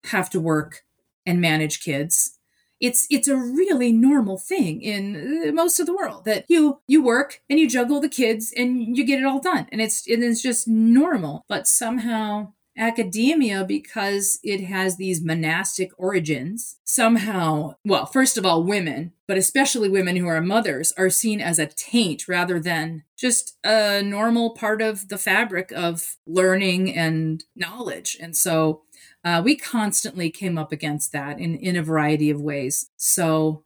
have 0.05 0.29
to 0.31 0.39
work 0.39 0.83
and 1.25 1.41
manage 1.41 1.81
kids 1.81 2.35
it's 2.79 3.07
it's 3.09 3.27
a 3.27 3.38
really 3.38 3.91
normal 3.91 4.38
thing 4.38 4.81
in 4.81 5.45
uh, 5.47 5.51
most 5.51 5.79
of 5.79 5.85
the 5.85 5.95
world 5.95 6.25
that 6.25 6.45
you 6.47 6.79
you 6.88 7.03
work 7.03 7.41
and 7.49 7.59
you 7.59 7.69
juggle 7.69 8.01
the 8.01 8.09
kids 8.09 8.53
and 8.55 8.97
you 8.97 9.05
get 9.05 9.19
it 9.19 9.25
all 9.25 9.39
done. 9.39 9.67
And 9.71 9.81
it's 9.81 10.07
and 10.07 10.23
it's 10.23 10.41
just 10.41 10.67
normal. 10.67 11.45
But 11.47 11.67
somehow 11.67 12.53
academia 12.77 13.63
because 13.63 14.39
it 14.43 14.61
has 14.65 14.97
these 14.97 15.23
monastic 15.23 15.91
origins 15.97 16.75
somehow 16.83 17.73
well 17.85 18.05
first 18.05 18.38
of 18.38 18.45
all 18.45 18.65
women 18.65 19.13
but 19.27 19.38
especially 19.38 19.89
women 19.89 20.15
who 20.15 20.27
are 20.27 20.41
mothers 20.41 20.91
are 20.97 21.09
seen 21.09 21.41
as 21.41 21.57
a 21.57 21.67
taint 21.67 22.27
rather 22.27 22.59
than 22.59 23.03
just 23.17 23.57
a 23.63 24.01
normal 24.03 24.51
part 24.51 24.81
of 24.81 25.09
the 25.09 25.17
fabric 25.17 25.71
of 25.71 26.17
learning 26.27 26.95
and 26.95 27.43
knowledge. 27.55 28.17
And 28.21 28.35
so 28.35 28.83
uh, 29.25 29.41
we 29.43 29.55
constantly 29.55 30.29
came 30.29 30.57
up 30.57 30.71
against 30.71 31.11
that 31.11 31.39
in, 31.39 31.55
in 31.55 31.75
a 31.75 31.81
variety 31.81 32.29
of 32.29 32.39
ways. 32.39 32.91
So 32.95 33.63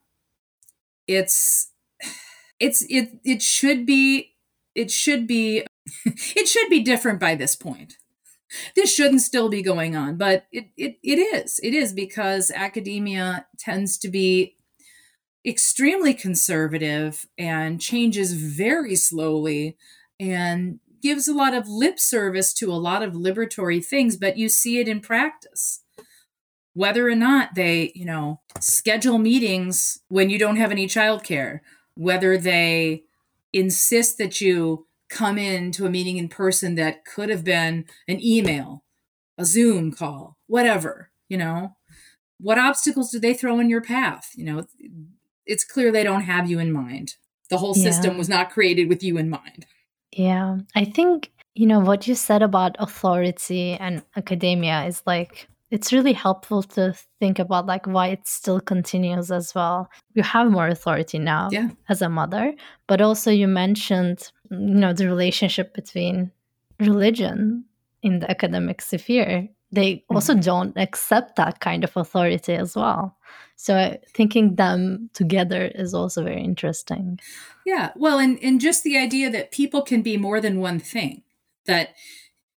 it's 1.06 1.70
it's 2.58 2.82
it 2.88 3.20
it 3.24 3.42
should 3.42 3.84
be 3.84 4.34
it 4.74 4.90
should 4.90 5.26
be 5.26 5.66
it 6.04 6.48
should 6.48 6.70
be 6.70 6.80
different 6.80 7.20
by 7.20 7.34
this 7.34 7.54
point. 7.54 7.98
This 8.74 8.92
shouldn't 8.92 9.20
still 9.20 9.48
be 9.48 9.62
going 9.62 9.94
on, 9.94 10.16
but 10.16 10.46
it, 10.50 10.68
it 10.76 10.98
it 11.02 11.18
is. 11.18 11.60
It 11.62 11.74
is 11.74 11.92
because 11.92 12.50
academia 12.50 13.46
tends 13.58 13.98
to 13.98 14.08
be 14.08 14.56
extremely 15.46 16.14
conservative 16.14 17.26
and 17.38 17.80
changes 17.80 18.32
very 18.32 18.96
slowly 18.96 19.76
and 20.18 20.80
gives 21.02 21.28
a 21.28 21.34
lot 21.34 21.54
of 21.54 21.68
lip 21.68 21.98
service 21.98 22.52
to 22.54 22.72
a 22.72 22.74
lot 22.74 23.02
of 23.02 23.14
liberatory 23.14 23.84
things, 23.84 24.16
but 24.16 24.36
you 24.36 24.48
see 24.48 24.78
it 24.78 24.88
in 24.88 25.00
practice. 25.00 25.82
Whether 26.72 27.08
or 27.08 27.16
not 27.16 27.54
they, 27.54 27.92
you 27.94 28.04
know, 28.04 28.40
schedule 28.60 29.18
meetings 29.18 30.00
when 30.08 30.30
you 30.30 30.38
don't 30.38 30.56
have 30.56 30.70
any 30.70 30.86
childcare, 30.86 31.60
whether 31.94 32.38
they 32.38 33.04
insist 33.52 34.18
that 34.18 34.40
you 34.40 34.86
come 35.08 35.36
in 35.36 35.72
to 35.72 35.86
a 35.86 35.90
meeting 35.90 36.16
in 36.16 36.28
person 36.28 36.76
that 36.76 37.04
could 37.04 37.28
have 37.28 37.44
been 37.44 37.84
an 38.06 38.24
email, 38.24 38.84
a 39.36 39.44
Zoom 39.44 39.92
call, 39.92 40.36
whatever, 40.46 41.10
you 41.28 41.36
know, 41.36 41.76
what 42.38 42.58
obstacles 42.58 43.10
do 43.10 43.18
they 43.18 43.34
throw 43.34 43.58
in 43.58 43.68
your 43.68 43.82
path? 43.82 44.30
You 44.34 44.44
know, 44.44 44.66
it's 45.44 45.64
clear 45.64 45.90
they 45.90 46.04
don't 46.04 46.22
have 46.22 46.48
you 46.48 46.58
in 46.58 46.72
mind. 46.72 47.16
The 47.50 47.58
whole 47.58 47.74
system 47.74 48.12
yeah. 48.12 48.18
was 48.18 48.28
not 48.28 48.50
created 48.50 48.88
with 48.88 49.02
you 49.02 49.18
in 49.18 49.28
mind. 49.28 49.66
Yeah, 50.12 50.58
I 50.74 50.84
think, 50.84 51.30
you 51.54 51.66
know, 51.66 51.80
what 51.80 52.06
you 52.06 52.14
said 52.14 52.42
about 52.42 52.76
authority 52.78 53.74
and 53.74 54.02
academia 54.16 54.84
is 54.84 55.02
like, 55.06 55.48
it's 55.70 55.92
really 55.92 56.12
helpful 56.12 56.64
to 56.64 56.94
think 57.20 57.38
about 57.38 57.66
like 57.66 57.86
why 57.86 58.08
it 58.08 58.26
still 58.26 58.60
continues 58.60 59.30
as 59.30 59.54
well. 59.54 59.88
You 60.14 60.24
have 60.24 60.50
more 60.50 60.66
authority 60.66 61.18
now 61.18 61.48
yeah. 61.52 61.68
as 61.88 62.02
a 62.02 62.08
mother, 62.08 62.54
but 62.88 63.00
also 63.00 63.30
you 63.30 63.46
mentioned, 63.46 64.32
you 64.50 64.58
know, 64.58 64.92
the 64.92 65.06
relationship 65.06 65.72
between 65.74 66.32
religion 66.80 67.64
in 68.02 68.18
the 68.18 68.30
academic 68.30 68.80
sphere 68.82 69.48
they 69.72 70.04
also 70.10 70.32
mm-hmm. 70.32 70.40
don't 70.40 70.76
accept 70.76 71.36
that 71.36 71.60
kind 71.60 71.84
of 71.84 71.96
authority 71.96 72.54
as 72.54 72.74
well. 72.74 73.16
So 73.62 73.98
thinking 74.14 74.54
them 74.54 75.10
together 75.12 75.70
is 75.74 75.92
also 75.92 76.24
very 76.24 76.42
interesting. 76.42 77.20
Yeah. 77.66 77.90
Well, 77.94 78.18
and, 78.18 78.38
and 78.42 78.58
just 78.58 78.84
the 78.84 78.96
idea 78.96 79.30
that 79.30 79.50
people 79.50 79.82
can 79.82 80.00
be 80.00 80.16
more 80.16 80.40
than 80.40 80.60
one 80.60 80.78
thing, 80.80 81.24
that 81.66 81.90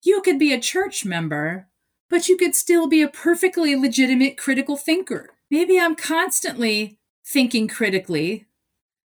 you 0.04 0.22
could 0.22 0.38
be 0.38 0.54
a 0.54 0.62
church 0.62 1.04
member, 1.04 1.68
but 2.08 2.30
you 2.30 2.38
could 2.38 2.54
still 2.54 2.86
be 2.88 3.02
a 3.02 3.08
perfectly 3.08 3.76
legitimate 3.76 4.38
critical 4.38 4.78
thinker. 4.78 5.32
Maybe 5.50 5.80
I'm 5.80 5.96
constantly 5.96 7.00
thinking 7.26 7.68
critically 7.68 8.46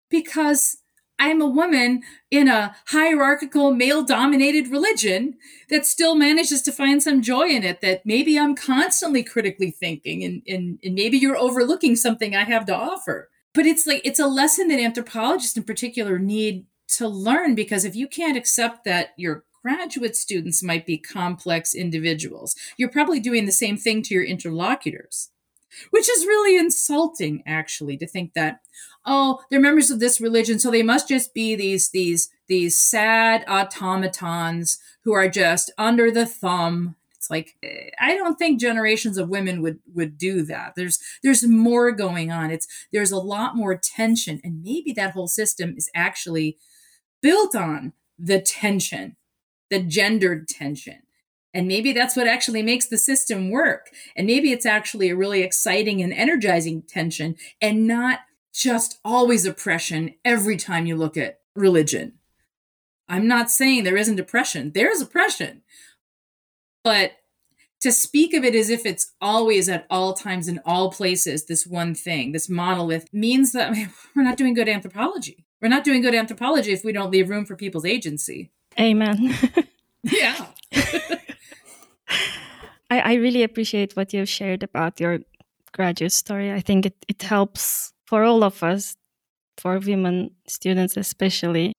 because 0.09 0.79
I'm 1.17 1.41
a 1.41 1.47
woman 1.47 2.03
in 2.29 2.47
a 2.47 2.75
hierarchical, 2.87 3.73
male 3.73 4.03
dominated 4.03 4.67
religion 4.67 5.35
that 5.69 5.85
still 5.85 6.15
manages 6.15 6.61
to 6.63 6.71
find 6.71 7.01
some 7.01 7.21
joy 7.21 7.47
in 7.47 7.63
it. 7.63 7.81
That 7.81 8.05
maybe 8.05 8.37
I'm 8.37 8.55
constantly 8.55 9.23
critically 9.23 9.71
thinking, 9.71 10.23
and, 10.23 10.41
and, 10.47 10.79
and 10.83 10.95
maybe 10.95 11.17
you're 11.17 11.37
overlooking 11.37 11.95
something 11.95 12.35
I 12.35 12.43
have 12.43 12.65
to 12.65 12.75
offer. 12.75 13.29
But 13.53 13.65
it's 13.65 13.87
like, 13.87 14.01
it's 14.03 14.19
a 14.19 14.27
lesson 14.27 14.67
that 14.67 14.79
anthropologists 14.79 15.55
in 15.55 15.63
particular 15.63 16.19
need 16.19 16.65
to 16.89 17.07
learn 17.07 17.55
because 17.55 17.85
if 17.85 17.95
you 17.95 18.07
can't 18.07 18.37
accept 18.37 18.83
that 18.83 19.09
your 19.17 19.45
graduate 19.63 20.15
students 20.15 20.61
might 20.61 20.85
be 20.85 20.97
complex 20.97 21.73
individuals, 21.73 22.55
you're 22.77 22.89
probably 22.89 23.19
doing 23.19 23.45
the 23.45 23.51
same 23.51 23.77
thing 23.77 24.03
to 24.03 24.13
your 24.13 24.23
interlocutors 24.23 25.29
which 25.91 26.09
is 26.09 26.25
really 26.25 26.57
insulting 26.57 27.43
actually 27.45 27.97
to 27.97 28.07
think 28.07 28.33
that 28.33 28.61
oh 29.05 29.39
they're 29.49 29.59
members 29.59 29.91
of 29.91 29.99
this 29.99 30.19
religion 30.21 30.59
so 30.59 30.71
they 30.71 30.83
must 30.83 31.07
just 31.07 31.33
be 31.33 31.55
these 31.55 31.89
these 31.89 32.29
these 32.47 32.77
sad 32.77 33.43
automatons 33.47 34.77
who 35.03 35.13
are 35.13 35.29
just 35.29 35.71
under 35.77 36.11
the 36.11 36.25
thumb. 36.25 36.95
It's 37.15 37.29
like 37.29 37.55
i 37.99 38.15
don't 38.15 38.37
think 38.37 38.59
generations 38.59 39.17
of 39.17 39.29
women 39.29 39.61
would 39.61 39.79
would 39.93 40.17
do 40.17 40.43
that. 40.43 40.73
There's 40.75 40.99
there's 41.23 41.47
more 41.47 41.91
going 41.91 42.31
on. 42.31 42.51
It's 42.51 42.67
there's 42.93 43.11
a 43.11 43.17
lot 43.17 43.55
more 43.55 43.75
tension 43.77 44.41
and 44.43 44.63
maybe 44.63 44.93
that 44.93 45.11
whole 45.11 45.27
system 45.27 45.75
is 45.77 45.89
actually 45.95 46.57
built 47.21 47.55
on 47.55 47.93
the 48.19 48.39
tension 48.39 49.15
the 49.69 49.81
gendered 49.81 50.47
tension. 50.47 50.99
And 51.53 51.67
maybe 51.67 51.93
that's 51.93 52.15
what 52.15 52.27
actually 52.27 52.61
makes 52.61 52.87
the 52.87 52.97
system 52.97 53.49
work. 53.49 53.89
And 54.15 54.27
maybe 54.27 54.51
it's 54.51 54.65
actually 54.65 55.09
a 55.09 55.15
really 55.15 55.41
exciting 55.41 56.01
and 56.01 56.11
energizing 56.11 56.81
tension 56.81 57.35
and 57.61 57.87
not 57.87 58.19
just 58.55 58.99
always 59.03 59.45
oppression 59.45 60.15
every 60.23 60.55
time 60.55 60.85
you 60.85 60.95
look 60.95 61.17
at 61.17 61.39
religion. 61.55 62.13
I'm 63.09 63.27
not 63.27 63.51
saying 63.51 63.83
there 63.83 63.97
isn't 63.97 64.19
oppression, 64.19 64.71
there's 64.73 65.01
oppression. 65.01 65.61
But 66.83 67.11
to 67.81 67.91
speak 67.91 68.33
of 68.33 68.43
it 68.43 68.55
as 68.55 68.69
if 68.69 68.85
it's 68.85 69.13
always 69.19 69.67
at 69.67 69.85
all 69.89 70.13
times 70.13 70.47
in 70.47 70.61
all 70.65 70.91
places 70.91 71.45
this 71.45 71.67
one 71.67 71.93
thing, 71.93 72.31
this 72.31 72.49
monolith, 72.49 73.13
means 73.13 73.51
that 73.51 73.75
we're 74.15 74.23
not 74.23 74.37
doing 74.37 74.53
good 74.53 74.69
anthropology. 74.69 75.45
We're 75.61 75.67
not 75.67 75.83
doing 75.83 76.01
good 76.01 76.15
anthropology 76.15 76.71
if 76.71 76.83
we 76.83 76.93
don't 76.93 77.11
leave 77.11 77.29
room 77.29 77.45
for 77.45 77.55
people's 77.55 77.85
agency. 77.85 78.51
Amen. 78.79 79.35
yeah. 80.03 80.47
I, 82.89 82.99
I 82.99 83.13
really 83.15 83.43
appreciate 83.43 83.95
what 83.95 84.13
you've 84.13 84.29
shared 84.29 84.63
about 84.63 84.99
your 84.99 85.19
graduate 85.73 86.11
story. 86.11 86.53
I 86.53 86.61
think 86.61 86.85
it, 86.85 86.95
it 87.07 87.21
helps 87.23 87.93
for 88.05 88.23
all 88.23 88.43
of 88.43 88.63
us, 88.63 88.95
for 89.57 89.79
women 89.79 90.31
students 90.47 90.97
especially, 90.97 91.73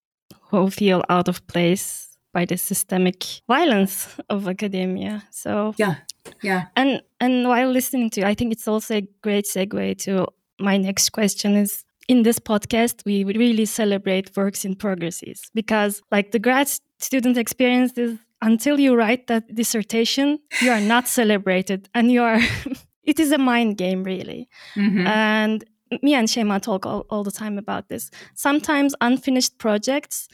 who 0.50 0.70
feel 0.70 1.02
out 1.08 1.28
of 1.28 1.46
place 1.46 2.18
by 2.32 2.44
the 2.44 2.56
systemic 2.56 3.24
violence 3.48 4.08
of 4.30 4.48
academia. 4.48 5.24
So 5.30 5.74
yeah, 5.76 5.96
yeah. 6.42 6.66
And 6.76 7.02
and 7.20 7.48
while 7.48 7.70
listening 7.70 8.10
to 8.10 8.20
you, 8.20 8.26
I 8.26 8.34
think 8.34 8.52
it's 8.52 8.68
also 8.68 8.96
a 8.96 9.08
great 9.22 9.46
segue 9.46 9.98
to 9.98 10.26
my 10.58 10.76
next 10.76 11.10
question 11.10 11.54
is 11.56 11.84
in 12.08 12.22
this 12.22 12.38
podcast 12.38 13.04
we 13.04 13.24
really 13.24 13.66
celebrate 13.66 14.36
works 14.36 14.64
in 14.64 14.76
progresses 14.76 15.50
because 15.54 16.02
like 16.12 16.30
the 16.30 16.38
grad 16.38 16.68
student 16.98 17.36
experience 17.36 17.98
is 17.98 18.16
until 18.42 18.78
you 18.78 18.94
write 18.94 19.26
that 19.26 19.54
dissertation, 19.54 20.38
you 20.60 20.70
are 20.70 20.80
not 20.80 21.08
celebrated 21.08 21.88
and 21.94 22.10
you 22.12 22.22
are, 22.22 22.40
it 23.04 23.18
is 23.18 23.32
a 23.32 23.38
mind 23.38 23.76
game, 23.76 24.04
really. 24.04 24.48
Mm-hmm. 24.74 25.06
And 25.06 25.64
me 26.02 26.14
and 26.14 26.28
Şeyma 26.28 26.60
talk 26.60 26.86
all, 26.86 27.06
all 27.10 27.24
the 27.24 27.30
time 27.30 27.58
about 27.58 27.88
this. 27.88 28.10
Sometimes 28.34 28.94
unfinished 29.00 29.58
projects 29.58 30.28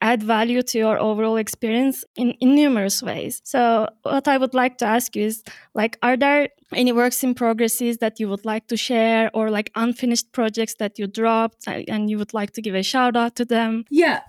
add 0.00 0.22
value 0.22 0.62
to 0.62 0.78
your 0.78 0.98
overall 0.98 1.36
experience 1.36 2.04
in, 2.16 2.30
in 2.40 2.54
numerous 2.54 3.02
ways. 3.02 3.42
So 3.44 3.88
what 4.02 4.28
I 4.28 4.38
would 4.38 4.54
like 4.54 4.78
to 4.78 4.86
ask 4.86 5.14
you 5.14 5.24
is 5.26 5.42
like 5.74 5.98
are 6.02 6.16
there 6.16 6.48
any 6.74 6.92
works 6.92 7.22
in 7.22 7.34
progresses 7.34 7.98
that 7.98 8.18
you 8.18 8.28
would 8.28 8.44
like 8.44 8.66
to 8.68 8.76
share 8.76 9.30
or 9.34 9.50
like 9.50 9.70
unfinished 9.74 10.32
projects 10.32 10.74
that 10.78 10.98
you 10.98 11.06
dropped 11.06 11.66
and 11.66 12.08
you 12.10 12.16
would 12.18 12.32
like 12.32 12.52
to 12.52 12.62
give 12.62 12.74
a 12.74 12.82
shout 12.82 13.16
out 13.16 13.36
to 13.36 13.44
them? 13.44 13.84
Yeah, 13.90 14.20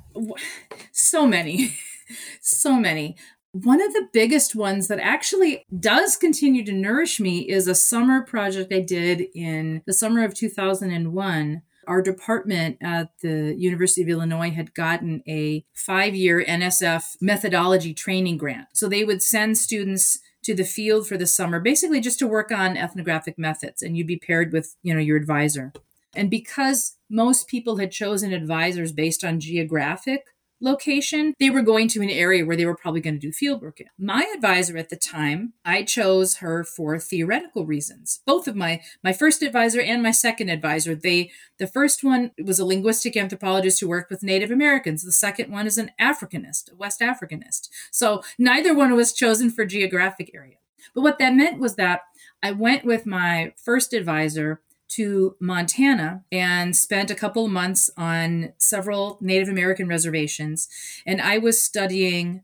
so 0.91 1.25
many. 1.25 1.75
so 2.41 2.75
many. 2.75 3.15
One 3.53 3.81
of 3.81 3.91
the 3.91 4.07
biggest 4.13 4.55
ones 4.55 4.87
that 4.87 4.99
actually 4.99 5.65
does 5.77 6.15
continue 6.15 6.63
to 6.63 6.71
nourish 6.71 7.19
me 7.19 7.39
is 7.39 7.67
a 7.67 7.75
summer 7.75 8.21
project 8.21 8.71
I 8.71 8.79
did 8.79 9.25
in 9.35 9.81
the 9.85 9.91
summer 9.93 10.23
of 10.23 10.33
2001. 10.33 11.61
Our 11.85 12.01
department 12.01 12.77
at 12.79 13.11
the 13.21 13.53
University 13.57 14.03
of 14.03 14.07
Illinois 14.07 14.51
had 14.51 14.73
gotten 14.73 15.21
a 15.27 15.65
five 15.73 16.15
year 16.15 16.45
NSF 16.47 17.17
methodology 17.19 17.93
training 17.93 18.37
grant. 18.37 18.69
So 18.71 18.87
they 18.87 19.03
would 19.03 19.21
send 19.21 19.57
students 19.57 20.19
to 20.43 20.55
the 20.55 20.63
field 20.63 21.05
for 21.05 21.17
the 21.17 21.27
summer, 21.27 21.59
basically 21.59 21.99
just 21.99 22.19
to 22.19 22.27
work 22.27 22.51
on 22.51 22.77
ethnographic 22.77 23.37
methods, 23.37 23.81
and 23.81 23.97
you'd 23.97 24.07
be 24.07 24.17
paired 24.17 24.53
with, 24.53 24.77
you 24.81 24.93
know, 24.93 25.01
your 25.01 25.17
advisor. 25.17 25.73
And 26.15 26.29
because 26.29 26.95
most 27.09 27.47
people 27.47 27.77
had 27.77 27.91
chosen 27.91 28.31
advisors 28.31 28.93
based 28.93 29.25
on 29.25 29.41
geographic 29.41 30.23
location, 30.61 31.33
they 31.39 31.49
were 31.49 31.61
going 31.61 31.87
to 31.89 32.01
an 32.01 32.09
area 32.09 32.45
where 32.45 32.55
they 32.55 32.65
were 32.65 32.75
probably 32.75 33.01
going 33.01 33.15
to 33.15 33.19
do 33.19 33.31
field 33.31 33.61
work 33.61 33.79
in. 33.79 33.87
My 33.97 34.31
advisor 34.35 34.77
at 34.77 34.89
the 34.89 34.95
time, 34.95 35.53
I 35.65 35.83
chose 35.83 36.37
her 36.37 36.63
for 36.63 36.99
theoretical 36.99 37.65
reasons. 37.65 38.21
Both 38.25 38.47
of 38.47 38.55
my 38.55 38.81
my 39.03 39.13
first 39.13 39.41
advisor 39.41 39.81
and 39.81 40.01
my 40.01 40.11
second 40.11 40.49
advisor, 40.49 40.95
they 40.95 41.31
the 41.57 41.67
first 41.67 42.03
one 42.03 42.31
was 42.43 42.59
a 42.59 42.65
linguistic 42.65 43.17
anthropologist 43.17 43.79
who 43.79 43.89
worked 43.89 44.11
with 44.11 44.23
Native 44.23 44.51
Americans. 44.51 45.03
The 45.03 45.11
second 45.11 45.51
one 45.51 45.67
is 45.67 45.77
an 45.77 45.91
Africanist, 45.99 46.71
a 46.71 46.75
West 46.75 47.01
Africanist. 47.01 47.69
So 47.91 48.23
neither 48.37 48.73
one 48.73 48.95
was 48.95 49.13
chosen 49.13 49.49
for 49.49 49.65
geographic 49.65 50.31
area. 50.33 50.55
But 50.93 51.01
what 51.01 51.19
that 51.19 51.35
meant 51.35 51.59
was 51.59 51.75
that 51.75 52.01
I 52.43 52.51
went 52.51 52.85
with 52.85 53.05
my 53.05 53.53
first 53.63 53.93
advisor 53.93 54.61
to 54.91 55.35
Montana 55.39 56.23
and 56.31 56.75
spent 56.75 57.11
a 57.11 57.15
couple 57.15 57.45
of 57.45 57.51
months 57.51 57.89
on 57.97 58.53
several 58.57 59.17
Native 59.21 59.49
American 59.49 59.87
reservations. 59.87 60.67
And 61.05 61.21
I 61.21 61.37
was 61.37 61.61
studying, 61.61 62.43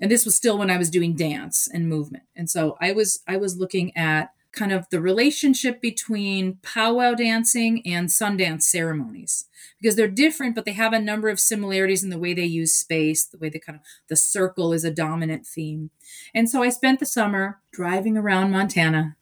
and 0.00 0.10
this 0.10 0.24
was 0.24 0.34
still 0.34 0.58
when 0.58 0.70
I 0.70 0.78
was 0.78 0.90
doing 0.90 1.14
dance 1.14 1.68
and 1.72 1.88
movement. 1.88 2.24
And 2.36 2.50
so 2.50 2.76
I 2.80 2.92
was 2.92 3.20
I 3.26 3.36
was 3.36 3.56
looking 3.56 3.96
at 3.96 4.32
kind 4.52 4.72
of 4.72 4.88
the 4.90 5.00
relationship 5.00 5.80
between 5.80 6.58
powwow 6.62 7.14
dancing 7.14 7.82
and 7.86 8.08
Sundance 8.08 8.62
ceremonies 8.62 9.44
because 9.80 9.94
they're 9.94 10.08
different 10.08 10.54
but 10.54 10.64
they 10.64 10.72
have 10.72 10.92
a 10.92 10.98
number 10.98 11.28
of 11.28 11.38
similarities 11.38 12.02
in 12.02 12.10
the 12.10 12.18
way 12.18 12.32
they 12.32 12.44
use 12.44 12.72
space 12.72 13.24
the 13.24 13.38
way 13.38 13.48
they 13.48 13.58
kind 13.58 13.78
of 13.78 13.84
the 14.08 14.16
circle 14.16 14.72
is 14.72 14.84
a 14.84 14.90
dominant 14.90 15.46
theme 15.46 15.90
and 16.34 16.48
so 16.48 16.62
i 16.62 16.70
spent 16.70 16.98
the 16.98 17.06
summer 17.06 17.60
driving 17.72 18.16
around 18.16 18.50
montana 18.50 19.16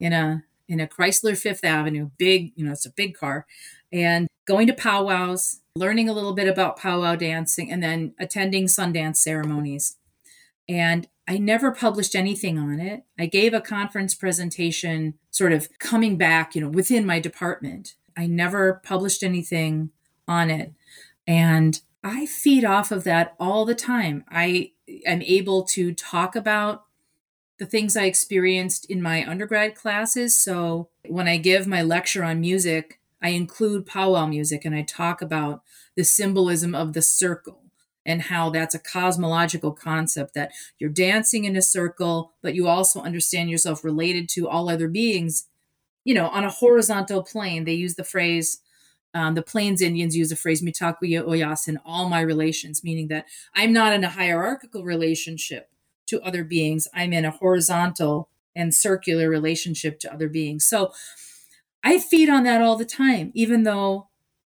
in 0.00 0.12
a 0.12 0.42
in 0.68 0.80
a 0.80 0.86
Chrysler 0.86 1.36
Fifth 1.36 1.64
Avenue, 1.64 2.10
big, 2.18 2.52
you 2.56 2.64
know, 2.64 2.72
it's 2.72 2.86
a 2.86 2.90
big 2.90 3.16
car, 3.16 3.46
and 3.92 4.26
going 4.46 4.66
to 4.66 4.72
powwows, 4.72 5.60
learning 5.76 6.08
a 6.08 6.12
little 6.12 6.34
bit 6.34 6.48
about 6.48 6.78
powwow 6.78 7.16
dancing, 7.16 7.70
and 7.70 7.82
then 7.82 8.14
attending 8.18 8.66
Sundance 8.66 9.16
ceremonies. 9.16 9.96
And 10.68 11.08
I 11.26 11.38
never 11.38 11.72
published 11.72 12.14
anything 12.14 12.58
on 12.58 12.80
it. 12.80 13.04
I 13.18 13.26
gave 13.26 13.54
a 13.54 13.60
conference 13.60 14.14
presentation, 14.14 15.14
sort 15.30 15.52
of 15.52 15.68
coming 15.78 16.16
back, 16.16 16.54
you 16.54 16.60
know, 16.60 16.68
within 16.68 17.06
my 17.06 17.18
department. 17.20 17.94
I 18.16 18.26
never 18.26 18.80
published 18.84 19.22
anything 19.22 19.90
on 20.28 20.50
it. 20.50 20.72
And 21.26 21.80
I 22.02 22.26
feed 22.26 22.64
off 22.64 22.92
of 22.92 23.04
that 23.04 23.34
all 23.40 23.64
the 23.64 23.74
time. 23.74 24.24
I 24.28 24.72
am 25.06 25.22
able 25.22 25.64
to 25.64 25.94
talk 25.94 26.36
about 26.36 26.84
the 27.58 27.66
things 27.66 27.96
I 27.96 28.04
experienced 28.04 28.84
in 28.90 29.00
my 29.00 29.28
undergrad 29.28 29.74
classes. 29.74 30.36
So 30.36 30.88
when 31.06 31.28
I 31.28 31.36
give 31.36 31.66
my 31.66 31.82
lecture 31.82 32.24
on 32.24 32.40
music, 32.40 33.00
I 33.22 33.28
include 33.30 33.86
powwow 33.86 34.26
music 34.26 34.64
and 34.64 34.74
I 34.74 34.82
talk 34.82 35.22
about 35.22 35.62
the 35.96 36.04
symbolism 36.04 36.74
of 36.74 36.92
the 36.92 37.02
circle 37.02 37.62
and 38.04 38.22
how 38.22 38.50
that's 38.50 38.74
a 38.74 38.78
cosmological 38.78 39.72
concept 39.72 40.34
that 40.34 40.52
you're 40.78 40.90
dancing 40.90 41.44
in 41.44 41.56
a 41.56 41.62
circle, 41.62 42.34
but 42.42 42.54
you 42.54 42.66
also 42.68 43.00
understand 43.00 43.50
yourself 43.50 43.82
related 43.82 44.28
to 44.30 44.48
all 44.48 44.68
other 44.68 44.88
beings, 44.88 45.46
you 46.04 46.12
know, 46.12 46.28
on 46.28 46.44
a 46.44 46.50
horizontal 46.50 47.22
plane. 47.22 47.64
They 47.64 47.72
use 47.72 47.94
the 47.94 48.04
phrase, 48.04 48.60
um, 49.14 49.34
the 49.34 49.42
Plains 49.42 49.80
Indians 49.80 50.16
use 50.16 50.28
the 50.28 50.36
phrase 50.36 50.60
mitakuye 50.60 51.26
oyasin 51.26 51.78
all 51.86 52.08
my 52.10 52.20
relations, 52.20 52.84
meaning 52.84 53.08
that 53.08 53.26
I'm 53.54 53.72
not 53.72 53.94
in 53.94 54.04
a 54.04 54.10
hierarchical 54.10 54.84
relationship 54.84 55.70
to 56.06 56.20
other 56.22 56.44
beings. 56.44 56.88
I'm 56.94 57.12
in 57.12 57.24
a 57.24 57.30
horizontal 57.30 58.28
and 58.54 58.74
circular 58.74 59.28
relationship 59.28 59.98
to 60.00 60.12
other 60.12 60.28
beings. 60.28 60.64
So 60.64 60.92
I 61.82 61.98
feed 61.98 62.28
on 62.28 62.44
that 62.44 62.62
all 62.62 62.76
the 62.76 62.84
time, 62.84 63.30
even 63.34 63.64
though 63.64 64.08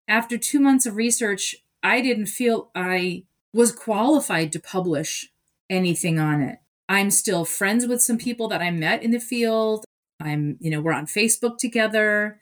after 0.08 0.36
two 0.36 0.58
months 0.58 0.86
of 0.86 0.96
research, 0.96 1.54
I 1.82 2.00
didn't 2.00 2.26
feel 2.26 2.70
I 2.74 3.24
was 3.52 3.72
qualified 3.72 4.52
to 4.52 4.60
publish 4.60 5.32
anything 5.68 6.18
on 6.18 6.40
it. 6.40 6.58
I'm 6.88 7.10
still 7.10 7.44
friends 7.44 7.86
with 7.86 8.02
some 8.02 8.18
people 8.18 8.48
that 8.48 8.60
I 8.60 8.70
met 8.70 9.02
in 9.02 9.12
the 9.12 9.20
field. 9.20 9.84
I'm, 10.20 10.56
you 10.60 10.70
know, 10.70 10.80
we're 10.80 10.92
on 10.92 11.06
Facebook 11.06 11.58
together. 11.58 12.40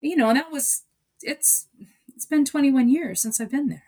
You 0.00 0.16
know, 0.16 0.30
and 0.30 0.38
that 0.38 0.50
was 0.50 0.82
it's 1.20 1.68
it's 2.14 2.26
been 2.26 2.44
21 2.44 2.88
years 2.88 3.20
since 3.20 3.40
I've 3.40 3.50
been 3.50 3.68
there. 3.68 3.84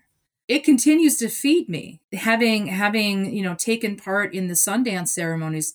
It 0.47 0.65
continues 0.65 1.17
to 1.19 1.29
feed 1.29 1.69
me. 1.69 2.01
Having 2.13 2.67
having, 2.67 3.35
you 3.35 3.43
know, 3.43 3.55
taken 3.55 3.97
part 3.97 4.35
in 4.35 4.49
the 4.49 4.55
Sundance 4.55 5.09
ceremonies, 5.09 5.75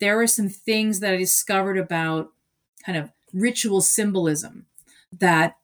there 0.00 0.16
were 0.16 0.26
some 0.26 0.48
things 0.48 1.00
that 1.00 1.12
I 1.14 1.16
discovered 1.16 1.78
about 1.78 2.32
kind 2.84 2.96
of 2.98 3.10
ritual 3.32 3.80
symbolism 3.80 4.66
that 5.12 5.56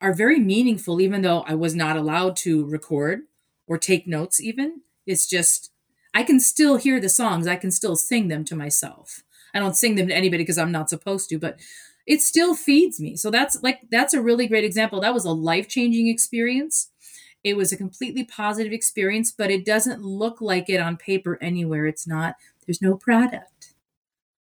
are 0.00 0.14
very 0.14 0.38
meaningful 0.38 1.00
even 1.00 1.22
though 1.22 1.42
I 1.42 1.54
was 1.54 1.74
not 1.74 1.96
allowed 1.96 2.36
to 2.38 2.66
record 2.66 3.22
or 3.66 3.78
take 3.78 4.06
notes 4.06 4.40
even. 4.40 4.82
It's 5.06 5.26
just 5.26 5.70
I 6.14 6.22
can 6.24 6.40
still 6.40 6.76
hear 6.76 7.00
the 7.00 7.08
songs. 7.08 7.46
I 7.46 7.56
can 7.56 7.70
still 7.70 7.96
sing 7.96 8.28
them 8.28 8.44
to 8.46 8.56
myself. 8.56 9.22
I 9.54 9.60
don't 9.60 9.76
sing 9.76 9.94
them 9.94 10.08
to 10.08 10.14
anybody 10.14 10.42
because 10.42 10.58
I'm 10.58 10.72
not 10.72 10.90
supposed 10.90 11.28
to, 11.30 11.38
but 11.38 11.58
it 12.06 12.20
still 12.20 12.54
feeds 12.54 13.00
me. 13.00 13.16
So 13.16 13.30
that's 13.30 13.62
like 13.62 13.80
that's 13.90 14.14
a 14.14 14.22
really 14.22 14.46
great 14.46 14.64
example. 14.64 15.00
That 15.00 15.14
was 15.14 15.24
a 15.24 15.32
life-changing 15.32 16.08
experience. 16.08 16.90
It 17.44 17.56
was 17.56 17.72
a 17.72 17.76
completely 17.76 18.24
positive 18.24 18.72
experience, 18.72 19.32
but 19.32 19.50
it 19.50 19.64
doesn't 19.64 20.02
look 20.02 20.40
like 20.40 20.68
it 20.68 20.80
on 20.80 20.96
paper 20.96 21.38
anywhere. 21.40 21.86
It's 21.86 22.06
not 22.06 22.36
there's 22.66 22.82
no 22.82 22.96
product. 22.96 23.74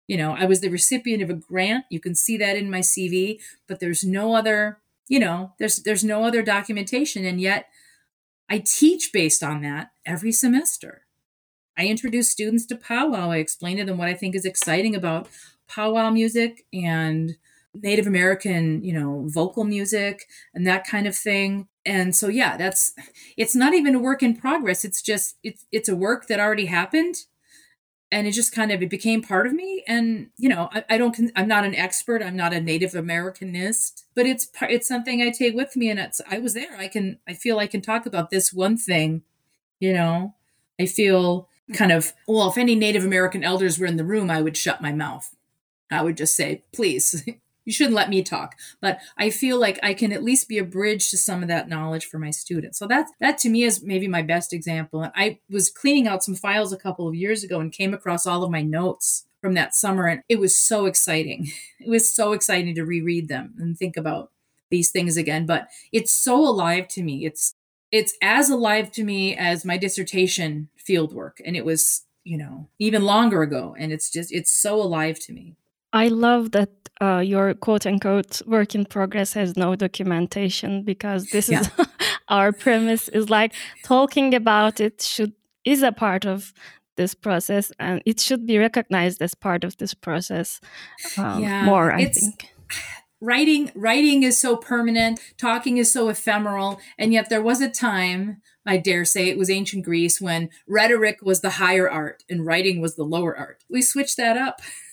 You 0.09 0.17
know, 0.17 0.35
I 0.37 0.47
was 0.47 0.61
the 0.61 0.71
recipient 0.71 1.23
of 1.23 1.31
a 1.31 1.35
grant. 1.35 1.85
You 1.91 2.01
can 2.01 2.15
see 2.15 2.37
that 2.39 2.57
in 2.57 2.71
my 2.71 2.81
CV, 2.81 3.41
but 3.67 3.79
there's 3.79 4.03
no 4.03 4.35
other, 4.35 4.79
you 5.07 5.21
know, 5.21 5.53
there's 5.59 5.77
there's 5.83 6.05
no 6.05 6.25
other 6.25 6.43
documentation 6.43 7.25
and 7.25 7.41
yet 7.41 7.69
I 8.49 8.59
teach 8.59 9.13
based 9.13 9.43
on 9.43 9.63
that 9.63 9.93
every 10.07 10.33
semester. 10.33 11.03
I 11.77 11.87
introduce 11.87 12.31
students 12.31 12.67
to 12.67 12.77
powwow. 12.77 13.31
I 13.31 13.37
explain 13.37 13.77
to 13.77 13.85
them 13.85 13.99
what 13.99 14.09
I 14.09 14.15
think 14.15 14.35
is 14.35 14.45
exciting 14.45 14.97
about 14.97 15.29
powwow 15.69 16.11
music 16.11 16.65
and 16.73 17.37
Native 17.75 18.07
American, 18.07 18.83
you 18.83 18.93
know, 18.93 19.25
vocal 19.27 19.65
music 19.65 20.27
and 20.55 20.67
that 20.67 20.87
kind 20.87 21.07
of 21.07 21.17
thing. 21.17 21.69
And 21.89 22.15
so 22.15 22.29
yeah, 22.29 22.57
that's 22.57 22.93
it's 23.37 23.57
not 23.57 23.75
even 23.75 23.95
a 23.95 23.99
work 23.99 24.23
in 24.23 24.37
progress. 24.37 24.85
It's 24.85 25.03
just 25.03 25.37
it's 25.43 25.65
it's 25.73 25.89
a 25.89 25.97
work 25.97 26.27
that 26.29 26.41
already 26.41 26.67
happened 26.67 27.17
and 28.11 28.27
it 28.27 28.33
just 28.33 28.55
kind 28.55 28.73
of 28.73 28.83
it 28.83 28.89
became 28.89 29.23
part 29.23 29.47
of 29.47 29.53
me 29.53 29.85
and 29.87 30.29
you 30.39 30.49
know 30.49 30.71
I, 30.73 30.83
I, 30.89 30.97
don't 30.97 31.15
i'm 31.37 31.47
not 31.47 31.67
an 31.67 31.75
expert 31.75 32.23
i'm 32.23 32.37
not 32.37 32.55
a 32.55 32.61
native 32.61 32.93
americanist 32.93 34.05
but 34.15 34.25
it's 34.25 34.49
it's 34.63 34.89
something 34.89 35.21
i 35.21 35.29
take 35.29 35.55
with 35.55 35.77
me 35.77 35.91
and 35.91 36.01
it's 36.01 36.19
i 36.27 36.39
was 36.39 36.55
there 36.55 36.75
i 36.79 36.89
can 36.89 37.19
i 37.29 37.35
feel 37.35 37.59
i 37.59 37.67
can 37.67 37.83
talk 37.83 38.07
about 38.07 38.31
this 38.31 38.51
one 38.51 38.79
thing 38.79 39.25
you 39.79 39.93
know 39.93 40.33
i 40.81 40.87
feel 40.87 41.51
kind 41.75 41.93
of, 41.93 42.13
well, 42.27 42.49
if 42.49 42.59
any 42.59 42.75
Native 42.75 43.05
American 43.05 43.45
elders 43.45 43.79
were 43.79 43.87
in 43.87 43.97
the 43.97 44.05
room, 44.05 44.31
I 44.31 44.43
would 44.43 44.57
shut 44.57 44.81
my 44.81 44.93
mouth. 44.93 45.35
I 45.91 46.03
would 46.03 46.17
just 46.17 46.37
say, 46.37 46.65
please, 46.73 47.25
you 47.69 47.73
shouldn't 47.75 47.97
let 47.97 48.09
me 48.09 48.23
talk. 48.23 48.57
But 48.81 48.99
I 49.19 49.29
feel 49.29 49.61
like 49.61 49.79
I 49.83 49.93
can 49.93 50.11
at 50.11 50.25
least 50.25 50.49
be 50.49 50.57
a 50.57 50.65
bridge 50.65 51.11
to 51.11 51.19
some 51.19 51.43
of 51.43 51.49
that 51.51 51.69
knowledge 51.69 52.07
for 52.07 52.19
my 52.19 52.31
students. 52.31 52.79
So 52.79 52.87
that 52.87 53.09
that 53.21 53.37
to 53.41 53.51
me 53.51 53.63
is 53.63 53.83
maybe 53.83 54.09
my 54.09 54.23
best 54.23 54.55
example. 54.55 55.03
and 55.03 55.13
I 55.15 55.41
was 55.51 55.71
cleaning 55.71 56.09
out 56.09 56.25
some 56.25 56.35
files 56.35 56.73
a 56.73 56.79
couple 56.79 57.07
of 57.07 57.15
years 57.15 57.45
ago 57.45 57.61
and 57.61 57.71
came 57.71 57.93
across 57.93 58.27
all 58.27 58.43
of 58.43 58.51
my 58.51 58.63
notes 58.63 59.27
from 59.43 59.53
that 59.53 59.75
summer 59.75 60.07
and 60.07 60.23
it 60.31 60.41
was 60.41 60.57
so 60.59 60.87
exciting. 60.87 61.51
It 61.81 61.91
was 61.91 62.11
so 62.11 62.33
exciting 62.33 62.75
to 62.75 62.85
reread 62.85 63.29
them 63.29 63.55
and 63.59 63.79
think 63.79 63.97
about 63.97 64.33
these 64.71 64.91
things 64.91 65.17
again, 65.17 65.47
but 65.47 65.69
it's 65.93 66.13
so 66.13 66.37
alive 66.37 66.89
to 66.89 67.03
me. 67.03 67.25
It's 67.25 67.55
it's 67.93 68.17
as 68.23 68.51
alive 68.51 68.91
to 68.93 69.05
me 69.05 69.37
as 69.37 69.65
my 69.65 69.77
dissertation 69.77 70.71
field 70.77 71.13
work 71.13 71.41
and 71.45 71.55
it 71.55 71.65
was 71.65 72.07
you 72.25 72.39
know 72.39 72.69
even 72.79 73.05
longer 73.05 73.43
ago 73.43 73.77
and 73.79 73.93
it's 73.93 74.11
just 74.11 74.33
it's 74.33 74.51
so 74.51 74.75
alive 74.75 75.19
to 75.21 75.33
me 75.33 75.57
i 75.93 76.09
love 76.09 76.53
that 76.53 76.71
uh, 77.01 77.19
your 77.19 77.55
quote 77.55 77.87
unquote 77.87 78.43
work 78.47 78.75
in 78.75 78.85
progress 78.85 79.33
has 79.33 79.57
no 79.57 79.77
documentation 79.77 80.83
because 80.83 81.31
this 81.31 81.49
yeah. 81.49 81.61
is 81.61 81.71
our 82.29 82.53
premise 82.53 83.09
is 83.09 83.31
like 83.31 83.53
talking 83.85 84.35
about 84.35 84.81
it 84.81 85.01
should 85.01 85.33
is 85.65 85.83
a 85.83 85.93
part 85.93 86.25
of 86.25 86.53
this 86.97 87.15
process 87.15 87.71
and 87.79 88.03
it 88.05 88.19
should 88.19 88.47
be 88.47 88.59
recognized 88.59 89.23
as 89.23 89.35
part 89.35 89.63
of 89.63 89.77
this 89.77 89.95
process 89.95 90.61
um, 91.17 91.41
yeah, 91.41 91.65
more 91.65 91.93
i 91.93 92.07
think. 92.07 92.49
writing 93.21 93.71
writing 93.75 94.23
is 94.23 94.41
so 94.41 94.57
permanent 94.57 95.21
talking 95.37 95.77
is 95.77 95.93
so 95.93 96.09
ephemeral 96.09 96.81
and 96.99 97.13
yet 97.13 97.29
there 97.29 97.43
was 97.43 97.61
a 97.61 97.71
time 97.71 98.41
i 98.67 98.77
dare 98.77 99.05
say 99.05 99.29
it 99.29 99.39
was 99.39 99.51
ancient 99.51 99.85
greece 99.85 100.21
when 100.21 100.49
rhetoric 100.67 101.19
was 101.23 101.41
the 101.41 101.51
higher 101.51 101.89
art 101.89 102.25
and 102.29 102.45
writing 102.45 102.81
was 102.81 102.97
the 102.97 103.05
lower 103.05 103.37
art. 103.37 103.65
We 103.69 103.83
switched 103.83 104.17
that 104.17 104.37
up 104.37 104.61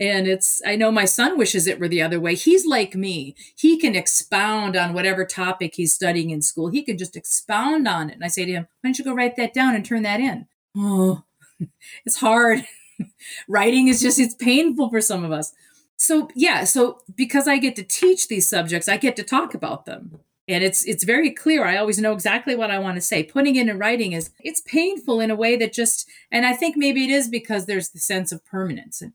and 0.00 0.26
it's 0.26 0.60
i 0.66 0.76
know 0.76 0.90
my 0.90 1.04
son 1.04 1.38
wishes 1.38 1.66
it 1.66 1.78
were 1.78 1.88
the 1.88 2.02
other 2.02 2.20
way. 2.20 2.34
He's 2.34 2.66
like 2.66 2.94
me. 2.94 3.34
He 3.56 3.78
can 3.78 3.94
expound 3.94 4.76
on 4.76 4.94
whatever 4.94 5.24
topic 5.24 5.74
he's 5.74 5.92
studying 5.92 6.30
in 6.30 6.42
school. 6.42 6.68
He 6.68 6.82
can 6.82 6.98
just 6.98 7.16
expound 7.16 7.86
on 7.88 8.10
it. 8.10 8.14
And 8.14 8.24
i 8.24 8.28
say 8.28 8.44
to 8.44 8.52
him 8.52 8.62
why 8.80 8.88
don't 8.88 8.98
you 8.98 9.04
go 9.04 9.14
write 9.14 9.36
that 9.36 9.54
down 9.54 9.74
and 9.74 9.84
turn 9.84 10.02
that 10.02 10.20
in? 10.20 10.46
Oh 10.76 11.24
it's 12.04 12.16
hard. 12.16 12.64
Writing 13.48 13.88
is 13.88 14.00
just 14.00 14.18
it's 14.18 14.34
painful 14.34 14.90
for 14.90 15.00
some 15.00 15.24
of 15.24 15.32
us. 15.32 15.52
So 15.96 16.28
yeah 16.34 16.64
so 16.64 16.98
because 17.14 17.46
i 17.46 17.58
get 17.58 17.76
to 17.76 17.84
teach 17.84 18.28
these 18.28 18.48
subjects 18.48 18.88
i 18.88 18.96
get 18.96 19.16
to 19.16 19.22
talk 19.22 19.54
about 19.54 19.86
them. 19.86 20.18
And 20.48 20.64
it's 20.64 20.84
it's 20.84 21.04
very 21.04 21.30
clear. 21.30 21.64
I 21.64 21.76
always 21.76 21.98
know 21.98 22.12
exactly 22.12 22.56
what 22.56 22.70
i 22.70 22.78
want 22.78 22.96
to 22.96 23.00
say. 23.00 23.22
Putting 23.22 23.56
it 23.56 23.68
in 23.68 23.78
writing 23.78 24.12
is 24.12 24.30
it's 24.40 24.60
painful 24.60 25.20
in 25.20 25.30
a 25.30 25.36
way 25.36 25.56
that 25.56 25.72
just 25.72 26.08
and 26.30 26.44
i 26.44 26.52
think 26.52 26.76
maybe 26.76 27.04
it 27.04 27.10
is 27.10 27.28
because 27.28 27.66
there's 27.66 27.90
the 27.90 28.00
sense 28.00 28.32
of 28.32 28.44
permanence. 28.44 29.00
And 29.00 29.12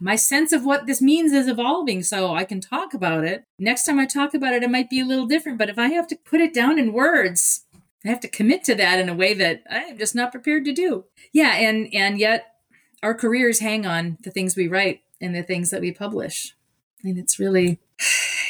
my 0.00 0.16
sense 0.16 0.52
of 0.52 0.64
what 0.64 0.86
this 0.86 1.02
means 1.02 1.32
is 1.32 1.48
evolving 1.48 2.02
so 2.02 2.34
i 2.34 2.44
can 2.44 2.60
talk 2.60 2.94
about 2.94 3.24
it 3.24 3.44
next 3.58 3.84
time 3.84 3.98
i 3.98 4.06
talk 4.06 4.34
about 4.34 4.52
it 4.52 4.62
it 4.62 4.70
might 4.70 4.90
be 4.90 5.00
a 5.00 5.06
little 5.06 5.26
different 5.26 5.58
but 5.58 5.68
if 5.68 5.78
i 5.78 5.88
have 5.88 6.06
to 6.06 6.16
put 6.16 6.40
it 6.40 6.54
down 6.54 6.78
in 6.78 6.92
words 6.92 7.64
i 8.04 8.08
have 8.08 8.20
to 8.20 8.28
commit 8.28 8.64
to 8.64 8.74
that 8.74 8.98
in 8.98 9.08
a 9.08 9.14
way 9.14 9.34
that 9.34 9.62
i'm 9.70 9.96
just 9.98 10.14
not 10.14 10.32
prepared 10.32 10.64
to 10.64 10.72
do 10.72 11.04
yeah 11.32 11.54
and 11.54 11.88
and 11.92 12.18
yet 12.18 12.54
our 13.02 13.14
careers 13.14 13.60
hang 13.60 13.86
on 13.86 14.18
the 14.22 14.30
things 14.30 14.56
we 14.56 14.68
write 14.68 15.02
and 15.20 15.34
the 15.34 15.42
things 15.42 15.70
that 15.70 15.80
we 15.80 15.92
publish. 15.92 16.54
And 17.02 17.18
it's 17.18 17.38
really, 17.38 17.80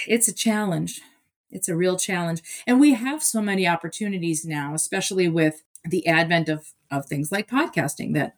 it's 0.06 0.28
a 0.28 0.34
challenge. 0.34 1.00
It's 1.50 1.68
a 1.68 1.76
real 1.76 1.96
challenge. 1.96 2.42
And 2.66 2.80
we 2.80 2.94
have 2.94 3.22
so 3.22 3.40
many 3.40 3.66
opportunities 3.66 4.44
now, 4.44 4.74
especially 4.74 5.28
with 5.28 5.62
the 5.84 6.06
advent 6.06 6.48
of, 6.48 6.72
of 6.90 7.06
things 7.06 7.32
like 7.32 7.48
podcasting, 7.48 8.14
that 8.14 8.36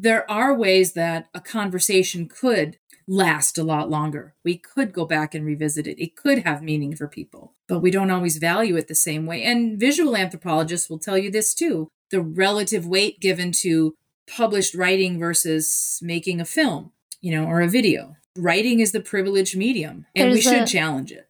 there 0.00 0.30
are 0.30 0.54
ways 0.54 0.92
that 0.92 1.28
a 1.34 1.40
conversation 1.40 2.28
could 2.28 2.78
last 3.06 3.58
a 3.58 3.64
lot 3.64 3.90
longer. 3.90 4.34
We 4.44 4.56
could 4.56 4.92
go 4.92 5.04
back 5.04 5.34
and 5.34 5.44
revisit 5.44 5.86
it. 5.86 6.02
It 6.02 6.16
could 6.16 6.40
have 6.40 6.62
meaning 6.62 6.94
for 6.94 7.08
people, 7.08 7.54
but 7.68 7.80
we 7.80 7.90
don't 7.90 8.10
always 8.10 8.38
value 8.38 8.76
it 8.76 8.88
the 8.88 8.94
same 8.94 9.26
way. 9.26 9.42
And 9.42 9.78
visual 9.78 10.16
anthropologists 10.16 10.88
will 10.88 10.98
tell 10.98 11.18
you 11.18 11.30
this 11.30 11.54
too 11.54 11.88
the 12.10 12.20
relative 12.20 12.86
weight 12.86 13.20
given 13.20 13.52
to 13.52 13.94
published 14.26 14.74
writing 14.74 15.18
versus 15.18 16.00
making 16.02 16.40
a 16.40 16.44
film 16.44 16.92
you 17.20 17.32
know, 17.32 17.46
or 17.46 17.60
a 17.60 17.68
video. 17.68 18.16
Writing 18.36 18.80
is 18.80 18.92
the 18.92 19.00
privileged 19.00 19.56
medium, 19.56 20.06
and 20.14 20.26
there's 20.26 20.34
we 20.34 20.40
should 20.40 20.62
a, 20.62 20.66
challenge 20.66 21.12
it. 21.12 21.28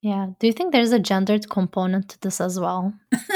Yeah. 0.00 0.30
Do 0.40 0.46
you 0.46 0.52
think 0.52 0.72
there's 0.72 0.92
a 0.92 0.98
gendered 0.98 1.48
component 1.48 2.08
to 2.10 2.20
this 2.20 2.40
as 2.40 2.58
well? 2.58 2.94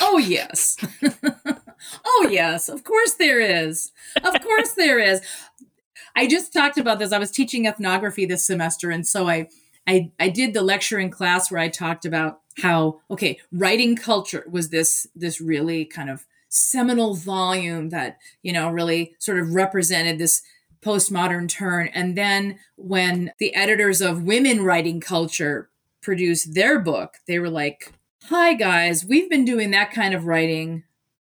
oh, 0.00 0.18
yes. 0.18 0.76
oh, 2.04 2.28
yes. 2.30 2.68
Of 2.68 2.84
course 2.84 3.14
there 3.14 3.40
is. 3.40 3.92
Of 4.22 4.42
course 4.42 4.72
there 4.72 4.98
is. 4.98 5.20
I 6.16 6.26
just 6.26 6.52
talked 6.52 6.78
about 6.78 6.98
this. 6.98 7.12
I 7.12 7.18
was 7.18 7.30
teaching 7.30 7.66
ethnography 7.66 8.26
this 8.26 8.44
semester, 8.44 8.90
and 8.90 9.06
so 9.06 9.28
I, 9.28 9.48
I, 9.86 10.10
I 10.18 10.28
did 10.28 10.54
the 10.54 10.62
lecture 10.62 10.98
in 10.98 11.10
class 11.10 11.50
where 11.50 11.60
I 11.60 11.68
talked 11.68 12.04
about 12.04 12.40
how 12.58 13.00
okay, 13.10 13.38
writing 13.52 13.96
culture 13.96 14.44
was 14.50 14.70
this 14.70 15.06
this 15.14 15.40
really 15.40 15.84
kind 15.84 16.10
of 16.10 16.26
seminal 16.48 17.14
volume 17.14 17.90
that 17.90 18.18
you 18.42 18.52
know 18.52 18.68
really 18.70 19.14
sort 19.18 19.38
of 19.38 19.54
represented 19.54 20.18
this 20.18 20.42
postmodern 20.82 21.48
turn. 21.48 21.88
And 21.88 22.16
then 22.16 22.58
when 22.76 23.32
the 23.38 23.54
editors 23.54 24.00
of 24.00 24.22
Women 24.22 24.64
Writing 24.64 25.00
Culture 25.00 25.70
produced 26.00 26.54
their 26.54 26.78
book, 26.78 27.16
they 27.26 27.38
were 27.38 27.50
like, 27.50 27.92
Hi, 28.24 28.54
guys, 28.54 29.04
we've 29.04 29.30
been 29.30 29.44
doing 29.44 29.70
that 29.70 29.92
kind 29.92 30.14
of 30.14 30.26
writing 30.26 30.84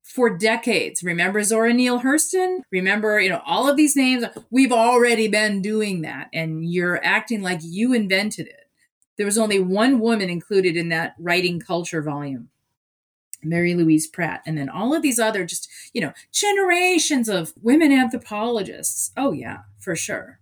for 0.03 0.37
decades. 0.37 1.03
Remember 1.03 1.43
Zora 1.43 1.73
Neale 1.73 2.01
Hurston? 2.01 2.61
Remember, 2.71 3.21
you 3.21 3.31
know, 3.31 3.43
all 3.47 3.69
of 3.69 3.77
these 3.77 3.97
names? 3.97 4.25
We've 4.51 4.73
already 4.73 5.29
been 5.29 5.63
doing 5.63 6.03
that, 6.03 6.29
and 6.33 6.65
you're 6.69 7.03
acting 7.05 7.43
like 7.43 7.61
you 7.63 7.93
invented 7.93 8.47
it. 8.47 8.69
There 9.17 9.27
was 9.27 9.39
only 9.39 9.61
one 9.61 10.01
woman 10.01 10.29
included 10.31 10.77
in 10.77 10.89
that 10.89 11.15
writing 11.19 11.61
culture 11.61 12.03
volume. 12.03 12.49
Mary 13.45 13.75
Louise 13.75 14.07
Pratt, 14.07 14.43
and 14.47 14.57
then 14.57 14.69
all 14.69 14.95
of 14.95 15.03
these 15.03 15.19
other 15.19 15.45
just, 15.45 15.69
you 15.93 16.01
know, 16.01 16.13
generations 16.33 17.29
of 17.29 17.53
women 17.61 17.91
anthropologists. 17.91 19.11
Oh, 19.17 19.33
yeah, 19.33 19.59
for 19.79 19.97
sure. 19.97 20.39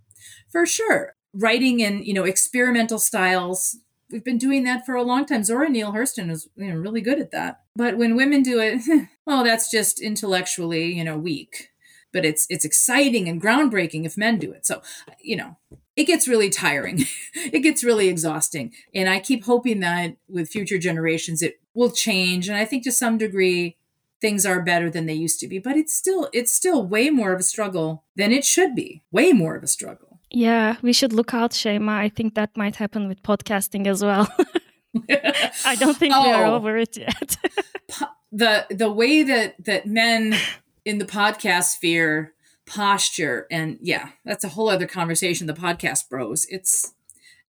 For 0.50 0.66
sure. 0.66 1.14
Writing 1.32 1.80
in, 1.80 2.02
you 2.02 2.12
know, 2.12 2.24
experimental 2.24 2.98
styles. 2.98 3.76
We've 4.12 4.24
been 4.24 4.38
doing 4.38 4.64
that 4.64 4.84
for 4.84 4.94
a 4.94 5.02
long 5.02 5.26
time. 5.26 5.44
Zora 5.44 5.68
Neale 5.68 5.92
Hurston 5.92 6.30
is 6.30 6.48
you 6.56 6.72
know, 6.72 6.80
really 6.80 7.00
good 7.00 7.20
at 7.20 7.30
that. 7.30 7.60
But 7.76 7.96
when 7.96 8.16
women 8.16 8.42
do 8.42 8.58
it, 8.60 8.82
well, 9.26 9.44
that's 9.44 9.70
just 9.70 10.00
intellectually, 10.00 10.92
you 10.92 11.04
know, 11.04 11.16
weak. 11.16 11.70
But 12.12 12.24
it's 12.24 12.46
it's 12.50 12.64
exciting 12.64 13.28
and 13.28 13.40
groundbreaking 13.40 14.04
if 14.04 14.16
men 14.16 14.38
do 14.38 14.50
it. 14.52 14.66
So, 14.66 14.82
you 15.22 15.36
know, 15.36 15.56
it 15.96 16.04
gets 16.04 16.26
really 16.26 16.50
tiring. 16.50 17.04
it 17.34 17.60
gets 17.60 17.84
really 17.84 18.08
exhausting. 18.08 18.72
And 18.94 19.08
I 19.08 19.20
keep 19.20 19.44
hoping 19.44 19.80
that 19.80 20.16
with 20.28 20.48
future 20.48 20.78
generations 20.78 21.40
it 21.40 21.60
will 21.74 21.90
change. 21.90 22.48
And 22.48 22.56
I 22.56 22.64
think 22.64 22.82
to 22.84 22.92
some 22.92 23.16
degree 23.16 23.76
things 24.20 24.44
are 24.44 24.62
better 24.62 24.90
than 24.90 25.06
they 25.06 25.14
used 25.14 25.40
to 25.40 25.48
be. 25.48 25.60
But 25.60 25.76
it's 25.76 25.94
still 25.94 26.28
it's 26.32 26.52
still 26.52 26.84
way 26.84 27.10
more 27.10 27.32
of 27.32 27.40
a 27.40 27.44
struggle 27.44 28.04
than 28.16 28.32
it 28.32 28.44
should 28.44 28.74
be. 28.74 29.02
Way 29.12 29.32
more 29.32 29.54
of 29.54 29.62
a 29.62 29.68
struggle. 29.68 30.09
Yeah, 30.30 30.76
we 30.82 30.92
should 30.92 31.12
look 31.12 31.34
out, 31.34 31.52
Şeyma. 31.52 31.98
I 32.04 32.08
think 32.08 32.34
that 32.34 32.56
might 32.56 32.76
happen 32.76 33.08
with 33.08 33.22
podcasting 33.22 33.86
as 33.86 34.02
well. 34.02 34.28
I 35.64 35.76
don't 35.76 35.96
think 35.96 36.14
oh, 36.14 36.22
we 36.22 36.32
are 36.32 36.44
oh. 36.44 36.54
over 36.54 36.76
it 36.76 36.96
yet. 36.96 37.36
the 38.32 38.66
the 38.70 38.90
way 38.90 39.22
that 39.22 39.64
that 39.64 39.86
men 39.86 40.36
in 40.84 40.98
the 40.98 41.04
podcast 41.04 41.76
sphere 41.76 42.32
posture 42.66 43.46
and 43.50 43.78
yeah, 43.80 44.10
that's 44.24 44.44
a 44.44 44.48
whole 44.48 44.68
other 44.68 44.86
conversation. 44.86 45.46
The 45.46 45.52
podcast 45.52 46.08
bros, 46.08 46.46
it's 46.48 46.94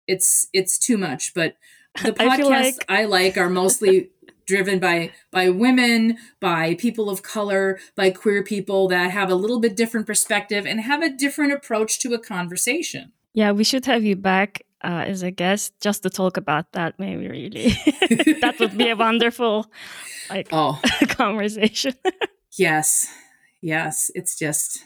it's 0.07 0.47
it's 0.53 0.79
too 0.79 0.97
much. 0.97 1.33
But 1.33 1.57
the 2.03 2.11
podcasts 2.13 2.45
I 2.45 2.59
like... 2.59 2.85
I 2.89 3.05
like 3.05 3.37
are 3.37 3.49
mostly 3.49 4.09
driven 4.51 4.79
by 4.79 5.11
by 5.31 5.49
women, 5.49 6.17
by 6.39 6.75
people 6.75 7.09
of 7.09 7.23
color, 7.23 7.79
by 7.95 8.11
queer 8.11 8.43
people 8.43 8.89
that 8.89 9.11
have 9.11 9.29
a 9.29 9.35
little 9.35 9.59
bit 9.59 9.77
different 9.77 10.05
perspective 10.05 10.65
and 10.65 10.81
have 10.81 11.01
a 11.01 11.09
different 11.09 11.53
approach 11.53 11.99
to 11.99 12.13
a 12.13 12.19
conversation. 12.19 13.13
Yeah, 13.33 13.51
we 13.51 13.63
should 13.63 13.85
have 13.85 14.03
you 14.03 14.17
back 14.17 14.63
uh, 14.83 15.05
as 15.07 15.23
a 15.23 15.31
guest 15.31 15.73
just 15.79 16.03
to 16.03 16.09
talk 16.09 16.35
about 16.35 16.73
that. 16.73 16.99
Maybe 16.99 17.27
really, 17.29 17.69
that 18.41 18.57
would 18.59 18.77
be 18.77 18.89
a 18.89 18.95
wonderful 18.95 19.71
like 20.29 20.49
oh. 20.51 20.79
conversation. 21.07 21.93
yes, 22.57 23.07
yes, 23.61 24.11
it's 24.15 24.37
just 24.37 24.83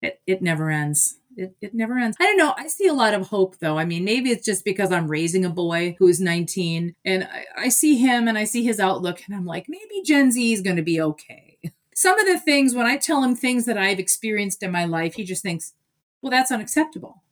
it 0.00 0.20
it 0.26 0.40
never 0.40 0.70
ends. 0.70 1.18
It, 1.36 1.56
it 1.60 1.74
never 1.74 1.98
ends. 1.98 2.16
I 2.20 2.24
don't 2.24 2.36
know. 2.36 2.54
I 2.56 2.68
see 2.68 2.86
a 2.86 2.92
lot 2.92 3.14
of 3.14 3.28
hope 3.28 3.58
though. 3.58 3.78
I 3.78 3.84
mean, 3.84 4.04
maybe 4.04 4.30
it's 4.30 4.44
just 4.44 4.64
because 4.64 4.92
I'm 4.92 5.08
raising 5.08 5.44
a 5.44 5.50
boy 5.50 5.96
who's 5.98 6.20
19 6.20 6.94
and 7.04 7.24
I, 7.24 7.44
I 7.56 7.68
see 7.68 7.96
him 7.96 8.28
and 8.28 8.38
I 8.38 8.44
see 8.44 8.64
his 8.64 8.80
outlook 8.80 9.22
and 9.26 9.34
I'm 9.34 9.46
like, 9.46 9.66
maybe 9.68 10.02
Gen 10.04 10.30
Z 10.30 10.52
is 10.52 10.60
going 10.60 10.76
to 10.76 10.82
be 10.82 11.00
okay. 11.00 11.58
Some 11.94 12.18
of 12.18 12.26
the 12.26 12.38
things, 12.38 12.74
when 12.74 12.86
I 12.86 12.96
tell 12.96 13.22
him 13.22 13.36
things 13.36 13.66
that 13.66 13.78
I've 13.78 13.98
experienced 13.98 14.62
in 14.62 14.72
my 14.72 14.84
life, 14.84 15.14
he 15.14 15.24
just 15.24 15.42
thinks, 15.42 15.74
well, 16.22 16.30
that's 16.30 16.50
unacceptable. 16.50 17.22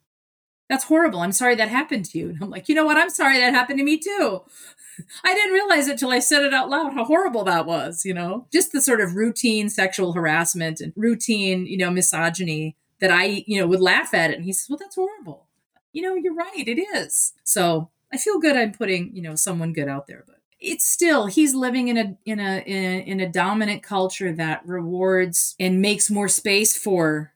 That's 0.69 0.85
horrible. 0.85 1.21
I'm 1.21 1.33
sorry 1.33 1.55
that 1.57 1.69
happened 1.69 2.05
to 2.07 2.19
you. 2.19 2.29
And 2.31 2.39
I'm 2.43 2.51
like, 2.51 2.69
you 2.69 2.75
know 2.75 2.85
what? 2.85 2.97
I'm 2.97 3.11
sorry 3.11 3.39
that 3.39 3.53
happened 3.53 3.79
to 3.79 3.85
me 3.85 3.99
too. 3.99 4.43
I 5.25 5.35
didn't 5.35 5.53
realize 5.53 5.89
it 5.89 5.99
till 5.99 6.11
I 6.11 6.19
said 6.19 6.45
it 6.45 6.55
out 6.55 6.71
loud 6.71 6.95
how 6.95 7.05
horrible 7.05 7.45
that 7.45 7.67
was, 7.67 8.05
you 8.05 8.15
know? 8.15 8.47
Just 8.53 8.73
the 8.73 8.81
sort 8.81 9.01
of 9.01 9.15
routine 9.15 9.69
sexual 9.69 10.13
harassment 10.13 10.81
and 10.81 10.93
routine, 10.97 11.67
you 11.67 11.77
know, 11.77 11.91
misogyny 11.91 12.77
that 13.03 13.11
I, 13.11 13.43
you 13.49 13.61
know, 13.61 13.67
would 13.67 13.81
laugh 13.81 14.15
at 14.15 14.31
it. 14.31 14.37
And 14.37 14.45
he 14.45 14.53
says, 14.53 14.71
well, 14.71 14.79
that's 14.79 14.95
horrible. 14.95 15.49
You 15.93 16.03
know, 16.03 16.15
you're 16.15 16.35
right. 16.35 16.67
It 16.67 16.81
is. 16.81 17.33
So 17.43 17.91
I 18.13 18.17
feel 18.17 18.39
good 18.39 18.57
I'm 18.57 18.73
putting, 18.73 19.15
you 19.15 19.21
know, 19.21 19.35
someone 19.35 19.73
good 19.73 19.89
out 19.89 20.07
there, 20.07 20.23
but 20.25 20.37
it's 20.61 20.87
still 20.87 21.27
he's 21.27 21.53
living 21.53 21.89
in 21.89 21.99
a 21.99 22.17
in 22.25 22.39
a 22.39 22.63
in 22.65 22.85
a, 22.85 23.05
in 23.05 23.21
a 23.21 23.29
dominant 23.29 23.83
culture 23.83 24.33
that 24.33 24.65
rewards 24.65 25.57
and 25.59 25.83
makes 25.83 26.09
more 26.09 26.29
space 26.29 26.77
for 26.77 27.33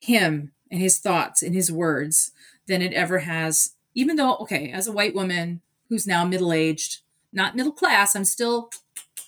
him 0.00 0.52
and 0.70 0.80
his 0.80 1.00
thoughts 1.00 1.42
and 1.42 1.56
his 1.56 1.72
words 1.72 2.30
than 2.68 2.80
it 2.80 2.92
ever 2.92 3.18
has 3.18 3.74
even 3.96 4.14
though 4.14 4.36
okay 4.36 4.70
as 4.70 4.86
a 4.86 4.92
white 4.92 5.12
woman 5.12 5.60
who's 5.88 6.06
now 6.06 6.24
middle 6.24 6.52
aged 6.52 7.00
not 7.32 7.56
middle 7.56 7.72
class 7.72 8.14
i'm 8.14 8.24
still 8.24 8.70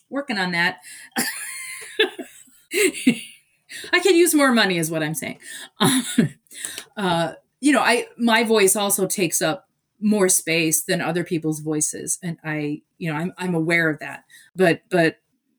working 0.08 0.38
on 0.38 0.52
that 0.52 0.78
I 3.92 4.00
can 4.00 4.14
use 4.14 4.34
more 4.34 4.52
money, 4.52 4.78
is 4.78 4.90
what 4.90 5.02
I'm 5.02 5.14
saying. 5.14 5.38
Um, 5.78 6.04
uh, 6.96 7.32
you 7.60 7.72
know, 7.72 7.80
I 7.80 8.06
my 8.16 8.44
voice 8.44 8.76
also 8.76 9.06
takes 9.06 9.42
up 9.42 9.68
more 10.00 10.28
space 10.28 10.82
than 10.82 11.00
other 11.00 11.24
people's 11.24 11.60
voices, 11.60 12.18
and 12.22 12.38
I, 12.44 12.82
you 12.98 13.12
know, 13.12 13.18
I'm 13.18 13.32
I'm 13.38 13.54
aware 13.54 13.90
of 13.90 13.98
that. 14.00 14.24
But 14.56 14.82
but 14.90 15.16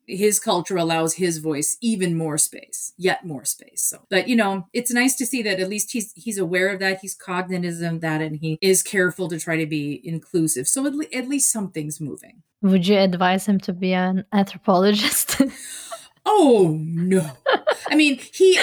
his 0.07 0.39
culture 0.39 0.77
allows 0.77 1.13
his 1.13 1.37
voice 1.37 1.77
even 1.79 2.17
more 2.17 2.37
space, 2.37 2.93
yet 2.97 3.25
more 3.25 3.45
space. 3.45 3.81
So, 3.81 4.05
but 4.09 4.27
you 4.27 4.35
know, 4.35 4.67
it's 4.73 4.91
nice 4.91 5.15
to 5.15 5.25
see 5.25 5.41
that 5.43 5.59
at 5.59 5.69
least 5.69 5.91
he's 5.91 6.11
he's 6.13 6.37
aware 6.37 6.69
of 6.69 6.79
that, 6.79 6.99
he's 7.01 7.15
cognizant 7.15 7.95
of 7.95 8.01
that, 8.01 8.21
and 8.21 8.37
he 8.37 8.57
is 8.61 8.83
careful 8.83 9.27
to 9.29 9.39
try 9.39 9.57
to 9.57 9.65
be 9.65 10.01
inclusive. 10.03 10.67
So 10.67 10.85
at, 10.85 10.93
le- 10.93 11.05
at 11.13 11.27
least 11.27 11.51
something's 11.51 12.01
moving. 12.01 12.43
Would 12.61 12.87
you 12.87 12.97
advise 12.97 13.45
him 13.45 13.59
to 13.61 13.73
be 13.73 13.93
an 13.93 14.25
anthropologist? 14.33 15.41
Oh 16.25 16.77
no. 16.79 17.31
I 17.89 17.95
mean, 17.95 18.17
he 18.17 18.59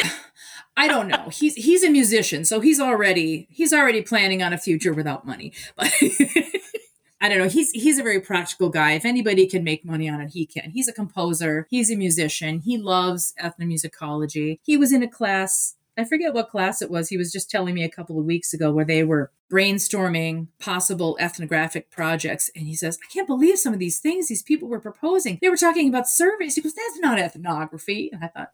I 0.77 0.87
don't 0.87 1.09
know. 1.09 1.29
He's 1.31 1.55
he's 1.57 1.83
a 1.83 1.91
musician, 1.91 2.45
so 2.45 2.61
he's 2.61 2.79
already 2.79 3.49
he's 3.51 3.73
already 3.73 4.01
planning 4.03 4.43
on 4.43 4.53
a 4.53 4.59
future 4.59 4.93
without 4.93 5.27
money. 5.27 5.53
But 5.77 5.93
I 7.21 7.29
don't 7.29 7.39
know. 7.39 7.49
He's 7.49 7.73
he's 7.73 7.99
a 7.99 8.03
very 8.05 8.21
practical 8.21 8.69
guy. 8.69 8.93
If 8.93 9.05
anybody 9.05 9.49
can 9.49 9.65
make 9.65 9.85
money 9.85 10.09
on 10.09 10.21
it, 10.21 10.31
he 10.31 10.47
can. 10.47 10.71
He's 10.71 10.87
a 10.87 10.93
composer. 10.93 11.67
He's 11.69 11.91
a 11.91 11.97
musician. 11.97 12.61
He 12.61 12.79
loves 12.79 13.35
ethnomusicology. 13.43 14.61
He 14.63 14.77
was 14.77 14.93
in 14.93 15.03
a 15.03 15.09
class 15.09 15.75
I 15.99 16.05
forget 16.05 16.35
what 16.35 16.51
class 16.51 16.81
it 16.83 16.91
was. 16.91 17.09
He 17.09 17.17
was 17.17 17.33
just 17.33 17.51
telling 17.51 17.75
me 17.75 17.83
a 17.83 17.91
couple 17.91 18.19
of 18.19 18.25
weeks 18.25 18.53
ago 18.53 18.71
where 18.71 18.85
they 18.85 19.05
were 19.05 19.31
brainstorming 19.51 20.49
possible 20.59 21.17
ethnographic 21.21 21.91
projects. 21.91 22.51
And 22.55 22.67
he 22.67 22.75
says, 22.75 22.99
I 23.03 23.13
can't 23.13 23.27
believe 23.27 23.59
some 23.59 23.73
of 23.73 23.79
these 23.79 23.99
things 23.99 24.29
these 24.29 24.43
people 24.43 24.69
were 24.69 24.81
proposing. 24.81 25.39
They 25.41 25.49
were 25.49 25.57
talking 25.57 25.89
about 25.89 26.09
surveys. 26.09 26.55
He 26.55 26.61
goes, 26.61 26.75
That's 26.75 26.99
not 27.01 27.19
ethnography. 27.19 28.11
And 28.13 28.25
I 28.25 28.29
thought, 28.29 28.53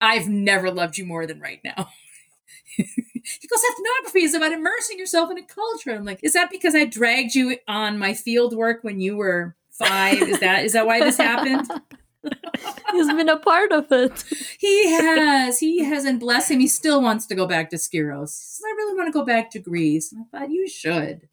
I've 0.00 0.28
never 0.28 0.70
loved 0.70 0.98
you 0.98 1.06
more 1.06 1.26
than 1.26 1.40
right 1.40 1.60
now. 1.64 1.88
he 2.76 2.84
goes, 2.84 3.62
ethnography 3.70 4.24
is 4.24 4.34
about 4.34 4.52
immersing 4.52 4.98
yourself 4.98 5.30
in 5.30 5.38
a 5.38 5.44
culture. 5.44 5.92
I'm 5.92 6.04
like, 6.04 6.20
is 6.22 6.32
that 6.32 6.50
because 6.50 6.74
I 6.74 6.84
dragged 6.86 7.34
you 7.34 7.56
on 7.68 7.98
my 7.98 8.12
field 8.14 8.56
work 8.56 8.82
when 8.82 8.98
you 8.98 9.16
were 9.16 9.54
five? 9.70 10.22
Is 10.22 10.40
that 10.40 10.64
is 10.64 10.72
that 10.72 10.86
why 10.86 11.00
this 11.00 11.16
happened? 11.16 11.70
He's 12.92 13.06
been 13.08 13.28
a 13.28 13.38
part 13.38 13.72
of 13.72 13.90
it. 13.90 14.24
He 14.58 14.90
has. 14.92 15.58
He 15.58 15.84
has, 15.84 16.04
and 16.04 16.20
bless 16.20 16.50
him, 16.50 16.60
he 16.60 16.68
still 16.68 17.02
wants 17.02 17.26
to 17.26 17.34
go 17.34 17.46
back 17.46 17.70
to 17.70 17.76
Skyros. 17.76 18.36
He 18.38 18.44
says, 18.44 18.62
I 18.66 18.74
really 18.76 18.94
want 18.94 19.08
to 19.08 19.18
go 19.18 19.24
back 19.24 19.50
to 19.50 19.58
Greece. 19.58 20.12
And 20.12 20.26
I 20.32 20.38
thought, 20.38 20.50
you 20.50 20.68
should. 20.68 21.28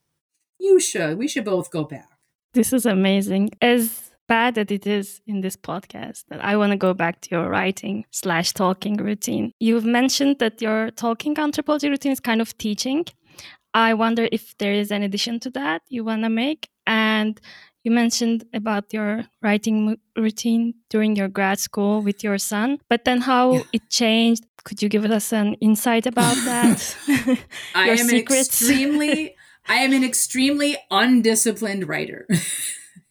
You 0.60 0.80
should. 0.80 1.18
We 1.18 1.28
should 1.28 1.46
both 1.46 1.72
go 1.72 1.84
back. 1.84 2.10
This 2.54 2.74
is 2.74 2.86
amazing. 2.86 3.52
As 3.62 4.12
bad 4.28 4.56
that 4.56 4.72
it 4.72 4.88
is 4.88 5.22
in 5.28 5.42
this 5.42 5.58
podcast, 5.58 6.24
that 6.30 6.44
I 6.44 6.56
want 6.56 6.72
to 6.72 6.78
go 6.78 6.94
back 6.94 7.22
to 7.22 7.30
your 7.32 7.50
writing 7.50 8.06
slash 8.12 8.54
talking 8.54 8.96
routine. 8.98 9.54
You've 9.60 9.86
mentioned 9.86 10.38
that 10.40 10.62
your 10.62 10.92
talking 10.92 11.38
anthropology 11.38 11.90
routine 11.90 12.12
is 12.12 12.20
kind 12.20 12.42
of 12.42 12.58
teaching. 12.58 13.06
I 13.74 13.94
wonder 13.94 14.28
if 14.32 14.58
there 14.58 14.74
is 14.74 14.92
an 14.92 15.04
addition 15.04 15.40
to 15.42 15.50
that 15.52 15.82
you 15.90 16.04
want 16.04 16.24
to 16.24 16.30
make. 16.30 16.70
And 16.88 17.40
you 17.84 17.92
mentioned 17.92 18.46
about 18.54 18.94
your 18.94 19.26
writing 19.42 19.98
routine 20.18 20.74
during 20.90 21.16
your 21.16 21.28
grad 21.28 21.60
school 21.60 22.02
with 22.02 22.24
your 22.24 22.38
son, 22.38 22.80
but 22.90 23.06
then 23.06 23.22
how 23.22 23.54
yeah. 23.54 23.62
it 23.74 23.90
changed. 23.90 24.44
Could 24.64 24.82
you 24.82 24.90
give 24.90 25.06
us 25.06 25.32
an 25.32 25.54
insight 25.56 26.06
about 26.06 26.36
that? 26.46 26.96
I 27.74 27.90
am 27.90 28.10
extremely 28.10 29.36
I 29.68 29.76
am 29.76 29.94
an 29.94 30.04
extremely 30.04 30.78
undisciplined 30.90 31.88
writer. 31.88 32.28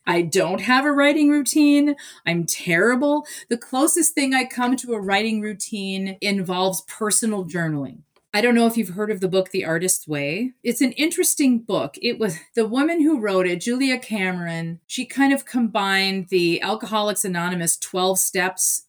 I 0.08 0.22
don't 0.22 0.62
have 0.62 0.86
a 0.86 0.90
writing 0.90 1.28
routine. 1.28 1.94
I'm 2.26 2.46
terrible. 2.46 3.26
The 3.50 3.58
closest 3.58 4.14
thing 4.14 4.32
I 4.32 4.44
come 4.46 4.74
to 4.76 4.94
a 4.94 5.00
writing 5.00 5.42
routine 5.42 6.16
involves 6.22 6.80
personal 6.88 7.44
journaling. 7.44 8.00
I 8.34 8.42
don't 8.42 8.54
know 8.54 8.66
if 8.66 8.76
you've 8.76 8.90
heard 8.90 9.10
of 9.10 9.20
the 9.20 9.28
book 9.28 9.50
The 9.50 9.64
Artist's 9.64 10.06
Way. 10.06 10.52
It's 10.62 10.82
an 10.82 10.92
interesting 10.92 11.60
book. 11.60 11.96
It 12.02 12.18
was 12.18 12.38
the 12.54 12.66
woman 12.66 13.00
who 13.00 13.20
wrote 13.20 13.46
it, 13.46 13.62
Julia 13.62 13.98
Cameron. 13.98 14.80
She 14.86 15.06
kind 15.06 15.32
of 15.32 15.46
combined 15.46 16.28
the 16.28 16.60
Alcoholics 16.60 17.24
Anonymous 17.24 17.78
12 17.78 18.18
steps 18.18 18.84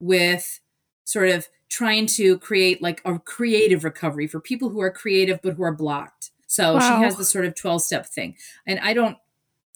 with 0.00 0.60
sort 1.04 1.28
of 1.28 1.48
trying 1.68 2.06
to 2.06 2.38
create 2.38 2.80
like 2.80 3.02
a 3.04 3.18
creative 3.18 3.84
recovery 3.84 4.26
for 4.26 4.40
people 4.40 4.70
who 4.70 4.80
are 4.80 4.90
creative 4.90 5.40
but 5.42 5.54
who 5.54 5.62
are 5.62 5.74
blocked. 5.74 6.30
So 6.46 6.74
wow. 6.74 6.80
she 6.80 7.04
has 7.04 7.16
this 7.16 7.28
sort 7.28 7.44
of 7.44 7.54
12 7.54 7.82
step 7.82 8.06
thing. 8.06 8.36
And 8.66 8.80
I 8.80 8.94
don't 8.94 9.18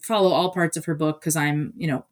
follow 0.00 0.32
all 0.32 0.52
parts 0.52 0.76
of 0.76 0.86
her 0.86 0.94
book 0.94 1.20
because 1.20 1.36
I'm, 1.36 1.74
you 1.76 1.86
know, 1.86 2.06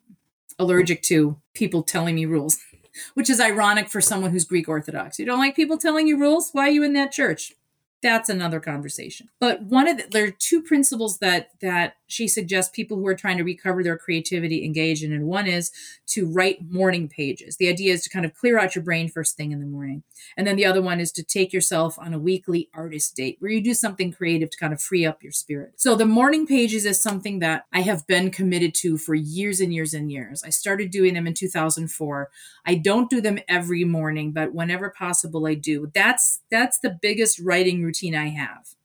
allergic 0.58 1.02
to 1.04 1.38
people 1.54 1.82
telling 1.82 2.14
me 2.14 2.26
rules 2.26 2.58
which 3.14 3.30
is 3.30 3.40
ironic 3.40 3.88
for 3.88 4.00
someone 4.00 4.30
who's 4.30 4.44
Greek 4.44 4.68
Orthodox. 4.68 5.18
You 5.18 5.26
don't 5.26 5.38
like 5.38 5.56
people 5.56 5.78
telling 5.78 6.06
you 6.06 6.18
rules? 6.18 6.50
Why 6.52 6.68
are 6.68 6.70
you 6.70 6.82
in 6.82 6.92
that 6.94 7.12
church? 7.12 7.54
That's 8.02 8.28
another 8.28 8.60
conversation. 8.60 9.28
But 9.38 9.62
one 9.62 9.86
of 9.86 9.98
the, 9.98 10.04
there 10.10 10.24
are 10.24 10.30
two 10.30 10.62
principles 10.62 11.18
that 11.18 11.50
that 11.60 11.96
she 12.06 12.26
suggests 12.26 12.70
people 12.74 12.96
who 12.96 13.06
are 13.06 13.14
trying 13.14 13.38
to 13.38 13.44
recover 13.44 13.82
their 13.82 13.96
creativity 13.96 14.64
engage 14.64 15.02
in. 15.04 15.12
And 15.12 15.26
one 15.26 15.46
is 15.46 15.70
to 16.08 16.26
write 16.26 16.70
morning 16.70 17.08
pages. 17.08 17.56
The 17.56 17.68
idea 17.68 17.92
is 17.92 18.02
to 18.02 18.10
kind 18.10 18.24
of 18.24 18.34
clear 18.34 18.58
out 18.58 18.74
your 18.74 18.82
brain 18.82 19.08
first 19.08 19.36
thing 19.36 19.52
in 19.52 19.60
the 19.60 19.66
morning. 19.66 20.02
And 20.36 20.46
then 20.46 20.56
the 20.56 20.66
other 20.66 20.82
one 20.82 20.98
is 20.98 21.12
to 21.12 21.22
take 21.22 21.52
yourself 21.52 21.98
on 21.98 22.12
a 22.12 22.18
weekly 22.18 22.68
artist 22.74 23.14
date 23.14 23.36
where 23.38 23.50
you 23.50 23.62
do 23.62 23.74
something 23.74 24.12
creative 24.12 24.50
to 24.50 24.58
kind 24.58 24.72
of 24.72 24.80
free 24.80 25.06
up 25.06 25.22
your 25.22 25.32
spirit. 25.32 25.74
So 25.76 25.94
the 25.94 26.06
morning 26.06 26.46
pages 26.46 26.84
is 26.84 27.00
something 27.00 27.38
that 27.40 27.66
i 27.72 27.80
have 27.82 28.06
been 28.06 28.30
committed 28.30 28.74
to 28.74 28.98
for 28.98 29.14
years 29.14 29.60
and 29.60 29.72
years 29.72 29.94
and 29.94 30.10
years. 30.10 30.42
I 30.44 30.50
started 30.50 30.90
doing 30.90 31.14
them 31.14 31.26
in 31.26 31.34
2004 31.34 32.30
i 32.66 32.74
don't 32.74 33.10
do 33.10 33.20
them 33.20 33.38
every 33.48 33.84
morning 33.84 34.32
but 34.32 34.52
whenever 34.52 34.90
possible 34.90 35.46
i 35.46 35.54
do. 35.54 35.90
That's 35.94 36.40
that's 36.50 36.78
the 36.80 36.98
biggest 37.00 37.38
writing 37.40 37.80
routine 37.90 38.14
I 38.14 38.28
have. 38.28 38.76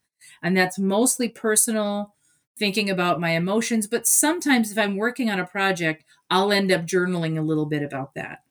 And 0.42 0.58
that's 0.58 0.80
mostly 0.80 1.30
personal, 1.30 2.16
thinking 2.58 2.90
about 2.90 3.20
my 3.20 3.32
emotions. 3.32 3.86
But 3.86 4.08
sometimes 4.08 4.72
if 4.72 4.78
I'm 4.78 4.96
working 4.96 5.30
on 5.30 5.40
a 5.40 5.46
project, 5.46 6.04
I'll 6.30 6.52
end 6.52 6.72
up 6.72 6.82
journaling 6.82 7.38
a 7.38 7.44
little 7.44 7.68
bit 7.68 7.84
about 7.84 8.16
that. 8.16 8.44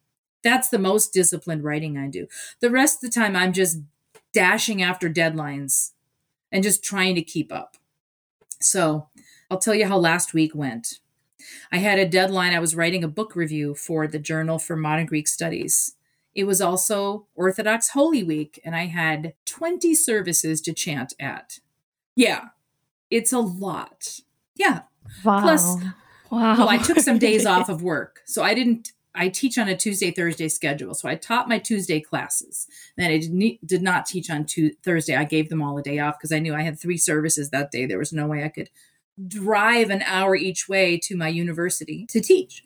That's 0.43 0.69
the 0.69 0.79
most 0.79 1.13
disciplined 1.13 1.65
writing 1.65 1.99
I 1.99 2.09
do. 2.09 2.29
The 2.61 2.71
rest 2.71 3.03
of 3.03 3.11
the 3.11 3.21
time, 3.21 3.35
I'm 3.35 3.53
just 3.53 3.81
dashing 4.33 4.83
after 4.83 5.09
deadlines 5.09 5.93
and 6.53 6.63
just 6.63 6.85
trying 6.85 7.17
to 7.17 7.23
keep 7.23 7.53
up. 7.53 7.77
So 8.61 9.09
I'll 9.51 9.59
tell 9.59 9.75
you 9.75 9.87
how 9.87 9.99
last 9.99 10.35
week 10.35 10.55
went. 10.55 11.01
I 11.73 11.79
had 11.79 11.99
a 11.99 12.09
deadline. 12.09 12.55
I 12.55 12.61
was 12.61 12.77
writing 12.77 13.03
a 13.03 13.09
book 13.09 13.35
review 13.35 13.75
for 13.75 14.07
the 14.07 14.19
Journal 14.19 14.59
for 14.59 14.77
Modern 14.77 15.07
Greek 15.07 15.27
Studies. 15.27 15.97
It 16.35 16.45
was 16.45 16.61
also 16.61 17.27
Orthodox 17.35 17.91
Holy 17.91 18.23
Week, 18.23 18.61
and 18.65 18.75
I 18.75 18.87
had 18.87 19.35
20 19.47 19.95
services 19.95 20.61
to 20.63 20.73
chant 20.73 21.15
at. 21.21 21.61
Yeah, 22.17 22.47
it's 23.11 23.33
a 23.33 23.39
lot. 23.39 24.21
Yeah. 24.57 24.83
Wow. 25.25 25.41
Plus, 25.41 25.77
wow. 26.31 26.59
Well, 26.59 26.69
I 26.69 26.79
took 26.79 26.99
some 26.99 27.19
days 27.19 27.47
off 27.55 27.69
of 27.69 27.83
work. 27.83 28.21
So 28.25 28.43
I 28.43 28.55
didn't, 28.55 28.93
I 29.15 29.29
teach 29.29 29.59
on 29.59 29.69
a 29.69 29.77
Tuesday, 29.77 30.11
Thursday 30.11 30.49
schedule. 30.49 30.95
So 30.95 31.09
I 31.09 31.15
taught 31.15 31.49
my 31.49 31.59
Tuesday 31.59 32.01
classes. 32.01 32.67
Then 32.97 33.11
I 33.11 33.59
did 33.65 33.83
not 33.83 34.07
teach 34.07 34.31
on 34.31 34.47
Thursday. 34.83 35.15
I 35.15 35.25
gave 35.25 35.49
them 35.49 35.63
all 35.63 35.79
a 35.79 35.83
day 35.83 35.99
off 36.01 36.19
because 36.19 36.33
I 36.33 36.41
knew 36.41 36.55
I 36.55 36.63
had 36.63 36.79
three 36.79 36.99
services 36.99 37.51
that 37.51 37.71
day. 37.71 37.87
There 37.87 37.99
was 37.99 38.13
no 38.13 38.27
way 38.27 38.45
I 38.45 38.49
could 38.49 38.71
drive 39.29 39.91
an 39.91 40.03
hour 40.03 40.35
each 40.35 40.69
way 40.69 40.99
to 40.99 41.17
my 41.17 41.29
university 41.29 42.07
to 42.07 42.21
teach. 42.21 42.65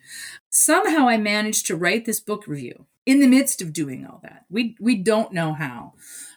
Somehow 0.48 1.08
I 1.08 1.18
managed 1.18 1.66
to 1.66 1.76
write 1.76 2.06
this 2.06 2.20
book 2.20 2.46
review 2.46 2.86
in 3.08 3.20
the 3.20 3.26
midst 3.26 3.62
of 3.62 3.72
doing 3.72 4.04
all 4.06 4.20
that. 4.22 4.44
We 4.50 4.76
we 4.78 4.94
don't 4.94 5.32
know 5.32 5.54
how. 5.54 5.94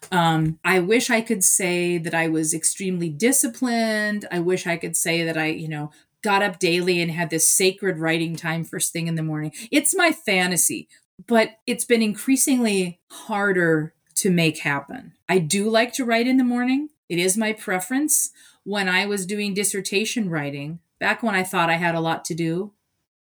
Um, 0.09 0.57
I 0.63 0.80
wish 0.80 1.09
I 1.09 1.19
could 1.19 1.43
say 1.43 1.97
that 1.97 2.15
I 2.15 2.30
was 2.30 2.53
extremely 2.53 3.09
disciplined. 3.09 4.26
I 4.32 4.39
wish 4.39 4.65
I 4.65 4.78
could 4.78 4.95
say 4.95 5.22
that 5.26 5.38
I, 5.38 5.47
you 5.47 5.67
know, 5.67 5.91
got 6.24 6.41
up 6.41 6.59
daily 6.59 7.01
and 7.01 7.11
had 7.11 7.30
this 7.30 7.51
sacred 7.51 7.97
writing 7.97 8.38
time 8.38 8.63
first 8.63 8.93
thing 8.93 9.07
in 9.07 9.15
the 9.15 9.22
morning. 9.22 9.51
It's 9.69 9.93
my 9.93 10.13
fantasy, 10.13 10.88
but 11.28 11.57
it's 11.67 11.84
been 11.84 12.01
increasingly 12.01 13.01
harder 13.09 13.93
to 14.15 14.30
make 14.30 14.59
happen. 14.59 15.11
I 15.28 15.39
do 15.39 15.69
like 15.69 15.91
to 15.95 16.05
write 16.05 16.28
in 16.28 16.38
the 16.38 16.45
morning. 16.45 16.88
It 17.09 17.19
is 17.19 17.36
my 17.36 17.51
preference. 17.51 18.32
When 18.63 18.88
I 18.88 19.05
was 19.07 19.26
doing 19.26 19.53
dissertation 19.53 20.30
writing, 20.30 20.80
back 21.01 21.22
when 21.22 21.36
I 21.36 21.43
thought 21.43 21.69
I 21.69 21.76
had 21.76 21.95
a 21.95 21.99
lot 21.99 22.24
to 22.26 22.34
do, 22.34 22.72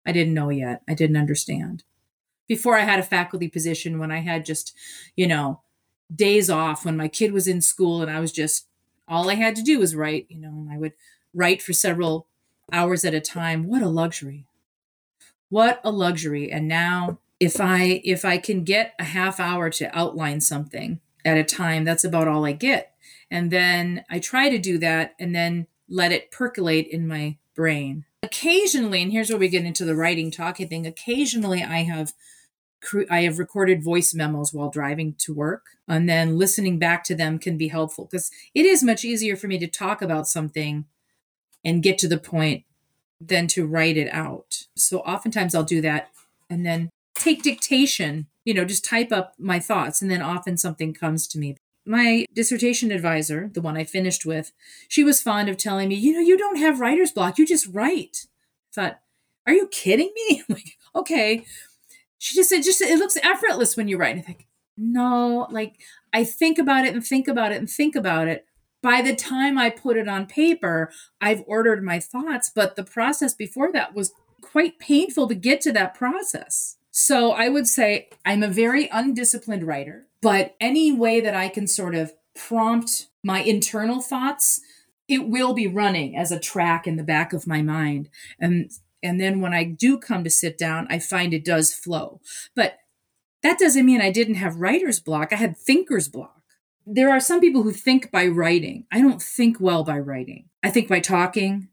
I 0.05 0.11
didn't 0.11 0.35
know 0.35 0.49
yet. 0.49 0.83
I 0.89 0.95
didn't 0.95 1.17
understand 1.17 1.85
before 2.49 2.77
I 2.77 2.83
had 2.83 2.99
a 2.99 3.05
faculty 3.05 3.49
position, 3.49 3.99
when 3.99 4.11
I 4.11 4.21
had 4.21 4.45
just, 4.45 4.75
you 5.17 5.27
know, 5.27 5.61
days 6.15 6.49
off 6.49 6.85
when 6.85 6.97
my 6.97 7.09
kid 7.09 7.33
was 7.33 7.49
in 7.49 7.61
school 7.61 8.03
and 8.03 8.11
I 8.11 8.21
was 8.21 8.33
just, 8.33 8.67
all 9.09 9.31
I 9.31 9.35
had 9.35 9.57
to 9.57 9.63
do 9.63 9.79
was 9.79 9.95
write, 9.95 10.27
you 10.29 10.39
know, 10.39 10.49
and 10.49 10.71
I 10.71 10.79
would 10.79 10.93
write 11.35 11.63
for 11.63 11.73
several 11.73 12.27
hours 12.73 13.05
at 13.05 13.15
a 13.15 13.21
time. 13.21 13.67
What 13.67 13.83
a 13.83 13.89
luxury. 13.89 14.47
What 15.49 15.81
a 15.85 15.91
luxury. 15.91 16.51
And 16.51 16.67
now 16.67 17.19
if 17.39 17.61
I 17.61 18.01
if 18.05 18.25
I 18.25 18.39
can 18.39 18.65
get 18.65 18.95
a 18.99 19.05
half 19.05 19.39
hour 19.39 19.71
to 19.71 19.97
outline 19.97 20.41
something 20.41 21.01
at 21.25 21.37
a 21.37 21.45
time, 21.45 21.85
that's 21.85 22.05
about 22.05 22.29
all 22.29 22.45
I 22.45 22.53
get. 22.53 22.95
And 23.31 23.51
then 23.51 24.05
I 24.09 24.19
try 24.19 24.49
to 24.49 24.59
do 24.59 24.79
that 24.79 25.15
and 25.19 25.35
then 25.35 25.67
let 25.89 26.13
it 26.13 26.31
percolate 26.31 26.89
in 26.89 27.07
my 27.07 27.37
brain. 27.55 28.05
Occasionally, 28.23 29.03
and 29.03 29.13
here's 29.13 29.31
where 29.31 29.39
we 29.39 29.49
get 29.49 29.65
into 29.65 29.85
the 29.85 29.95
writing 29.95 30.31
talking 30.31 30.69
thing, 30.69 30.87
occasionally 30.87 31.63
I 31.63 31.83
have 31.85 32.13
I 33.11 33.23
have 33.23 33.39
recorded 33.39 33.83
voice 33.83 34.15
memos 34.15 34.53
while 34.53 34.71
driving 34.71 35.15
to 35.19 35.35
work, 35.35 35.67
and 35.89 36.09
then 36.09 36.39
listening 36.39 36.79
back 36.79 37.05
to 37.05 37.15
them 37.15 37.39
can 37.39 37.57
be 37.57 37.69
helpful 37.69 38.05
because 38.05 38.31
it 38.55 38.67
is 38.67 38.83
much 38.83 39.05
easier 39.05 39.37
for 39.37 39.49
me 39.49 39.59
to 39.59 39.67
talk 39.67 40.03
about 40.03 40.29
something 40.29 40.85
and 41.65 41.83
get 41.83 41.99
to 41.99 42.09
the 42.09 42.19
point 42.19 42.65
than 43.21 43.47
to 43.49 43.67
write 43.67 43.97
it 43.97 44.13
out. 44.13 44.67
So 44.77 45.01
oftentimes 45.01 45.55
I'll 45.55 45.65
do 45.65 45.81
that 45.81 46.11
and 46.49 46.65
then 46.65 46.91
take 47.15 47.43
dictation, 47.43 48.27
you 48.45 48.55
know, 48.55 48.65
just 48.65 48.85
type 48.85 49.11
up 49.11 49.35
my 49.39 49.59
thoughts, 49.59 50.01
and 50.01 50.11
then 50.11 50.23
often 50.23 50.57
something 50.57 50.95
comes 50.95 51.27
to 51.29 51.39
me. 51.39 51.57
My 51.85 52.27
dissertation 52.35 52.91
advisor, 52.91 53.51
the 53.53 53.61
one 53.61 53.77
I 53.77 53.85
finished 53.85 54.27
with, 54.27 54.53
she 54.89 55.05
was 55.05 55.23
fond 55.23 55.49
of 55.49 55.57
telling 55.57 55.89
me, 55.89 55.95
you 55.95 56.13
know, 56.13 56.21
you 56.21 56.37
don't 56.37 56.59
have 56.59 56.81
writer's 56.81 57.13
block, 57.13 57.39
you 57.39 57.47
just 57.47 57.67
write. 57.69 58.27
I 58.71 58.75
thought, 58.75 59.01
are 59.47 59.53
you 59.53 59.69
kidding 59.69 60.13
me? 60.29 60.43
like, 60.49 60.77
okay 60.95 61.45
she 62.19 62.35
just 62.35 62.49
said, 62.49 62.63
just 62.63 62.81
it 62.81 62.99
looks 62.99 63.17
effortless 63.23 63.77
when 63.77 63.89
you 63.89 63.97
write. 63.97 64.17
I 64.17 64.21
think, 64.21 64.47
no, 64.77 65.47
like 65.51 65.77
I 66.13 66.25
think 66.25 66.59
about 66.59 66.85
it 66.85 66.95
and 66.95 67.05
think 67.05 67.29
about 67.29 67.53
it 67.53 67.59
and 67.59 67.71
think 67.71 67.95
about 67.95 68.29
it. 68.29 68.47
By 68.83 69.03
the 69.03 69.17
time 69.17 69.59
I 69.59 69.71
put 69.71 69.97
it 69.97 70.09
on 70.09 70.27
paper, 70.27 70.91
I've 71.21 71.43
ordered 71.47 71.83
my 71.83 71.99
thoughts, 71.99 72.51
but 72.55 72.77
the 72.77 72.85
process 72.85 73.35
before 73.35 73.73
that 73.73 73.95
was 73.95 74.13
quite 74.41 74.79
painful 74.79 75.29
to 75.29 75.35
get 75.35 75.61
to 75.63 75.73
that 75.73 75.95
process. 75.95 76.77
So 76.91 77.33
I 77.33 77.49
would 77.49 77.67
say 77.67 78.09
I'm 78.25 78.43
a 78.43 78.49
very 78.49 78.89
undisciplined 78.89 79.67
writer, 79.67 80.07
but 80.23 80.55
any 80.61 80.93
way 80.93 81.21
that 81.21 81.35
I 81.35 81.49
can 81.49 81.67
sort 81.67 81.95
of 81.95 82.13
prompt 82.35 83.09
my 83.25 83.43
internal 83.43 84.01
thoughts, 84.01 84.61
it 85.09 85.29
will 85.29 85.53
be 85.53 85.67
running 85.67 86.17
as 86.17 86.31
a 86.31 86.41
track 86.41 86.87
in 86.87 86.97
the 86.97 87.03
back 87.03 87.33
of 87.33 87.47
my 87.47 87.63
mind. 87.63 88.09
And 88.39 88.71
and 89.03 89.21
then 89.21 89.41
when 89.41 89.55
I 89.55 89.65
do 89.65 89.99
come 89.99 90.25
to 90.25 90.31
sit 90.31 90.59
down, 90.59 90.87
I 90.91 90.99
find 90.99 91.33
it 91.33 91.45
does 91.45 91.73
flow. 91.73 92.21
But 92.55 92.79
that 93.43 93.59
doesn't 93.59 93.87
mean 93.87 94.01
I 94.01 94.11
didn't 94.11 94.35
have 94.37 94.57
writer's 94.57 95.01
block. 95.01 95.33
I 95.33 95.37
had 95.37 95.57
thinker's 95.57 96.09
block. 96.09 96.43
There 96.87 97.11
are 97.11 97.21
some 97.21 97.41
people 97.41 97.63
who 97.63 97.73
think 97.73 98.11
by 98.11 98.27
writing. 98.27 98.87
I 98.93 99.01
don't 99.01 99.23
think 99.23 99.61
well 99.61 99.85
by 99.85 99.99
writing. 99.99 100.49
I 100.63 100.71
think 100.71 100.89
by 100.89 101.01
talking 101.01 101.69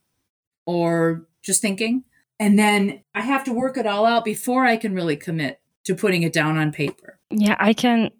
or 0.66 1.28
just 1.42 1.62
thinking. 1.62 2.04
And 2.40 2.58
then 2.58 3.04
I 3.14 3.22
have 3.22 3.44
to 3.46 3.54
work 3.54 3.78
it 3.78 3.88
all 3.88 4.06
out 4.06 4.26
before 4.26 4.66
I 4.66 4.78
can 4.78 4.94
really 4.94 5.16
commit 5.16 5.60
to 5.86 5.96
putting 5.96 6.24
it 6.24 6.34
down 6.34 6.58
on 6.58 6.72
paper. 6.72 7.20
Yeah, 7.30 7.56
I 7.60 7.74
can 7.74 8.12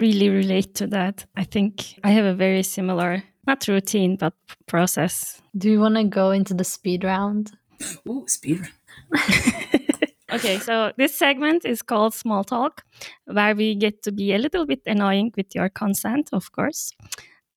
really 0.00 0.28
relate 0.28 0.74
to 0.76 0.86
that. 0.88 1.26
I 1.36 1.44
think 1.44 1.98
I 2.04 2.10
have 2.10 2.24
a 2.24 2.34
very 2.34 2.62
similar, 2.62 3.22
not 3.46 3.66
routine, 3.68 4.16
but 4.16 4.34
process. 4.66 5.40
Do 5.56 5.70
you 5.70 5.80
want 5.80 5.96
to 5.96 6.04
go 6.04 6.30
into 6.30 6.54
the 6.54 6.64
speed 6.64 7.04
round? 7.04 7.52
Ooh, 8.08 8.24
speed 8.26 8.68
okay, 10.32 10.58
so 10.58 10.92
this 10.96 11.16
segment 11.16 11.64
is 11.64 11.82
called 11.82 12.14
Small 12.14 12.44
Talk, 12.44 12.84
where 13.24 13.54
we 13.54 13.74
get 13.74 14.02
to 14.02 14.12
be 14.12 14.32
a 14.32 14.38
little 14.38 14.66
bit 14.66 14.82
annoying 14.86 15.32
with 15.36 15.54
your 15.54 15.68
consent, 15.68 16.30
of 16.32 16.52
course, 16.52 16.92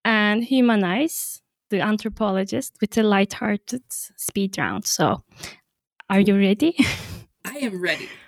and 0.04 0.44
humanize 0.44 1.42
the 1.70 1.82
anthropologist 1.82 2.74
with 2.82 2.98
a 2.98 3.04
light-hearted 3.04 3.84
speed 3.90 4.58
round. 4.58 4.86
So, 4.86 5.24
are 6.10 6.20
you 6.20 6.38
ready? 6.38 6.76
I 7.46 7.58
am 7.58 7.82
ready. 7.82 8.10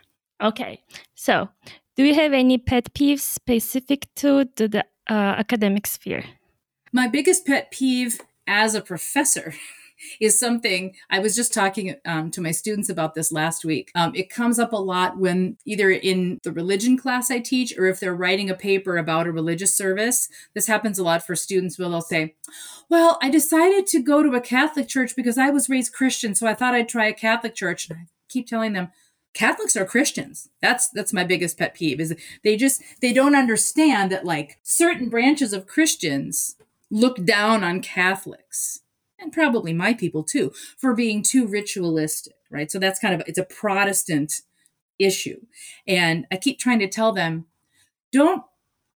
Okay, 0.41 0.82
so 1.16 1.50
do 1.97 2.06
you 2.06 2.16
have 2.16 2.32
any 2.32 2.58
pet 2.58 2.93
peeves 2.93 3.20
specific 3.20 4.08
to 4.16 4.45
the 4.56 4.86
uh, 5.10 5.36
academic 5.38 5.86
sphere? 5.86 6.24
My 6.93 7.10
biggest 7.10 7.45
pet 7.45 7.72
peeve 7.72 8.22
as 8.47 8.74
a 8.74 8.80
professor 8.80 9.54
is 10.20 10.39
something 10.39 10.95
I 11.10 11.20
was 11.20 11.36
just 11.36 11.54
talking 11.54 11.95
um, 12.06 12.32
to 12.32 12.41
my 12.41 12.52
students 12.52 12.89
about 12.89 13.16
this 13.16 13.32
last 13.32 13.66
week. 13.66 13.91
Um, 13.95 14.14
it 14.16 14.30
comes 14.30 14.60
up 14.60 14.74
a 14.74 14.78
lot 14.78 15.18
when 15.18 15.58
either 15.66 15.89
in 15.89 16.39
the 16.43 16.52
religion 16.52 16.97
class 16.97 17.32
I 17.32 17.39
teach 17.39 17.78
or 17.78 17.86
if 17.88 18.00
they're 18.00 18.16
writing 18.16 18.50
a 18.50 18.56
paper 18.56 18.97
about 18.97 19.28
a 19.28 19.32
religious 19.32 19.76
service. 19.76 20.30
This 20.54 20.68
happens 20.68 21.00
a 21.00 21.04
lot 21.04 21.26
for 21.26 21.36
students 21.36 21.78
where 21.78 21.89
they'll 21.89 22.02
say, 22.02 22.36
Well, 22.89 23.18
I 23.22 23.30
decided 23.30 23.88
to 23.88 24.02
go 24.02 24.24
to 24.24 24.36
a 24.36 24.41
Catholic 24.41 24.88
church 24.88 25.16
because 25.16 25.38
I 25.38 25.50
was 25.50 25.70
raised 25.70 25.93
Christian, 25.93 26.36
so 26.36 26.47
I 26.47 26.54
thought 26.54 26.74
I'd 26.74 26.89
try 26.89 27.06
a 27.08 27.14
Catholic 27.14 27.56
church. 27.56 27.89
And 27.89 28.00
I 28.00 28.02
keep 28.28 28.47
telling 28.47 28.74
them, 28.74 28.89
Catholics 29.34 29.76
are 29.76 29.86
Christians. 29.86 30.50
That's 30.62 30.89
that's 30.89 31.14
my 31.14 31.24
biggest 31.24 31.58
pet 31.58 31.74
peeve 31.76 32.00
is 32.00 32.16
they 32.43 32.58
just 32.58 32.82
they 33.02 33.14
don't 33.14 33.36
understand 33.36 34.12
that 34.12 34.26
like 34.26 34.58
certain 34.64 35.10
branches 35.10 35.54
of 35.54 35.68
Christians 35.68 36.56
look 36.89 37.24
down 37.24 37.64
on 37.64 37.82
Catholics 37.82 38.82
and 39.20 39.34
probably 39.34 39.74
my 39.74 39.93
people 39.93 40.24
too, 40.24 40.51
for 40.78 40.93
being 40.93 41.24
too 41.24 41.47
ritualistic, 41.47 42.36
right? 42.49 42.72
So 42.72 42.80
that's 42.80 42.99
kind 42.99 43.13
of 43.13 43.22
it's 43.28 43.39
a 43.39 43.43
Protestant 43.43 44.41
issue. 44.97 45.41
And 45.88 46.26
I 46.32 46.38
keep 46.38 46.59
trying 46.59 46.80
to 46.80 46.88
tell 46.88 47.11
them, 47.13 47.45
don't 48.11 48.43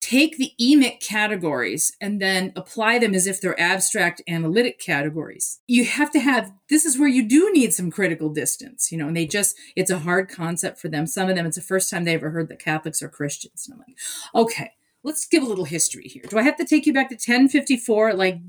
take 0.03 0.38
the 0.38 0.51
EMIC 0.59 0.99
categories 0.99 1.95
and 2.01 2.21
then 2.21 2.51
apply 2.57 2.99
them 2.99 3.15
as 3.15 3.26
if 3.26 3.39
they're 3.39 3.59
abstract 3.59 4.21
analytic 4.28 4.78
categories. 4.78 5.61
You 5.65 5.86
have 5.86 6.11
to 6.11 6.19
have 6.19 6.51
this 6.69 6.84
is 6.84 6.99
where 6.99 7.07
you 7.07 7.26
do 7.26 7.51
need 7.53 7.74
some 7.74 7.89
critical 7.89 8.28
distance, 8.28 8.91
you 8.91 8.97
know, 8.97 9.07
and 9.07 9.15
they 9.15 9.26
just 9.26 9.55
it's 9.78 9.89
a 9.89 9.99
hard 9.99 10.28
concept 10.28 10.80
for 10.80 10.89
them. 10.89 11.07
Some 11.07 11.30
of 11.30 11.36
them 11.36 11.45
it's 11.45 11.55
the 11.55 11.61
first 11.61 11.89
time 11.89 12.03
they 12.03 12.15
ever 12.15 12.32
heard 12.32 12.49
that 12.49 12.59
Catholics 12.59 13.01
are 13.01 13.07
Christians. 13.07 13.65
And 13.65 13.76
I'm 13.76 13.80
like, 13.88 14.45
okay, 14.45 14.71
let's 15.03 15.26
give 15.26 15.41
a 15.41 15.47
little 15.47 15.65
history 15.65 16.09
here. 16.09 16.24
Do 16.28 16.38
I 16.38 16.43
have 16.43 16.57
to 16.57 16.65
take 16.65 16.86
you 16.86 16.93
back 16.93 17.07
to 17.07 17.15
1054? 17.15 18.13
Like 18.13 18.39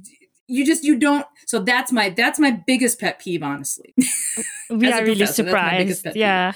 you 0.47 0.67
just 0.67 0.85
you 0.85 0.99
don't 0.99 1.27
so 1.47 1.59
that's 1.59 1.93
my 1.93 2.11
that's 2.11 2.39
my 2.39 2.51
biggest 2.51 3.01
pet 3.01 3.19
peeve 3.19 3.43
honestly. 3.43 3.95
We 4.71 4.91
are 4.91 5.03
really 5.05 5.27
surprised. 5.27 6.07
yeah. 6.15 6.53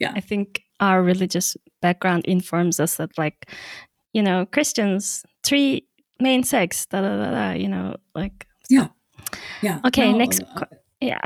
Yeah. 0.00 0.12
I 0.14 0.20
think 0.20 0.62
our 0.80 1.02
religious 1.02 1.56
background 1.80 2.24
informs 2.26 2.80
us 2.80 2.96
that 2.96 3.16
like 3.16 3.50
you 4.12 4.22
know 4.22 4.46
christians 4.46 5.24
three 5.44 5.86
main 6.20 6.42
sects 6.42 6.86
da, 6.86 7.00
da, 7.00 7.16
da, 7.16 7.30
da 7.30 7.50
you 7.52 7.68
know 7.68 7.96
like 8.14 8.46
yeah. 8.70 8.88
Yeah. 9.62 9.80
Okay 9.84 10.12
no, 10.12 10.18
next 10.18 10.40
no. 10.40 10.64
yeah. 11.00 11.20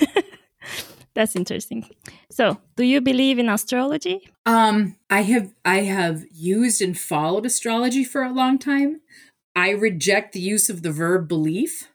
That's 1.14 1.34
interesting. 1.34 1.88
So 2.30 2.58
do 2.76 2.84
you 2.84 3.00
believe 3.00 3.40
in 3.40 3.48
astrology? 3.48 4.28
Um 4.46 4.96
i 5.10 5.22
have 5.22 5.54
i 5.64 5.78
have 5.80 6.24
used 6.32 6.82
and 6.82 6.96
followed 6.98 7.46
astrology 7.46 8.04
for 8.04 8.22
a 8.22 8.32
long 8.32 8.58
time 8.58 9.00
I 9.58 9.70
reject 9.70 10.34
the 10.34 10.40
use 10.40 10.70
of 10.70 10.82
the 10.82 10.92
verb 10.92 11.26
belief 11.26 11.88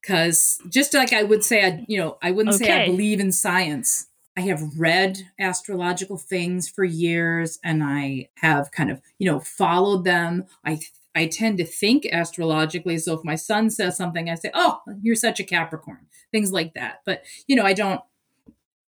because 0.00 0.58
just 0.68 0.92
like 0.92 1.12
I 1.12 1.22
would 1.22 1.44
say, 1.44 1.64
I 1.64 1.84
you 1.86 1.96
know, 1.96 2.18
I 2.20 2.32
wouldn't 2.32 2.56
okay. 2.56 2.64
say 2.64 2.82
I 2.82 2.86
believe 2.86 3.20
in 3.20 3.30
science. 3.30 4.08
I 4.36 4.40
have 4.40 4.76
read 4.76 5.28
astrological 5.38 6.18
things 6.18 6.68
for 6.68 6.82
years, 6.82 7.60
and 7.62 7.84
I 7.84 8.30
have 8.38 8.72
kind 8.72 8.90
of 8.90 9.00
you 9.20 9.30
know 9.30 9.38
followed 9.38 10.04
them. 10.04 10.46
I 10.64 10.80
I 11.14 11.26
tend 11.26 11.58
to 11.58 11.64
think 11.64 12.04
astrologically. 12.06 12.98
So 12.98 13.14
if 13.14 13.22
my 13.22 13.36
son 13.36 13.70
says 13.70 13.96
something, 13.96 14.28
I 14.28 14.34
say, 14.34 14.50
"Oh, 14.52 14.80
you're 15.00 15.14
such 15.14 15.38
a 15.38 15.44
Capricorn," 15.44 16.08
things 16.32 16.50
like 16.50 16.74
that. 16.74 17.02
But 17.06 17.22
you 17.46 17.54
know, 17.54 17.64
I 17.64 17.74
don't 17.74 18.00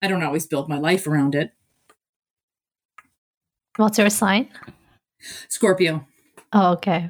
I 0.04 0.08
don't 0.08 0.22
always 0.22 0.46
build 0.46 0.70
my 0.70 0.78
life 0.78 1.08
around 1.08 1.34
it. 1.34 1.54
What's 3.78 3.98
your 3.98 4.12
sign? 4.12 4.50
Scorpio. 5.48 6.06
Oh, 6.54 6.74
okay 6.74 7.10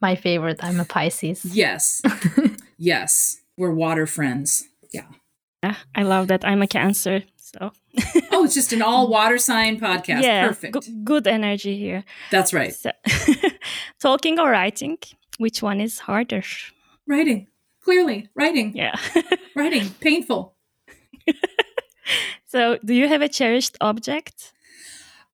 my 0.00 0.14
favorite. 0.14 0.62
I'm 0.62 0.80
a 0.80 0.84
Pisces. 0.84 1.44
Yes. 1.44 2.02
yes. 2.78 3.40
We're 3.56 3.72
water 3.72 4.06
friends. 4.06 4.68
Yeah. 4.92 5.06
Yeah, 5.62 5.76
I 5.94 6.02
love 6.02 6.28
that. 6.28 6.44
I'm 6.44 6.62
a 6.62 6.66
Cancer. 6.66 7.24
So. 7.36 7.72
oh, 8.30 8.44
it's 8.44 8.54
just 8.54 8.72
an 8.72 8.82
all 8.82 9.08
water 9.08 9.38
sign 9.38 9.80
podcast. 9.80 10.22
Yeah, 10.22 10.48
Perfect. 10.48 10.82
G- 10.82 11.00
good 11.02 11.26
energy 11.26 11.76
here. 11.76 12.04
That's 12.30 12.52
right. 12.52 12.74
So, 12.74 12.92
talking 14.00 14.38
or 14.38 14.50
writing, 14.50 14.98
which 15.38 15.62
one 15.62 15.80
is 15.80 15.98
harder? 15.98 16.42
Writing. 17.06 17.48
Clearly, 17.82 18.28
writing. 18.34 18.76
Yeah. 18.76 18.94
writing. 19.56 19.90
Painful. 20.00 20.54
so, 22.46 22.78
do 22.84 22.94
you 22.94 23.08
have 23.08 23.22
a 23.22 23.28
cherished 23.28 23.76
object? 23.80 24.52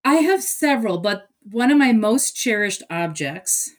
I 0.04 0.16
have 0.16 0.42
several, 0.42 0.98
but 0.98 1.28
one 1.50 1.70
of 1.70 1.78
my 1.78 1.92
most 1.92 2.36
cherished 2.36 2.82
objects 2.90 3.70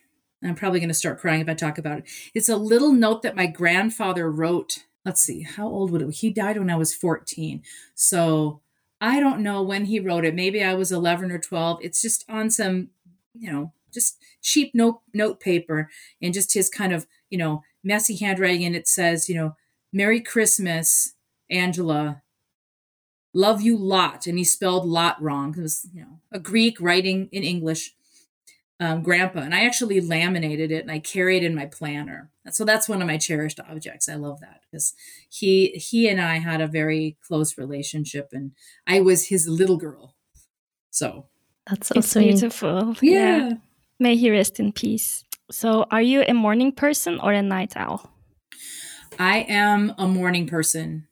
I'm 0.48 0.56
probably 0.56 0.80
going 0.80 0.90
to 0.90 0.94
start 0.94 1.20
crying 1.20 1.42
if 1.42 1.50
I 1.50 1.54
talk 1.54 1.78
about 1.78 2.00
it. 2.00 2.06
It's 2.34 2.50
a 2.50 2.58
little 2.58 2.92
note 2.92 3.22
that 3.24 3.36
my 3.36 3.48
grandfather 3.48 4.30
wrote. 4.30 4.84
Let's 5.04 5.22
see, 5.22 5.42
how 5.42 5.68
old 5.68 5.92
would 5.92 6.02
it? 6.02 6.16
He 6.16 6.32
died 6.32 6.58
when 6.58 6.70
I 6.70 6.76
was 6.76 6.94
14. 6.94 7.62
So 7.94 8.62
I 9.00 9.20
don't 9.20 9.42
know 9.42 9.62
when 9.62 9.86
he 9.86 10.00
wrote 10.00 10.26
it. 10.26 10.34
Maybe 10.34 10.64
I 10.64 10.74
was 10.74 10.92
11 10.92 11.32
or 11.32 11.38
12. 11.38 11.80
It's 11.82 12.02
just 12.02 12.26
on 12.30 12.50
some, 12.50 12.90
you 13.34 13.52
know, 13.52 13.74
just 13.94 14.18
cheap 14.42 14.74
note 14.74 15.02
note 15.14 15.40
paper 15.40 15.90
and 16.22 16.34
just 16.34 16.54
his 16.54 16.70
kind 16.70 16.94
of, 16.94 17.08
you 17.30 17.38
know, 17.38 17.64
messy 17.84 18.16
handwriting. 18.16 18.66
And 18.66 18.76
it 18.76 18.88
says, 18.88 19.30
you 19.30 19.36
know, 19.36 19.56
Merry 19.94 20.22
Christmas, 20.22 21.14
Angela. 21.50 22.22
Love 23.34 23.62
you 23.62 23.78
lot. 23.78 24.28
And 24.28 24.38
he 24.38 24.44
spelled 24.44 24.86
lot 24.86 25.22
wrong. 25.22 25.56
It 25.58 25.62
was, 25.62 25.88
you 25.94 26.02
know, 26.02 26.20
a 26.32 26.40
Greek 26.40 26.80
writing 26.80 27.30
in 27.32 27.44
English 27.44 27.94
um, 28.80 29.04
grandpa, 29.04 29.40
and 29.40 29.56
I 29.56 29.66
actually 29.66 30.02
laminated 30.02 30.72
it 30.72 30.82
and 30.82 30.92
I 30.92 31.00
carry 31.00 31.38
it 31.38 31.44
in 31.44 31.56
my 31.56 31.66
planner. 31.66 32.32
So 32.52 32.66
that's 32.66 32.90
one 32.90 33.02
of 33.02 33.08
my 33.08 33.18
cherished 33.18 33.60
objects. 33.60 34.10
I 34.10 34.16
love 34.16 34.42
that 34.42 34.62
because 34.64 34.94
he 35.30 35.70
he 35.70 36.10
and 36.10 36.20
I 36.20 36.40
had 36.40 36.62
a 36.62 36.68
very 36.68 37.18
close 37.26 37.58
relationship, 37.58 38.30
and 38.34 38.52
I 38.86 39.02
was 39.02 39.28
his 39.28 39.48
little 39.48 39.78
girl. 39.78 40.16
So 40.92 41.28
that's 41.68 41.88
so 41.88 41.96
it's 41.98 42.12
sweet. 42.12 42.32
beautiful. 42.32 42.96
Yeah. 43.02 43.38
yeah. 43.38 43.52
May 44.00 44.18
he 44.18 44.30
rest 44.30 44.60
in 44.60 44.74
peace. 44.74 45.24
So, 45.52 45.86
are 45.92 46.02
you 46.02 46.24
a 46.28 46.34
morning 46.34 46.72
person 46.72 47.20
or 47.20 47.32
a 47.32 47.42
night 47.42 47.74
owl? 47.76 48.12
I 49.18 49.46
am 49.48 49.94
a 49.98 50.08
morning 50.08 50.48
person. 50.48 51.08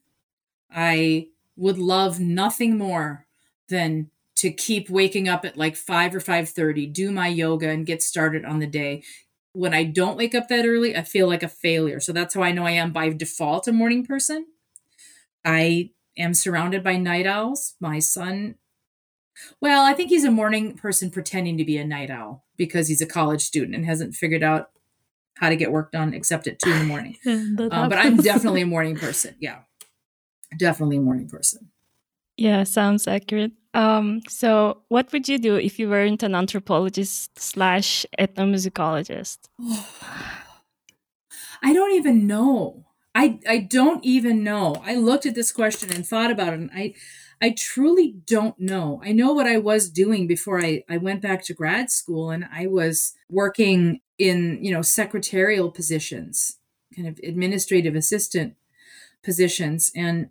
I 0.69 1.27
would 1.55 1.77
love 1.77 2.19
nothing 2.19 2.77
more 2.77 3.27
than 3.69 4.09
to 4.43 4.51
keep 4.51 4.89
waking 4.89 5.29
up 5.29 5.45
at 5.45 5.55
like 5.55 5.77
5 5.77 6.15
or 6.15 6.19
5:30, 6.19 6.85
do 6.91 7.13
my 7.13 7.29
yoga 7.29 7.69
and 7.69 7.85
get 7.85 8.03
started 8.03 8.43
on 8.43 8.59
the 8.59 8.67
day. 8.67 9.01
When 9.53 9.73
I 9.73 9.85
don't 9.85 10.17
wake 10.17 10.35
up 10.35 10.49
that 10.49 10.65
early, 10.65 10.97
I 10.97 11.03
feel 11.03 11.27
like 11.27 11.43
a 11.43 11.47
failure. 11.47 12.01
So 12.01 12.11
that's 12.11 12.33
how 12.33 12.43
I 12.43 12.51
know 12.51 12.65
I 12.65 12.71
am 12.71 12.91
by 12.91 13.07
default 13.07 13.69
a 13.69 13.71
morning 13.71 14.05
person. 14.05 14.47
I 15.45 15.91
am 16.17 16.33
surrounded 16.33 16.83
by 16.83 16.97
night 16.97 17.25
owls. 17.25 17.75
My 17.79 17.99
son 17.99 18.55
well, 19.61 19.85
I 19.85 19.93
think 19.93 20.09
he's 20.09 20.25
a 20.25 20.31
morning 20.31 20.75
person 20.75 21.09
pretending 21.09 21.57
to 21.57 21.63
be 21.63 21.77
a 21.77 21.87
night 21.87 22.11
owl 22.11 22.43
because 22.57 22.89
he's 22.89 23.01
a 23.01 23.05
college 23.05 23.41
student 23.41 23.75
and 23.75 23.85
hasn't 23.85 24.13
figured 24.13 24.43
out 24.43 24.71
how 25.37 25.47
to 25.47 25.55
get 25.55 25.71
work 25.71 25.91
done 25.93 26.13
except 26.13 26.47
at 26.47 26.59
two 26.59 26.69
in 26.69 26.79
the 26.79 26.85
morning. 26.85 27.15
um, 27.25 27.55
but 27.55 27.97
I'm 27.97 28.17
definitely 28.17 28.61
a 28.61 28.65
morning 28.75 28.97
person. 28.97 29.35
Yeah, 29.39 29.59
definitely 30.59 30.97
a 30.97 31.01
morning 31.01 31.29
person. 31.29 31.71
Yeah, 32.35 32.63
sounds 32.63 33.07
accurate. 33.07 33.53
Um, 33.73 34.21
so, 34.29 34.81
what 34.89 35.11
would 35.11 35.27
you 35.27 35.39
do 35.39 35.55
if 35.55 35.79
you 35.79 35.89
weren't 35.89 36.21
an 36.21 36.35
anthropologist 36.35 37.39
slash 37.39 38.05
ethnomusicologist? 38.19 39.39
I 41.63 41.73
don't 41.73 41.93
even 41.93 42.27
know. 42.27 42.85
I 43.15 43.39
I 43.47 43.59
don't 43.59 44.03
even 44.03 44.43
know. 44.43 44.75
I 44.83 44.95
looked 44.95 45.25
at 45.25 45.35
this 45.35 45.51
question 45.51 45.91
and 45.93 46.05
thought 46.05 46.31
about 46.31 46.53
it, 46.53 46.59
and 46.59 46.71
I 46.73 46.93
I 47.41 47.51
truly 47.51 48.15
don't 48.25 48.59
know. 48.59 49.01
I 49.03 49.11
know 49.11 49.33
what 49.33 49.47
I 49.47 49.57
was 49.57 49.89
doing 49.89 50.27
before 50.27 50.63
I 50.63 50.83
I 50.89 50.97
went 50.97 51.21
back 51.21 51.43
to 51.45 51.53
grad 51.53 51.89
school, 51.89 52.29
and 52.31 52.45
I 52.53 52.67
was 52.67 53.13
working 53.29 54.01
in 54.17 54.63
you 54.63 54.71
know 54.71 54.81
secretarial 54.81 55.71
positions, 55.71 56.57
kind 56.95 57.07
of 57.07 57.19
administrative 57.23 57.95
assistant 57.95 58.55
positions, 59.23 59.91
and 59.95 60.29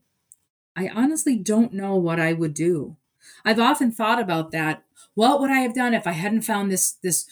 I 0.77 0.89
honestly 0.89 1.37
don't 1.37 1.73
know 1.73 1.97
what 1.97 2.21
I 2.21 2.33
would 2.33 2.55
do. 2.55 2.97
I've 3.45 3.61
often 3.61 3.91
thought 3.91 4.21
about 4.21 4.51
that. 4.53 4.85
What 5.15 5.41
would 5.41 5.51
I 5.51 5.61
have 5.61 5.75
done 5.75 5.95
if 5.95 6.07
I 6.07 6.13
hadn't 6.13 6.43
found 6.43 6.71
this 6.71 6.93
this 7.03 7.27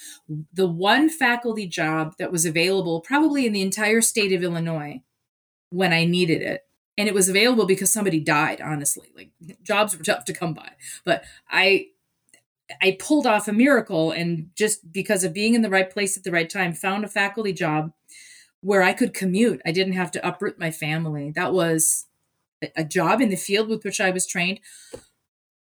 the 0.53 0.69
one 0.69 1.09
faculty 1.09 1.67
job 1.67 2.15
that 2.19 2.33
was 2.33 2.45
available 2.45 3.01
probably 3.01 3.47
in 3.47 3.53
the 3.53 3.63
entire 3.63 4.01
state 4.01 4.33
of 4.33 4.43
Illinois 4.43 5.03
when 5.71 5.93
I 5.93 6.05
needed 6.05 6.43
it? 6.43 6.67
And 6.99 7.09
it 7.09 7.15
was 7.15 7.29
available 7.29 7.67
because 7.67 7.93
somebody 7.93 8.21
died, 8.21 8.61
honestly. 8.61 9.13
Like 9.17 9.31
jobs 9.63 9.97
were 9.97 10.05
tough 10.05 10.25
to 10.27 10.35
come 10.35 10.53
by. 10.53 10.73
But 11.05 11.25
I 11.51 11.87
I 12.83 12.97
pulled 13.01 13.27
off 13.27 13.49
a 13.49 13.53
miracle 13.53 14.13
and 14.13 14.51
just 14.55 14.93
because 14.93 15.25
of 15.25 15.33
being 15.33 15.55
in 15.55 15.63
the 15.63 15.71
right 15.71 15.91
place 15.91 16.17
at 16.17 16.25
the 16.25 16.31
right 16.31 16.49
time 16.49 16.73
found 16.73 17.05
a 17.05 17.09
faculty 17.09 17.53
job 17.53 17.93
where 18.61 18.83
I 18.83 18.93
could 18.93 19.15
commute. 19.15 19.61
I 19.65 19.73
didn't 19.73 19.95
have 19.95 20.11
to 20.13 20.27
uproot 20.27 20.59
my 20.59 20.71
family. 20.71 21.33
That 21.35 21.53
was 21.53 22.07
a 22.77 22.85
job 22.85 23.21
in 23.21 23.31
the 23.31 23.37
field 23.37 23.69
with 23.69 23.85
which 23.85 24.01
I 24.01 24.11
was 24.11 24.27
trained. 24.27 24.61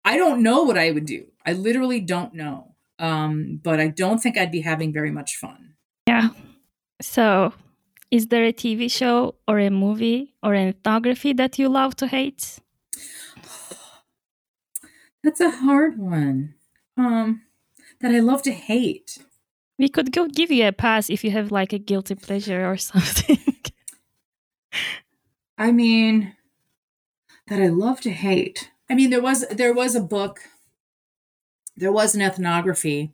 I 0.04 0.18
don't 0.18 0.42
know 0.44 0.64
what 0.64 0.78
I 0.78 0.92
would 0.92 1.06
do. 1.06 1.28
I 1.46 1.54
literally 1.54 2.00
don't 2.00 2.34
know. 2.34 2.76
Um, 3.00 3.60
but 3.64 3.80
I 3.80 3.88
don't 3.88 4.20
think 4.20 4.38
I'd 4.38 4.52
be 4.52 4.62
having 4.62 4.94
very 4.94 5.12
much 5.12 5.36
fun. 5.38 5.74
Yeah. 6.08 6.30
So, 7.02 7.54
is 8.12 8.28
there 8.28 8.46
a 8.46 8.54
TV 8.54 8.92
show 8.92 9.36
or 9.48 9.58
a 9.60 9.70
movie 9.70 10.36
or 10.44 10.54
an 10.54 10.68
ethnography 10.70 11.34
that 11.34 11.58
you 11.58 11.68
love 11.68 11.96
to 11.98 12.08
hate? 12.08 12.60
That's 15.24 15.40
a 15.42 15.50
hard 15.50 15.98
one. 15.98 16.56
Um, 16.98 17.42
that 18.02 18.12
I 18.12 18.20
love 18.20 18.44
to 18.44 18.52
hate. 18.52 19.18
We 19.80 19.90
could 19.90 20.12
go 20.12 20.28
give 20.28 20.52
you 20.52 20.68
a 20.68 20.72
pass 20.72 21.10
if 21.10 21.24
you 21.24 21.32
have 21.32 21.52
like 21.52 21.74
a 21.74 21.80
guilty 21.80 22.16
pleasure 22.16 22.70
or 22.70 22.78
something. 22.92 23.40
I 25.58 25.72
mean, 25.72 26.36
that 27.48 27.62
I 27.62 27.68
love 27.68 28.02
to 28.02 28.12
hate. 28.12 28.72
I 28.92 28.94
mean, 28.94 29.10
there 29.10 29.22
was 29.22 29.48
there 29.48 29.74
was 29.74 29.96
a 29.96 30.02
book, 30.02 30.42
there 31.78 31.94
was 31.94 32.14
an 32.14 32.22
ethnography, 32.22 33.14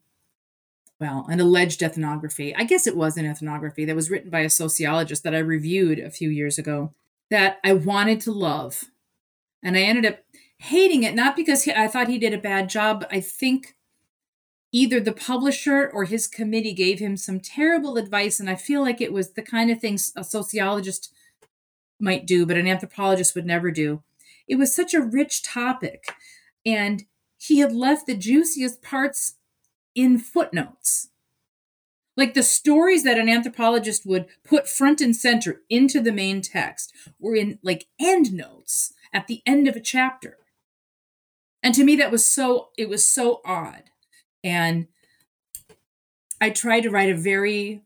well, 0.99 1.27
an 1.29 1.39
alleged 1.39 1.83
ethnography. 1.83 2.55
I 2.55 2.63
guess 2.63 2.87
it 2.87 2.97
was 2.97 3.15
an 3.15 3.27
ethnography 3.27 3.85
that 3.85 3.95
was 3.95 4.09
written 4.09 4.31
by 4.31 4.39
a 4.39 4.49
sociologist 4.49 5.23
that 5.23 5.35
I 5.35 5.39
reviewed 5.39 5.99
a 5.99 6.09
few 6.09 6.31
years 6.31 6.57
ago 6.57 6.95
that 7.29 7.59
I 7.63 7.73
wanted 7.73 8.21
to 8.21 8.31
love, 8.31 8.85
and 9.61 9.77
I 9.77 9.81
ended 9.81 10.07
up 10.07 10.17
hating 10.57 11.03
it 11.03 11.13
not 11.13 11.35
because 11.35 11.65
he, 11.65 11.71
I 11.71 11.87
thought 11.87 12.07
he 12.07 12.17
did 12.17 12.33
a 12.33 12.39
bad 12.39 12.69
job. 12.69 13.05
I 13.11 13.19
think 13.19 13.75
either 14.71 14.99
the 14.99 15.13
publisher 15.13 15.87
or 15.93 16.05
his 16.05 16.25
committee 16.25 16.73
gave 16.73 16.97
him 16.97 17.15
some 17.15 17.39
terrible 17.39 17.97
advice. 17.97 18.39
And 18.39 18.49
I 18.49 18.55
feel 18.55 18.81
like 18.81 18.99
it 18.99 19.13
was 19.13 19.33
the 19.33 19.43
kind 19.43 19.69
of 19.69 19.79
things 19.79 20.11
a 20.15 20.23
sociologist 20.23 21.13
might 21.99 22.25
do, 22.25 22.47
but 22.47 22.57
an 22.57 22.67
anthropologist 22.67 23.35
would 23.35 23.45
never 23.45 23.69
do. 23.69 24.01
It 24.47 24.55
was 24.55 24.75
such 24.75 24.93
a 24.93 25.01
rich 25.01 25.43
topic. 25.43 26.13
And 26.65 27.03
he 27.37 27.59
had 27.59 27.73
left 27.73 28.07
the 28.07 28.15
juiciest 28.15 28.81
parts 28.81 29.35
in 29.95 30.17
footnotes. 30.17 31.09
Like 32.15 32.33
the 32.33 32.43
stories 32.43 33.03
that 33.03 33.19
an 33.19 33.29
anthropologist 33.29 34.05
would 34.05 34.25
put 34.43 34.67
front 34.67 35.01
and 35.01 35.15
center 35.15 35.61
into 35.69 36.01
the 36.01 36.11
main 36.11 36.41
text 36.41 36.93
were 37.19 37.35
in 37.35 37.59
like 37.61 37.85
end 37.99 38.33
notes 38.33 38.93
at 39.13 39.27
the 39.27 39.41
end 39.45 39.67
of 39.67 39.75
a 39.75 39.81
chapter. 39.81 40.37
And 41.61 41.75
to 41.75 41.83
me, 41.83 41.95
that 41.97 42.11
was 42.11 42.25
so, 42.25 42.69
it 42.77 42.89
was 42.89 43.05
so 43.05 43.41
odd. 43.45 43.83
And 44.43 44.87
I 46.39 46.49
tried 46.49 46.81
to 46.81 46.89
write 46.89 47.09
a 47.09 47.17
very 47.17 47.83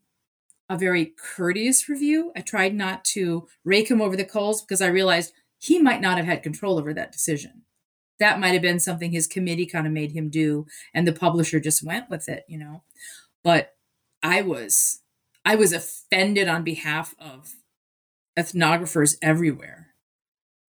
a 0.72 0.78
very 0.78 1.12
courteous 1.36 1.86
review. 1.86 2.32
I 2.34 2.40
tried 2.40 2.74
not 2.74 3.04
to 3.06 3.46
rake 3.62 3.90
him 3.90 4.00
over 4.00 4.16
the 4.16 4.24
coals 4.24 4.62
because 4.62 4.80
I 4.80 4.86
realized 4.86 5.34
he 5.62 5.78
might 5.78 6.00
not 6.00 6.16
have 6.16 6.26
had 6.26 6.42
control 6.42 6.76
over 6.76 6.92
that 6.92 7.12
decision. 7.12 7.62
That 8.18 8.40
might 8.40 8.52
have 8.52 8.62
been 8.62 8.80
something 8.80 9.12
his 9.12 9.28
committee 9.28 9.64
kind 9.64 9.86
of 9.86 9.92
made 9.92 10.10
him 10.10 10.28
do 10.28 10.66
and 10.92 11.06
the 11.06 11.12
publisher 11.12 11.60
just 11.60 11.84
went 11.84 12.10
with 12.10 12.28
it, 12.28 12.44
you 12.48 12.58
know. 12.58 12.82
But 13.44 13.74
I 14.24 14.42
was 14.42 15.02
I 15.44 15.54
was 15.54 15.72
offended 15.72 16.48
on 16.48 16.64
behalf 16.64 17.14
of 17.18 17.54
ethnographers 18.36 19.16
everywhere. 19.22 19.88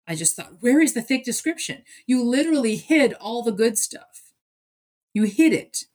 I 0.07 0.15
just 0.15 0.35
thought, 0.35 0.57
where 0.59 0.81
is 0.81 0.93
the 0.93 1.03
thick 1.03 1.23
description? 1.23 1.83
You 2.07 2.23
literally 2.23 2.75
hid 2.75 3.13
all 3.13 3.43
the 3.43 3.51
good 3.51 3.77
stuff. 3.77 4.31
You 5.13 5.23
hid 5.23 5.53
it. 5.53 5.85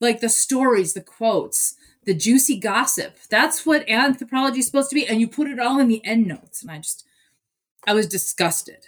Like 0.00 0.20
the 0.20 0.28
stories, 0.28 0.94
the 0.94 1.00
quotes, 1.00 1.76
the 2.04 2.14
juicy 2.14 2.58
gossip. 2.58 3.18
That's 3.30 3.64
what 3.64 3.88
anthropology 3.88 4.58
is 4.58 4.66
supposed 4.66 4.90
to 4.90 4.96
be. 4.96 5.06
And 5.06 5.20
you 5.20 5.28
put 5.28 5.48
it 5.48 5.60
all 5.60 5.78
in 5.78 5.86
the 5.86 6.04
end 6.04 6.26
notes. 6.26 6.62
And 6.62 6.72
I 6.72 6.78
just, 6.78 7.05
I 7.86 7.94
was 7.94 8.06
disgusted. 8.06 8.86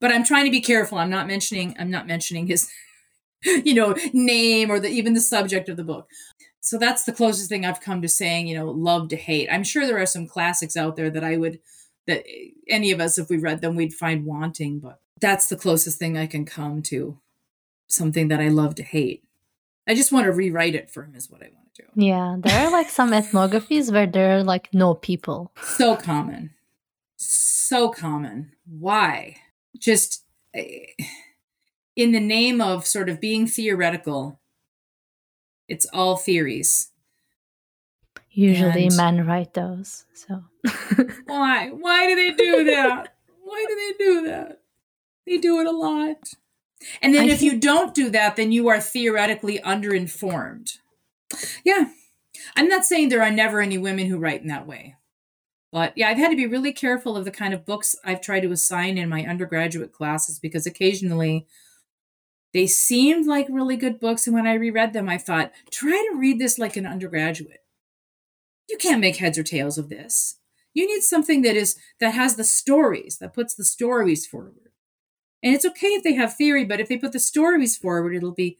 But 0.00 0.12
I'm 0.12 0.24
trying 0.24 0.44
to 0.44 0.50
be 0.50 0.60
careful. 0.60 0.98
I'm 0.98 1.10
not 1.10 1.26
mentioning, 1.26 1.76
I'm 1.78 1.90
not 1.90 2.06
mentioning 2.06 2.46
his, 2.46 2.70
you 3.44 3.74
know, 3.74 3.94
name 4.12 4.70
or 4.70 4.80
the, 4.80 4.88
even 4.88 5.14
the 5.14 5.20
subject 5.20 5.68
of 5.68 5.76
the 5.76 5.84
book. 5.84 6.08
So 6.60 6.78
that's 6.78 7.04
the 7.04 7.12
closest 7.12 7.48
thing 7.48 7.66
I've 7.66 7.80
come 7.80 8.00
to 8.00 8.08
saying, 8.08 8.46
you 8.46 8.56
know, 8.56 8.70
love 8.70 9.08
to 9.10 9.16
hate. 9.16 9.48
I'm 9.50 9.64
sure 9.64 9.86
there 9.86 10.00
are 10.00 10.06
some 10.06 10.26
classics 10.26 10.76
out 10.76 10.96
there 10.96 11.10
that 11.10 11.22
I 11.22 11.36
would, 11.36 11.60
that 12.06 12.24
any 12.68 12.90
of 12.90 13.00
us, 13.00 13.18
if 13.18 13.28
we 13.28 13.36
read 13.36 13.60
them, 13.60 13.76
we'd 13.76 13.92
find 13.92 14.24
wanting. 14.24 14.78
But 14.78 14.98
that's 15.20 15.48
the 15.48 15.56
closest 15.56 15.98
thing 15.98 16.16
I 16.16 16.26
can 16.26 16.46
come 16.46 16.82
to 16.84 17.18
something 17.88 18.28
that 18.28 18.40
I 18.40 18.48
love 18.48 18.74
to 18.76 18.82
hate. 18.82 19.24
I 19.86 19.94
just 19.94 20.12
want 20.12 20.24
to 20.24 20.32
rewrite 20.32 20.74
it 20.74 20.90
for 20.90 21.02
him, 21.04 21.14
is 21.14 21.30
what 21.30 21.42
I 21.42 21.50
want. 21.54 21.74
To 21.74 21.82
do. 21.82 21.88
Yeah, 21.96 22.36
there 22.38 22.66
are 22.66 22.70
like 22.70 22.88
some 22.88 23.10
ethnographies 23.10 23.92
where 23.92 24.06
there 24.06 24.38
are 24.38 24.44
like 24.44 24.72
no 24.72 24.94
people. 24.94 25.52
So 25.60 25.96
common. 25.96 26.53
So 27.66 27.88
common. 27.88 28.52
Why? 28.66 29.36
Just 29.78 30.22
eh, 30.52 30.84
in 31.96 32.12
the 32.12 32.20
name 32.20 32.60
of 32.60 32.86
sort 32.86 33.08
of 33.08 33.22
being 33.22 33.46
theoretical, 33.46 34.38
it's 35.66 35.86
all 35.94 36.16
theories. 36.18 36.90
Usually 38.30 38.88
and 38.88 38.96
men 38.98 39.26
write 39.26 39.54
those. 39.54 40.04
So 40.12 40.44
why? 41.26 41.70
Why 41.70 42.06
do 42.06 42.14
they 42.16 42.32
do 42.32 42.64
that? 42.64 43.14
Why 43.42 43.64
do 43.66 43.74
they 43.74 44.04
do 44.04 44.26
that? 44.26 44.60
They 45.26 45.38
do 45.38 45.58
it 45.60 45.66
a 45.66 45.70
lot. 45.70 46.34
And 47.00 47.14
then 47.14 47.30
I 47.30 47.32
if 47.32 47.38
think- 47.38 47.50
you 47.50 47.58
don't 47.58 47.94
do 47.94 48.10
that, 48.10 48.36
then 48.36 48.52
you 48.52 48.68
are 48.68 48.80
theoretically 48.80 49.58
underinformed. 49.60 50.80
Yeah. 51.64 51.86
I'm 52.56 52.68
not 52.68 52.84
saying 52.84 53.08
there 53.08 53.22
are 53.22 53.30
never 53.30 53.62
any 53.62 53.78
women 53.78 54.06
who 54.06 54.18
write 54.18 54.42
in 54.42 54.48
that 54.48 54.66
way. 54.66 54.96
But 55.74 55.92
yeah, 55.96 56.08
I've 56.08 56.18
had 56.18 56.30
to 56.30 56.36
be 56.36 56.46
really 56.46 56.72
careful 56.72 57.16
of 57.16 57.24
the 57.24 57.32
kind 57.32 57.52
of 57.52 57.66
books 57.66 57.96
I've 58.04 58.20
tried 58.20 58.42
to 58.42 58.52
assign 58.52 58.96
in 58.96 59.08
my 59.08 59.26
undergraduate 59.26 59.90
classes 59.90 60.38
because 60.38 60.66
occasionally 60.66 61.48
they 62.52 62.68
seemed 62.68 63.26
like 63.26 63.48
really 63.50 63.76
good 63.76 63.98
books. 63.98 64.28
And 64.28 64.34
when 64.34 64.46
I 64.46 64.54
reread 64.54 64.92
them, 64.92 65.08
I 65.08 65.18
thought, 65.18 65.50
try 65.72 65.90
to 66.12 66.16
read 66.16 66.38
this 66.38 66.60
like 66.60 66.76
an 66.76 66.86
undergraduate. 66.86 67.64
You 68.68 68.78
can't 68.78 69.00
make 69.00 69.16
heads 69.16 69.36
or 69.36 69.42
tails 69.42 69.76
of 69.76 69.88
this. 69.88 70.38
You 70.74 70.86
need 70.86 71.02
something 71.02 71.42
that 71.42 71.56
is 71.56 71.76
that 71.98 72.14
has 72.14 72.36
the 72.36 72.44
stories, 72.44 73.18
that 73.18 73.34
puts 73.34 73.56
the 73.56 73.64
stories 73.64 74.28
forward. 74.28 74.70
And 75.42 75.56
it's 75.56 75.66
okay 75.66 75.88
if 75.88 76.04
they 76.04 76.14
have 76.14 76.36
theory, 76.36 76.64
but 76.64 76.78
if 76.78 76.88
they 76.88 76.98
put 76.98 77.10
the 77.10 77.18
stories 77.18 77.76
forward, 77.76 78.14
it'll 78.14 78.30
be 78.30 78.58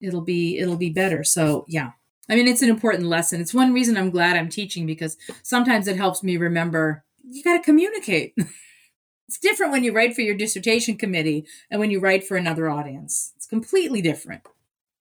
it'll 0.00 0.22
be 0.22 0.56
it'll 0.56 0.76
be 0.78 0.88
better. 0.88 1.24
So 1.24 1.66
yeah. 1.68 1.90
I 2.28 2.34
mean, 2.36 2.46
it's 2.46 2.62
an 2.62 2.68
important 2.68 3.04
lesson. 3.04 3.40
It's 3.40 3.54
one 3.54 3.72
reason 3.72 3.96
I'm 3.96 4.10
glad 4.10 4.36
I'm 4.36 4.48
teaching 4.48 4.86
because 4.86 5.16
sometimes 5.42 5.88
it 5.88 5.96
helps 5.96 6.22
me 6.22 6.36
remember 6.36 7.04
you 7.30 7.42
got 7.42 7.56
to 7.56 7.62
communicate. 7.62 8.34
it's 9.28 9.38
different 9.38 9.72
when 9.72 9.84
you 9.84 9.92
write 9.92 10.14
for 10.14 10.22
your 10.22 10.36
dissertation 10.36 10.96
committee 10.96 11.46
and 11.70 11.80
when 11.80 11.90
you 11.90 12.00
write 12.00 12.24
for 12.24 12.36
another 12.36 12.68
audience. 12.68 13.32
It's 13.36 13.46
completely 13.46 14.02
different. 14.02 14.42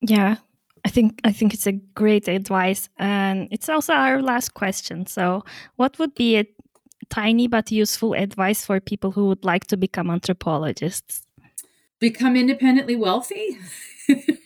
Yeah. 0.02 0.38
I 0.86 0.90
think 0.90 1.20
I 1.24 1.34
think 1.34 1.54
it's 1.54 1.68
a 1.68 1.74
great 1.74 2.28
advice 2.30 2.88
and 2.98 3.50
it's 3.52 3.68
also 3.68 3.94
our 3.94 4.22
last 4.22 4.54
question. 4.54 5.06
So, 5.06 5.44
what 5.76 6.00
would 6.00 6.16
be 6.16 6.38
a 6.38 6.46
tiny 7.10 7.48
but 7.48 7.72
useful 7.72 8.14
advice 8.14 8.66
for 8.66 8.80
people 8.80 9.12
who 9.12 9.28
would 9.28 9.44
like 9.44 9.68
to 9.68 9.78
become 9.78 10.10
anthropologists? 10.10 11.26
Become 12.00 12.38
independently 12.38 12.96
wealthy? 12.96 13.58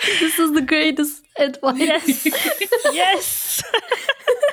this 0.20 0.38
is 0.38 0.52
the 0.52 0.62
greatest 0.62 1.22
advice. 1.38 2.26
Yes. 2.92 3.62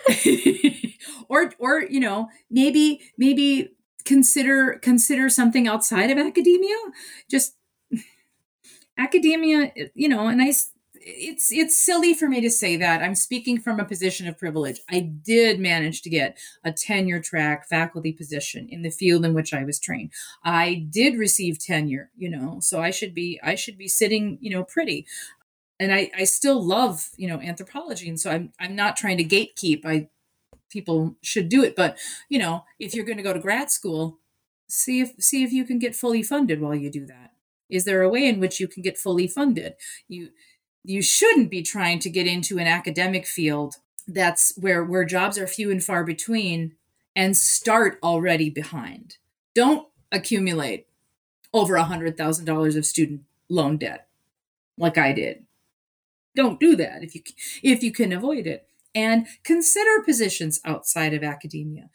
yes. 0.10 0.94
or 1.30 1.54
or 1.60 1.84
you 1.84 2.00
know, 2.00 2.30
maybe 2.50 3.02
maybe 3.18 3.76
consider 4.06 4.80
consider 4.82 5.30
something 5.30 5.68
outside 5.68 6.10
of 6.10 6.18
academia. 6.18 6.76
Just 7.30 7.56
academia, 8.98 9.72
you 9.94 10.10
know, 10.10 10.28
and 10.28 10.42
I 10.42 10.52
it's 11.08 11.52
it's 11.52 11.78
silly 11.78 12.14
for 12.14 12.28
me 12.28 12.42
to 12.42 12.50
say 12.50 12.76
that. 12.78 13.02
I'm 13.02 13.16
speaking 13.16 13.60
from 13.60 13.80
a 13.80 13.86
position 13.86 14.28
of 14.28 14.38
privilege. 14.38 14.82
I 14.90 15.00
did 15.00 15.60
manage 15.60 16.02
to 16.02 16.10
get 16.10 16.38
a 16.64 16.72
tenure 16.72 17.22
track 17.22 17.68
faculty 17.70 18.12
position 18.12 18.68
in 18.70 18.82
the 18.82 18.90
field 18.90 19.24
in 19.24 19.34
which 19.34 19.54
I 19.54 19.64
was 19.64 19.80
trained. 19.80 20.12
I 20.44 20.86
did 20.90 21.18
receive 21.18 21.60
tenure, 21.60 22.12
you 22.18 22.30
know, 22.30 22.58
so 22.60 22.82
I 22.82 22.92
should 22.92 23.14
be 23.14 23.40
I 23.42 23.56
should 23.56 23.78
be 23.78 23.88
sitting, 23.88 24.38
you 24.42 24.50
know, 24.50 24.64
pretty. 24.64 25.06
And 25.80 25.94
I 25.94 26.12
I 26.18 26.24
still 26.24 26.62
love, 26.64 27.10
you 27.18 27.28
know, 27.28 27.40
anthropology 27.40 28.10
and 28.10 28.20
so 28.20 28.32
I'm 28.32 28.52
I'm 28.60 28.76
not 28.76 28.98
trying 28.98 29.18
to 29.18 29.24
gatekeep. 29.24 29.86
I 29.86 30.10
people 30.70 31.16
should 31.22 31.50
do 31.50 31.64
it, 31.64 31.76
but 31.76 31.98
you 32.30 32.40
know, 32.40 32.66
if 32.80 32.94
you're 32.94 33.06
going 33.06 33.18
to 33.18 33.24
go 33.24 33.34
to 33.34 33.40
grad 33.40 33.72
school, 33.72 34.20
see 34.68 35.02
if 35.02 35.14
see 35.20 35.44
if 35.44 35.52
you 35.52 35.66
can 35.66 35.80
get 35.80 35.96
fully 35.96 36.24
funded 36.24 36.62
while 36.62 36.76
you 36.76 36.90
do 36.90 37.06
that. 37.06 37.34
Is 37.70 37.86
there 37.86 38.02
a 38.02 38.10
way 38.10 38.26
in 38.28 38.40
which 38.40 38.60
you 38.60 38.68
can 38.68 38.82
get 38.82 38.98
fully 38.98 39.28
funded? 39.28 39.76
You 40.08 40.30
you 40.84 41.02
shouldn't 41.02 41.52
be 41.52 41.62
trying 41.62 42.00
to 42.00 42.10
get 42.10 42.28
into 42.28 42.58
an 42.60 42.68
academic 42.68 43.26
field 43.26 43.76
that's 44.08 44.54
where 44.58 44.84
where 44.84 45.04
jobs 45.04 45.38
are 45.38 45.48
few 45.48 45.70
and 45.70 45.84
far 45.84 46.04
between 46.04 46.76
and 47.16 47.36
start 47.36 48.00
already 48.02 48.50
behind. 48.50 49.18
Don't 49.54 49.88
accumulate 50.12 50.88
over 51.54 51.76
a 51.76 51.84
hundred 51.84 52.18
thousand 52.18 52.46
dollars 52.46 52.76
of 52.76 52.86
student 52.86 53.22
loan 53.50 53.78
debt 53.78 54.08
like 54.78 54.98
I 54.98 55.12
did. 55.12 55.47
Don't 56.38 56.60
do 56.60 56.76
that 56.76 57.04
if 57.04 57.16
you 57.16 57.22
if 57.64 57.82
you 57.82 57.92
can 57.92 58.14
avoid 58.14 58.46
it. 58.46 58.68
And 58.94 59.26
consider 59.44 60.04
positions 60.04 60.62
outside 60.64 61.16
of 61.16 61.24
academia. 61.24 61.90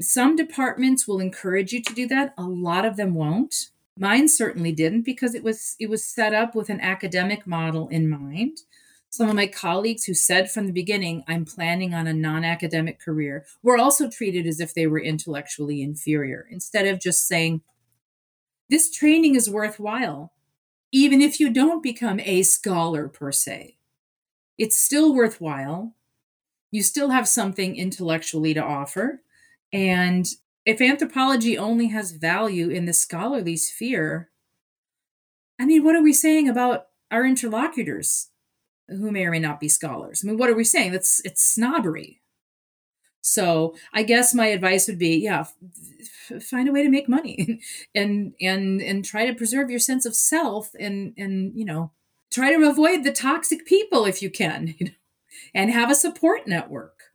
Some 0.00 0.36
departments 0.36 1.08
will 1.08 1.18
encourage 1.18 1.72
you 1.72 1.82
to 1.82 1.94
do 1.94 2.06
that. 2.08 2.34
A 2.36 2.44
lot 2.44 2.84
of 2.84 2.96
them 2.96 3.14
won't. 3.14 3.70
Mine 3.98 4.28
certainly 4.28 4.72
didn't 4.72 5.02
because 5.02 5.34
it 5.34 5.42
was 5.42 5.76
it 5.80 5.88
was 5.88 6.04
set 6.04 6.34
up 6.34 6.54
with 6.54 6.68
an 6.68 6.80
academic 6.80 7.46
model 7.46 7.88
in 7.88 8.08
mind. 8.08 8.58
Some 9.08 9.30
of 9.30 9.34
my 9.34 9.46
colleagues 9.46 10.04
who 10.04 10.14
said 10.14 10.50
from 10.50 10.66
the 10.66 10.72
beginning, 10.72 11.24
I'm 11.26 11.46
planning 11.46 11.94
on 11.94 12.06
a 12.06 12.12
non 12.12 12.44
academic 12.44 13.00
career, 13.00 13.46
were 13.62 13.78
also 13.78 14.10
treated 14.10 14.46
as 14.46 14.60
if 14.60 14.74
they 14.74 14.86
were 14.86 15.00
intellectually 15.00 15.80
inferior, 15.80 16.46
instead 16.50 16.86
of 16.86 17.00
just 17.00 17.26
saying, 17.26 17.62
This 18.68 18.90
training 18.90 19.36
is 19.36 19.48
worthwhile, 19.48 20.32
even 20.92 21.20
if 21.20 21.38
you 21.38 21.50
don't 21.50 21.82
become 21.82 22.20
a 22.20 22.42
scholar 22.42 23.08
per 23.08 23.32
se. 23.32 23.76
It's 24.58 24.76
still 24.76 25.14
worthwhile. 25.14 25.94
You 26.70 26.82
still 26.82 27.10
have 27.10 27.28
something 27.28 27.76
intellectually 27.76 28.54
to 28.54 28.62
offer. 28.62 29.22
And 29.72 30.26
if 30.66 30.80
anthropology 30.80 31.56
only 31.56 31.88
has 31.88 32.12
value 32.12 32.68
in 32.68 32.84
the 32.84 32.92
scholarly 32.92 33.56
sphere, 33.56 34.30
I 35.58 35.66
mean, 35.66 35.84
what 35.84 35.96
are 35.96 36.02
we 36.02 36.12
saying 36.12 36.48
about 36.48 36.86
our 37.10 37.24
interlocutors 37.24 38.28
who 38.88 39.10
may 39.10 39.24
or 39.24 39.30
may 39.30 39.38
not 39.38 39.60
be 39.60 39.68
scholars? 39.68 40.22
I 40.24 40.28
mean, 40.28 40.38
what 40.38 40.50
are 40.50 40.54
we 40.54 40.64
saying? 40.64 40.92
That's 40.92 41.20
it's 41.24 41.42
snobbery. 41.44 42.19
So 43.20 43.74
I 43.92 44.02
guess 44.02 44.34
my 44.34 44.46
advice 44.46 44.88
would 44.88 44.98
be, 44.98 45.16
yeah, 45.16 45.44
f- 46.30 46.42
find 46.42 46.68
a 46.68 46.72
way 46.72 46.82
to 46.82 46.88
make 46.88 47.08
money 47.08 47.60
and 47.94 48.34
and 48.40 48.80
and 48.80 49.04
try 49.04 49.26
to 49.26 49.34
preserve 49.34 49.70
your 49.70 49.80
sense 49.80 50.06
of 50.06 50.14
self 50.14 50.70
and 50.78 51.14
and 51.16 51.54
you 51.54 51.64
know 51.64 51.90
try 52.30 52.54
to 52.54 52.68
avoid 52.68 53.04
the 53.04 53.12
toxic 53.12 53.66
people 53.66 54.04
if 54.06 54.22
you 54.22 54.30
can, 54.30 54.68
you 54.78 54.86
know, 54.86 54.92
and 55.54 55.70
have 55.70 55.90
a 55.90 55.94
support 55.94 56.46
network 56.46 57.10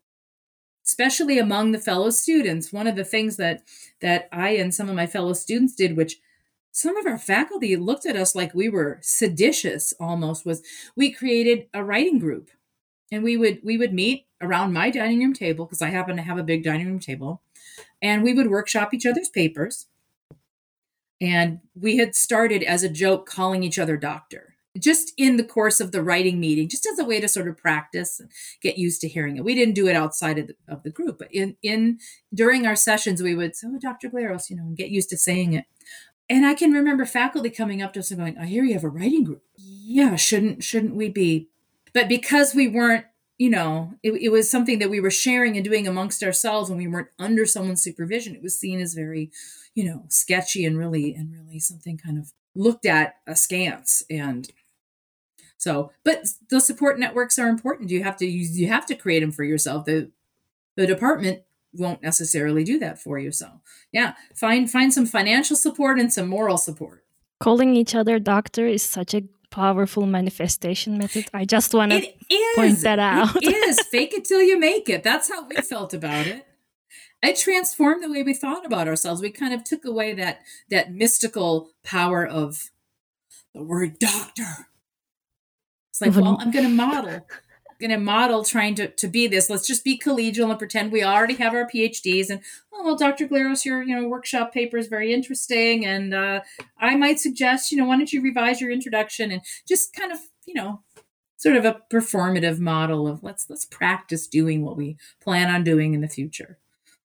especially 0.85 1.39
among 1.39 1.71
the 1.71 1.79
fellow 1.79 2.09
students. 2.09 2.71
One 2.71 2.87
of 2.87 2.95
the 2.95 3.03
things 3.03 3.37
that 3.37 3.63
that 4.01 4.29
I 4.31 4.51
and 4.51 4.73
some 4.73 4.89
of 4.89 4.95
my 4.95 5.07
fellow 5.07 5.33
students 5.33 5.75
did, 5.75 5.97
which 5.97 6.19
some 6.71 6.97
of 6.97 7.07
our 7.07 7.17
faculty 7.17 7.75
looked 7.75 8.05
at 8.05 8.15
us 8.15 8.35
like 8.35 8.53
we 8.53 8.69
were 8.69 8.99
seditious 9.01 9.93
almost, 9.99 10.45
was 10.45 10.61
we 10.95 11.11
created 11.11 11.67
a 11.73 11.83
writing 11.83 12.19
group. 12.19 12.49
And 13.15 13.23
we 13.23 13.37
would 13.37 13.61
we 13.63 13.77
would 13.77 13.93
meet 13.93 14.27
around 14.41 14.73
my 14.73 14.89
dining 14.89 15.19
room 15.19 15.33
table 15.33 15.65
because 15.65 15.81
I 15.81 15.87
happen 15.87 16.17
to 16.17 16.21
have 16.21 16.37
a 16.37 16.43
big 16.43 16.63
dining 16.63 16.87
room 16.87 16.99
table, 16.99 17.41
and 18.01 18.23
we 18.23 18.33
would 18.33 18.49
workshop 18.49 18.93
each 18.93 19.05
other's 19.05 19.29
papers. 19.29 19.87
And 21.21 21.61
we 21.73 21.95
had 21.95 22.13
started 22.13 22.61
as 22.61 22.83
a 22.83 22.89
joke 22.89 23.25
calling 23.25 23.63
each 23.63 23.79
other 23.79 23.95
doctor 23.95 24.55
just 24.77 25.13
in 25.17 25.37
the 25.37 25.45
course 25.45 25.79
of 25.79 25.93
the 25.93 26.03
writing 26.03 26.41
meeting, 26.41 26.67
just 26.67 26.85
as 26.85 26.99
a 26.99 27.05
way 27.05 27.21
to 27.21 27.29
sort 27.29 27.47
of 27.47 27.55
practice 27.55 28.19
and 28.19 28.29
get 28.61 28.77
used 28.77 28.99
to 28.99 29.07
hearing 29.07 29.37
it. 29.37 29.45
We 29.45 29.55
didn't 29.55 29.75
do 29.75 29.87
it 29.87 29.95
outside 29.95 30.37
of 30.37 30.47
the, 30.47 30.55
of 30.67 30.83
the 30.83 30.89
group, 30.89 31.17
but 31.17 31.33
in 31.33 31.55
in 31.63 31.99
during 32.33 32.67
our 32.67 32.75
sessions, 32.75 33.23
we 33.23 33.33
would 33.33 33.55
say, 33.55 33.67
"Oh, 33.69 33.79
Dr. 33.79 34.09
Glaros," 34.09 34.49
you 34.49 34.57
know, 34.57 34.63
and 34.63 34.75
get 34.75 34.89
used 34.89 35.09
to 35.11 35.17
saying 35.17 35.53
it. 35.53 35.63
And 36.29 36.45
I 36.45 36.53
can 36.53 36.73
remember 36.73 37.05
faculty 37.05 37.49
coming 37.49 37.81
up 37.81 37.93
to 37.93 38.01
us 38.01 38.11
and 38.11 38.19
going, 38.19 38.37
"I 38.37 38.45
hear 38.45 38.65
you 38.65 38.73
have 38.73 38.83
a 38.83 38.89
writing 38.89 39.23
group. 39.23 39.43
Yeah, 39.55 40.17
shouldn't 40.17 40.65
shouldn't 40.65 40.95
we 40.95 41.07
be?" 41.07 41.47
But 41.95 42.09
because 42.09 42.53
we 42.53 42.67
weren't, 42.67 43.05
you 43.39 43.49
know, 43.49 43.93
it, 44.03 44.11
it 44.11 44.29
was 44.29 44.51
something 44.51 44.79
that 44.79 44.89
we 44.89 44.99
were 44.99 45.09
sharing 45.09 45.55
and 45.55 45.65
doing 45.65 45.87
amongst 45.87 46.21
ourselves, 46.21 46.69
and 46.69 46.77
we 46.77 46.87
weren't 46.87 47.07
under 47.17 47.45
someone's 47.45 47.81
supervision. 47.81 48.35
It 48.35 48.43
was 48.43 48.59
seen 48.59 48.79
as 48.81 48.93
very, 48.93 49.31
you 49.73 49.85
know, 49.85 50.03
sketchy 50.09 50.65
and 50.65 50.77
really 50.77 51.15
and 51.15 51.31
really 51.31 51.59
something 51.59 51.97
kind 51.97 52.19
of 52.19 52.33
looked 52.53 52.85
at 52.85 53.15
askance 53.25 54.03
and 54.09 54.51
so, 55.57 55.91
but 56.03 56.27
the 56.49 56.59
support 56.59 56.99
networks 56.99 57.39
are 57.39 57.47
important. 57.47 57.89
You 57.89 58.03
have 58.03 58.17
to 58.17 58.25
you, 58.25 58.45
you 58.45 58.67
have 58.67 58.85
to 58.87 58.95
create 58.95 59.21
them 59.21 59.31
for 59.31 59.43
yourself. 59.43 59.85
The 59.85 60.11
the 60.75 60.85
department 60.85 61.43
won't 61.73 62.03
necessarily 62.03 62.63
do 62.63 62.77
that 62.79 63.01
for 63.01 63.17
you. 63.17 63.31
So, 63.31 63.61
yeah, 63.91 64.13
find 64.35 64.69
find 64.69 64.93
some 64.93 65.05
financial 65.05 65.55
support 65.55 65.99
and 65.99 66.11
some 66.11 66.27
moral 66.27 66.57
support. 66.57 67.03
Calling 67.39 67.75
each 67.75 67.95
other 67.95 68.19
doctor 68.19 68.67
is 68.67 68.83
such 68.83 69.13
a 69.13 69.23
powerful 69.55 70.05
manifestation 70.05 70.97
method. 70.97 71.27
I 71.33 71.45
just 71.45 71.73
want 71.73 71.91
to 71.91 72.07
point 72.55 72.79
that 72.81 72.99
out. 72.99 73.35
It 73.37 73.55
is. 73.69 73.79
Fake 73.87 74.13
it 74.13 74.25
till 74.25 74.41
you 74.41 74.59
make 74.59 74.89
it. 74.89 75.01
That's 75.03 75.31
how 75.31 75.47
we 75.47 75.55
felt 75.57 75.93
about 75.93 76.27
it. 76.27 76.45
It 77.23 77.37
transformed 77.37 78.03
the 78.03 78.11
way 78.11 78.21
we 78.21 78.33
thought 78.33 78.65
about 78.65 78.87
ourselves. 78.87 79.21
We 79.21 79.31
kind 79.31 79.53
of 79.53 79.63
took 79.63 79.85
away 79.85 80.13
that 80.13 80.41
that 80.69 80.93
mystical 80.93 81.71
power 81.83 82.25
of 82.25 82.69
the 83.53 83.63
word 83.63 83.97
doctor 83.97 84.67
it's 85.95 86.01
like, 86.01 86.13
well, 86.13 86.37
I'm 86.41 86.51
going 86.51 86.65
to 86.65 86.71
model. 86.71 87.25
Going 87.79 87.91
to 87.91 87.97
model 87.97 88.43
trying 88.43 88.75
to, 88.75 88.87
to 88.87 89.07
be 89.07 89.27
this. 89.27 89.49
Let's 89.49 89.67
just 89.67 89.83
be 89.83 89.97
collegial 89.97 90.49
and 90.49 90.59
pretend 90.59 90.91
we 90.91 91.03
already 91.03 91.35
have 91.35 91.53
our 91.53 91.67
PhDs. 91.69 92.29
And 92.29 92.41
oh 92.73 92.83
well, 92.83 92.95
Dr. 92.95 93.27
Glaros, 93.27 93.65
your 93.65 93.83
you 93.83 93.95
know 93.95 94.07
workshop 94.07 94.53
paper 94.53 94.77
is 94.77 94.87
very 94.87 95.13
interesting, 95.13 95.85
and 95.85 96.13
uh, 96.13 96.41
I 96.77 96.95
might 96.95 97.19
suggest 97.19 97.71
you 97.71 97.77
know 97.77 97.85
why 97.85 97.97
don't 97.97 98.11
you 98.11 98.21
revise 98.21 98.61
your 98.61 98.71
introduction 98.71 99.31
and 99.31 99.41
just 99.67 99.93
kind 99.93 100.11
of 100.11 100.19
you 100.45 100.53
know 100.53 100.81
sort 101.37 101.57
of 101.57 101.65
a 101.65 101.81
performative 101.91 102.59
model 102.59 103.07
of 103.07 103.23
let's 103.23 103.49
let's 103.49 103.65
practice 103.65 104.27
doing 104.27 104.63
what 104.63 104.77
we 104.77 104.97
plan 105.21 105.53
on 105.53 105.63
doing 105.63 105.93
in 105.93 106.01
the 106.01 106.07
future. 106.07 106.57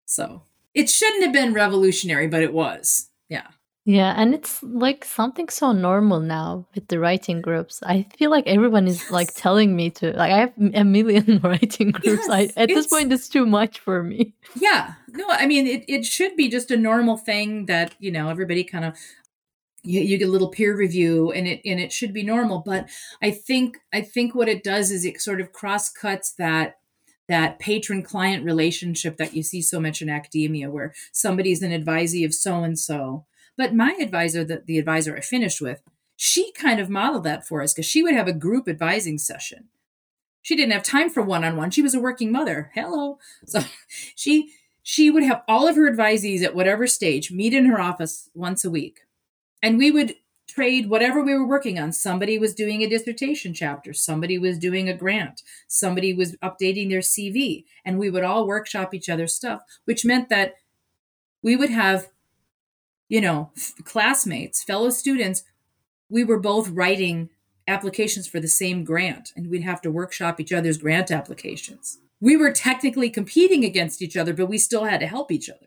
So 0.07 0.43
it 0.75 0.89
shouldn't 0.89 1.25
have 1.25 1.33
been 1.33 1.53
revolutionary, 1.53 2.27
but 2.27 2.43
it 2.43 2.53
was. 2.53 3.11
Yeah. 3.29 3.49
Yeah, 3.87 4.15
and 4.17 4.35
it's 4.35 4.63
like 4.63 5.05
something 5.05 5.49
so 5.49 5.73
normal 5.73 6.21
now 6.21 6.67
with 6.75 6.89
the 6.89 6.99
writing 6.99 7.41
groups. 7.41 7.83
I 7.83 8.07
feel 8.19 8.31
like 8.31 8.47
everyone 8.47 8.87
is 8.87 9.11
like 9.11 9.35
telling 9.35 9.75
me 9.75 9.89
to 9.91 10.13
like 10.13 10.33
I 10.33 10.39
have 10.39 10.53
a 10.75 10.85
million 10.85 11.41
writing 11.43 11.91
groups. 11.93 12.27
Yes, 12.27 12.29
I, 12.29 12.51
at 12.61 12.69
this 12.69 12.89
point 12.89 13.13
it's 13.13 13.29
too 13.29 13.47
much 13.47 13.79
for 13.79 14.03
me. 14.03 14.35
Yeah. 14.55 14.95
No, 15.09 15.25
I 15.29 15.47
mean 15.47 15.67
it, 15.67 15.85
it 15.89 16.05
should 16.05 16.37
be 16.37 16.49
just 16.49 16.71
a 16.71 16.77
normal 16.77 17.17
thing 17.17 17.67
that, 17.67 17.95
you 17.99 18.11
know, 18.11 18.29
everybody 18.29 18.65
kind 18.65 18.85
of 18.85 18.97
you, 19.83 20.03
you 20.03 20.19
get 20.19 20.29
a 20.29 20.31
little 20.31 20.51
peer 20.51 20.77
review 20.77 21.33
and 21.33 21.49
it 21.49 21.63
and 21.65 21.81
it 21.81 21.91
should 21.91 22.13
be 22.13 22.23
normal. 22.23 22.63
But 22.65 22.89
I 23.23 23.31
think 23.31 23.79
I 23.95 24.03
think 24.03 24.35
what 24.35 24.49
it 24.49 24.63
does 24.63 24.91
is 24.91 25.07
it 25.07 25.23
sort 25.23 25.41
of 25.41 25.53
cross 25.53 25.91
cuts 25.91 26.33
that 26.35 26.77
that 27.29 27.59
patron 27.59 28.03
client 28.03 28.45
relationship 28.45 29.17
that 29.17 29.35
you 29.35 29.43
see 29.43 29.63
so 29.63 29.81
much 29.81 30.03
in 30.03 30.11
academia 30.11 30.71
where 30.71 30.93
somebody's 31.13 31.63
an 31.63 31.71
advisee 31.71 32.27
of 32.27 32.35
so 32.35 32.63
and 32.63 32.79
so 32.79 33.25
but 33.61 33.75
my 33.75 33.95
advisor, 34.01 34.43
the, 34.43 34.63
the 34.65 34.79
advisor 34.79 35.15
I 35.15 35.21
finished 35.21 35.61
with, 35.61 35.83
she 36.17 36.51
kind 36.53 36.81
of 36.81 36.89
modeled 36.89 37.25
that 37.25 37.47
for 37.47 37.61
us 37.61 37.75
because 37.75 37.85
she 37.85 38.03
would 38.03 38.15
have 38.15 38.27
a 38.27 38.33
group 38.33 38.67
advising 38.67 39.19
session. 39.19 39.69
She 40.41 40.57
didn't 40.57 40.73
have 40.73 40.83
time 40.83 41.11
for 41.11 41.23
one 41.23 41.45
on 41.45 41.59
one. 41.59 41.71
She 41.71 41.83
was 41.83 41.95
a 41.95 42.01
working 42.01 42.33
mother. 42.33 42.71
Hello. 42.75 43.19
So 43.45 43.61
she 44.17 44.55
she 44.83 45.11
would 45.11 45.25
have 45.25 45.43
all 45.47 45.69
of 45.69 45.77
her 45.77 45.95
advisees 45.95 46.43
at 46.43 46.55
whatever 46.55 46.87
stage 46.87 47.31
meet 47.31 47.53
in 47.53 47.67
her 47.67 47.79
office 47.79 48.31
once 48.33 48.65
a 48.65 48.71
week. 48.71 49.01
And 49.63 49.77
we 49.77 49.91
would 49.91 50.15
trade 50.49 50.89
whatever 50.89 51.23
we 51.23 51.35
were 51.35 51.47
working 51.47 51.79
on. 51.79 51.93
Somebody 51.93 52.39
was 52.39 52.55
doing 52.55 52.81
a 52.81 52.89
dissertation 52.89 53.53
chapter, 53.53 53.93
somebody 53.93 54.39
was 54.39 54.59
doing 54.59 54.89
a 54.89 54.97
grant, 54.97 55.43
somebody 55.69 56.15
was 56.15 56.35
updating 56.37 56.89
their 56.89 57.01
CV, 57.01 57.65
and 57.85 57.99
we 57.99 58.09
would 58.09 58.25
all 58.25 58.47
workshop 58.47 58.95
each 58.95 59.11
other's 59.11 59.35
stuff, 59.35 59.61
which 59.85 60.07
meant 60.07 60.31
that 60.31 60.55
we 61.43 61.57
would 61.57 61.71
have 61.71 62.09
you 63.11 63.21
know, 63.21 63.51
f- 63.55 63.75
classmates, 63.85 64.63
fellow 64.63 64.89
students, 64.89 65.43
we 66.09 66.25
were 66.25 66.39
both 66.39 66.71
writing 66.71 67.29
applications 67.69 68.27
for 68.27 68.41
the 68.41 68.49
same 68.49 68.85
grant 68.85 69.33
and 69.37 69.51
we'd 69.51 69.63
have 69.63 69.83
to 69.83 69.91
workshop 69.91 70.41
each 70.41 70.53
other's 70.53 70.79
grant 70.79 71.11
applications. 71.11 71.99
We 72.21 72.37
were 72.37 72.53
technically 72.53 73.11
competing 73.11 73.65
against 73.65 74.01
each 74.01 74.17
other, 74.17 74.33
but 74.33 74.47
we 74.47 74.59
still 74.59 74.85
had 74.85 75.01
to 75.01 75.07
help 75.07 75.31
each 75.31 75.51
other. 75.51 75.67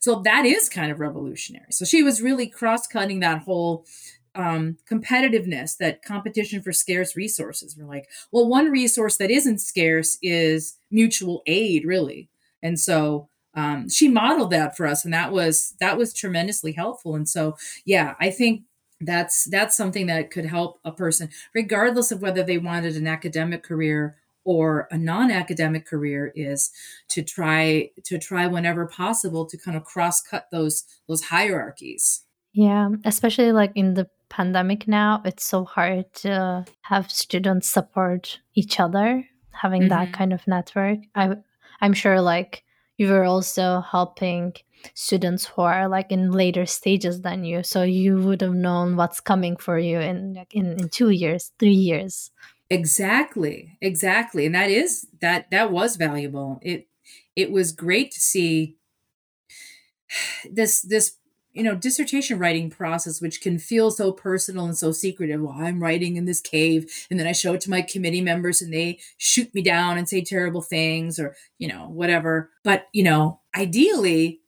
So 0.00 0.20
that 0.24 0.44
is 0.44 0.68
kind 0.68 0.92
of 0.92 1.00
revolutionary. 1.00 1.72
So 1.72 1.84
she 1.84 2.02
was 2.02 2.22
really 2.22 2.46
cross 2.46 2.86
cutting 2.86 3.20
that 3.20 3.42
whole 3.42 3.86
um, 4.34 4.76
competitiveness, 4.88 5.76
that 5.78 6.04
competition 6.04 6.62
for 6.62 6.72
scarce 6.72 7.16
resources. 7.16 7.76
We're 7.76 7.86
like, 7.86 8.08
well, 8.30 8.46
one 8.46 8.70
resource 8.70 9.16
that 9.16 9.30
isn't 9.30 9.58
scarce 9.60 10.18
is 10.22 10.76
mutual 10.90 11.42
aid, 11.46 11.84
really. 11.84 12.28
And 12.62 12.78
so 12.78 13.30
um, 13.60 13.88
she 13.88 14.08
modeled 14.08 14.50
that 14.50 14.76
for 14.76 14.86
us 14.86 15.04
and 15.04 15.12
that 15.12 15.32
was 15.32 15.74
that 15.80 15.98
was 15.98 16.14
tremendously 16.14 16.72
helpful. 16.72 17.14
And 17.14 17.28
so 17.28 17.56
yeah 17.84 18.14
i 18.20 18.30
think 18.30 18.62
that's 19.00 19.44
that's 19.44 19.76
something 19.76 20.06
that 20.06 20.30
could 20.30 20.44
help 20.44 20.78
a 20.84 20.92
person 20.92 21.28
regardless 21.54 22.12
of 22.12 22.20
whether 22.20 22.42
they 22.42 22.58
wanted 22.58 22.96
an 22.96 23.06
academic 23.06 23.62
career 23.62 24.16
or 24.44 24.88
a 24.90 24.98
non-academic 24.98 25.86
career 25.86 26.32
is 26.34 26.70
to 27.08 27.22
try 27.22 27.90
to 28.04 28.18
try 28.18 28.46
whenever 28.46 28.86
possible 28.86 29.46
to 29.46 29.58
kind 29.58 29.76
of 29.76 29.84
cross 29.84 30.20
cut 30.22 30.46
those 30.50 30.84
those 31.08 31.24
hierarchies. 31.24 32.22
Yeah 32.52 32.90
especially 33.04 33.52
like 33.52 33.72
in 33.74 33.94
the 33.94 34.08
pandemic 34.28 34.86
now 34.86 35.22
it's 35.24 35.44
so 35.44 35.64
hard 35.64 36.12
to 36.14 36.64
have 36.82 37.10
students 37.10 37.66
support 37.68 38.38
each 38.54 38.78
other 38.78 39.24
having 39.50 39.82
mm-hmm. 39.82 39.88
that 39.90 40.12
kind 40.12 40.32
of 40.32 40.46
network. 40.46 40.98
I 41.14 41.36
i'm 41.80 41.94
sure 41.94 42.20
like 42.20 42.64
you 43.00 43.08
were 43.08 43.24
also 43.24 43.80
helping 43.80 44.54
students 44.94 45.46
who 45.46 45.62
are 45.62 45.88
like 45.88 46.12
in 46.12 46.30
later 46.32 46.66
stages 46.66 47.22
than 47.22 47.44
you. 47.44 47.62
So 47.62 47.82
you 47.82 48.18
would 48.26 48.42
have 48.42 48.54
known 48.54 48.96
what's 48.96 49.20
coming 49.20 49.56
for 49.56 49.78
you 49.78 49.98
in 50.00 50.44
in, 50.52 50.66
in 50.80 50.90
two 50.90 51.10
years 51.10 51.52
three 51.58 51.80
years. 51.90 52.30
Exactly 52.72 53.76
exactly. 53.80 54.46
And 54.46 54.54
that 54.54 54.70
is 54.70 55.08
that 55.20 55.50
that 55.50 55.72
was 55.72 55.96
valuable. 55.96 56.60
It 56.62 56.88
it 57.34 57.50
was 57.50 57.72
great 57.72 58.12
to 58.12 58.20
see 58.20 58.76
this 60.50 60.82
this 60.82 61.16
you 61.60 61.64
know 61.66 61.74
dissertation 61.74 62.38
writing 62.38 62.70
process 62.70 63.20
which 63.20 63.42
can 63.42 63.58
feel 63.58 63.90
so 63.90 64.12
personal 64.12 64.64
and 64.64 64.78
so 64.78 64.92
secretive. 64.92 65.42
Well 65.42 65.54
i'm 65.58 65.82
writing 65.82 66.16
in 66.16 66.24
this 66.24 66.40
cave 66.40 66.90
and 67.10 67.20
then 67.20 67.26
i 67.26 67.32
show 67.32 67.52
it 67.52 67.60
to 67.62 67.70
my 67.70 67.82
committee 67.82 68.22
members 68.22 68.62
and 68.62 68.72
they 68.72 68.98
shoot 69.18 69.54
me 69.54 69.60
down 69.60 69.98
and 69.98 70.08
say 70.08 70.22
terrible 70.22 70.62
things 70.62 71.18
or 71.18 71.36
you 71.58 71.68
know 71.68 71.90
whatever. 71.90 72.48
But 72.64 72.88
you 72.94 73.02
know 73.02 73.40
ideally 73.54 74.40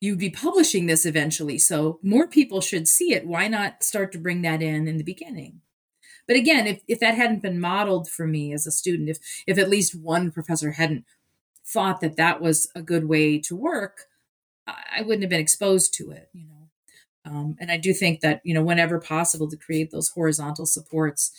you'd 0.00 0.20
be 0.20 0.30
publishing 0.30 0.86
this 0.86 1.04
eventually 1.04 1.58
so 1.58 1.98
more 2.04 2.28
people 2.28 2.60
should 2.60 2.86
see 2.86 3.12
it. 3.12 3.26
Why 3.26 3.48
not 3.48 3.82
start 3.82 4.12
to 4.12 4.18
bring 4.18 4.42
that 4.42 4.62
in 4.62 4.86
in 4.86 4.96
the 4.96 5.02
beginning? 5.02 5.60
But 6.28 6.36
again 6.36 6.68
if, 6.68 6.82
if 6.86 7.00
that 7.00 7.16
hadn't 7.16 7.42
been 7.42 7.60
modeled 7.60 8.08
for 8.08 8.28
me 8.28 8.52
as 8.52 8.64
a 8.64 8.70
student 8.70 9.08
if 9.08 9.18
if 9.48 9.58
at 9.58 9.68
least 9.68 10.00
one 10.00 10.30
professor 10.30 10.70
hadn't 10.70 11.04
thought 11.66 12.00
that 12.00 12.16
that 12.16 12.40
was 12.40 12.70
a 12.76 12.80
good 12.80 13.08
way 13.08 13.40
to 13.40 13.56
work 13.56 14.04
I 14.96 15.02
wouldn't 15.02 15.22
have 15.22 15.30
been 15.30 15.40
exposed 15.40 15.94
to 15.94 16.10
it, 16.10 16.28
you 16.32 16.46
know. 16.46 16.54
Um, 17.24 17.56
and 17.60 17.70
I 17.70 17.76
do 17.76 17.92
think 17.92 18.20
that 18.20 18.40
you 18.44 18.54
know, 18.54 18.62
whenever 18.62 18.98
possible, 18.98 19.48
to 19.48 19.56
create 19.56 19.90
those 19.90 20.10
horizontal 20.10 20.66
supports 20.66 21.32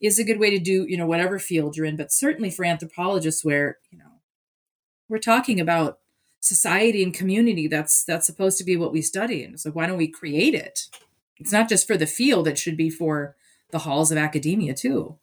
is 0.00 0.18
a 0.18 0.24
good 0.24 0.38
way 0.38 0.50
to 0.50 0.58
do 0.58 0.84
you 0.88 0.96
know 0.96 1.06
whatever 1.06 1.38
field 1.38 1.76
you're 1.76 1.86
in. 1.86 1.96
But 1.96 2.12
certainly 2.12 2.50
for 2.50 2.64
anthropologists, 2.64 3.44
where 3.44 3.78
you 3.90 3.98
know 3.98 4.20
we're 5.08 5.18
talking 5.18 5.60
about 5.60 5.98
society 6.40 7.02
and 7.02 7.14
community, 7.14 7.68
that's 7.68 8.04
that's 8.04 8.26
supposed 8.26 8.58
to 8.58 8.64
be 8.64 8.76
what 8.76 8.92
we 8.92 9.02
study, 9.02 9.44
and 9.44 9.60
so 9.60 9.70
why 9.70 9.86
don't 9.86 9.98
we 9.98 10.08
create 10.08 10.54
it? 10.54 10.88
It's 11.38 11.52
not 11.52 11.68
just 11.68 11.86
for 11.86 11.96
the 11.96 12.06
field; 12.06 12.48
it 12.48 12.58
should 12.58 12.76
be 12.76 12.90
for 12.90 13.36
the 13.70 13.80
halls 13.80 14.10
of 14.10 14.18
academia 14.18 14.74
too. 14.74 15.18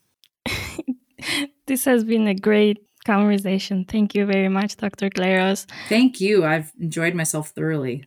this 1.68 1.86
has 1.86 2.04
been 2.04 2.28
a 2.28 2.36
great 2.36 2.86
conversation. 3.04 3.86
Thank 3.86 4.16
you 4.16 4.26
very 4.26 4.50
much, 4.50 4.78
Dr. 4.78 5.10
Glaros. 5.10 5.66
Thank 5.90 6.22
you. 6.22 6.46
I've 6.46 6.72
enjoyed 6.80 7.16
myself 7.16 7.50
thoroughly. 7.50 8.06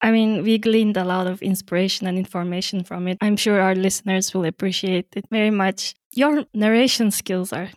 I 0.00 0.10
mean, 0.10 0.42
we 0.42 0.58
gleaned 0.58 0.96
a 0.96 1.04
lot 1.04 1.26
of 1.26 1.42
inspiration 1.42 2.06
and 2.06 2.16
information 2.16 2.84
from 2.84 3.08
it. 3.08 3.18
I'm 3.20 3.36
sure 3.36 3.60
our 3.60 3.74
listeners 3.74 4.32
will 4.32 4.44
appreciate 4.44 5.08
it 5.16 5.24
very 5.30 5.50
much. 5.50 5.94
Your 6.12 6.44
narration 6.54 7.10
skills 7.10 7.52
are 7.52 7.70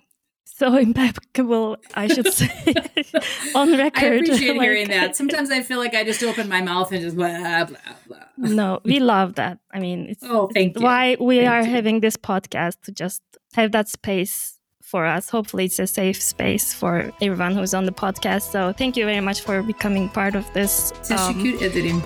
so 0.46 0.78
impeccable, 0.88 1.78
I 1.96 2.08
should 2.08 2.32
say, 2.32 2.74
on 3.56 3.76
record. 3.76 4.04
I 4.04 4.16
appreciate 4.18 4.50
like, 4.58 4.62
hearing 4.62 4.88
that. 4.90 5.16
Sometimes 5.16 5.50
I 5.50 5.64
feel 5.64 5.80
like 5.80 5.96
I 5.96 6.04
just 6.04 6.22
open 6.22 6.48
my 6.48 6.62
mouth 6.62 6.92
and 6.92 7.02
just 7.02 7.16
blah, 7.16 7.66
blah, 7.66 7.78
blah. 8.08 8.18
No, 8.38 8.80
we 8.84 9.00
love 9.00 9.36
that. 9.36 9.58
I 9.74 9.80
mean, 9.80 10.08
it's, 10.10 10.24
oh, 10.24 10.50
thank 10.54 10.78
you. 10.78 10.84
why 10.84 11.18
we 11.20 11.40
thank 11.40 11.50
are 11.50 11.62
you. 11.64 11.72
having 11.72 12.02
this 12.02 12.18
podcast 12.18 12.82
to 12.84 12.92
just 12.92 13.24
have 13.56 13.72
that 13.72 13.90
space 13.90 14.60
for 14.92 15.06
us. 15.06 15.30
Hopefully, 15.32 15.66
it's 15.66 15.80
a 15.80 15.88
safe 15.88 16.22
space 16.22 16.74
for 16.74 17.12
everyone 17.22 17.56
who's 17.56 17.74
on 17.74 17.86
the 17.86 17.92
podcast. 17.92 18.52
So, 18.52 18.74
thank 18.74 18.98
you 18.98 19.06
very 19.06 19.22
much 19.22 19.42
for 19.42 19.64
becoming 19.64 20.10
part 20.10 20.36
of 20.36 20.46
this. 20.54 20.94
Teşekkür 21.08 21.58
um, 21.58 21.64
ederim. 21.64 22.04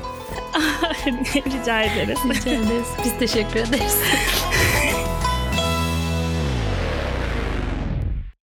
Rica 1.46 1.82
ederiz. 1.82 2.20
Rica 2.26 2.50
ederiz. 2.50 2.88
Biz 3.04 3.20
teşekkür 3.20 3.60
ederiz. 3.60 3.98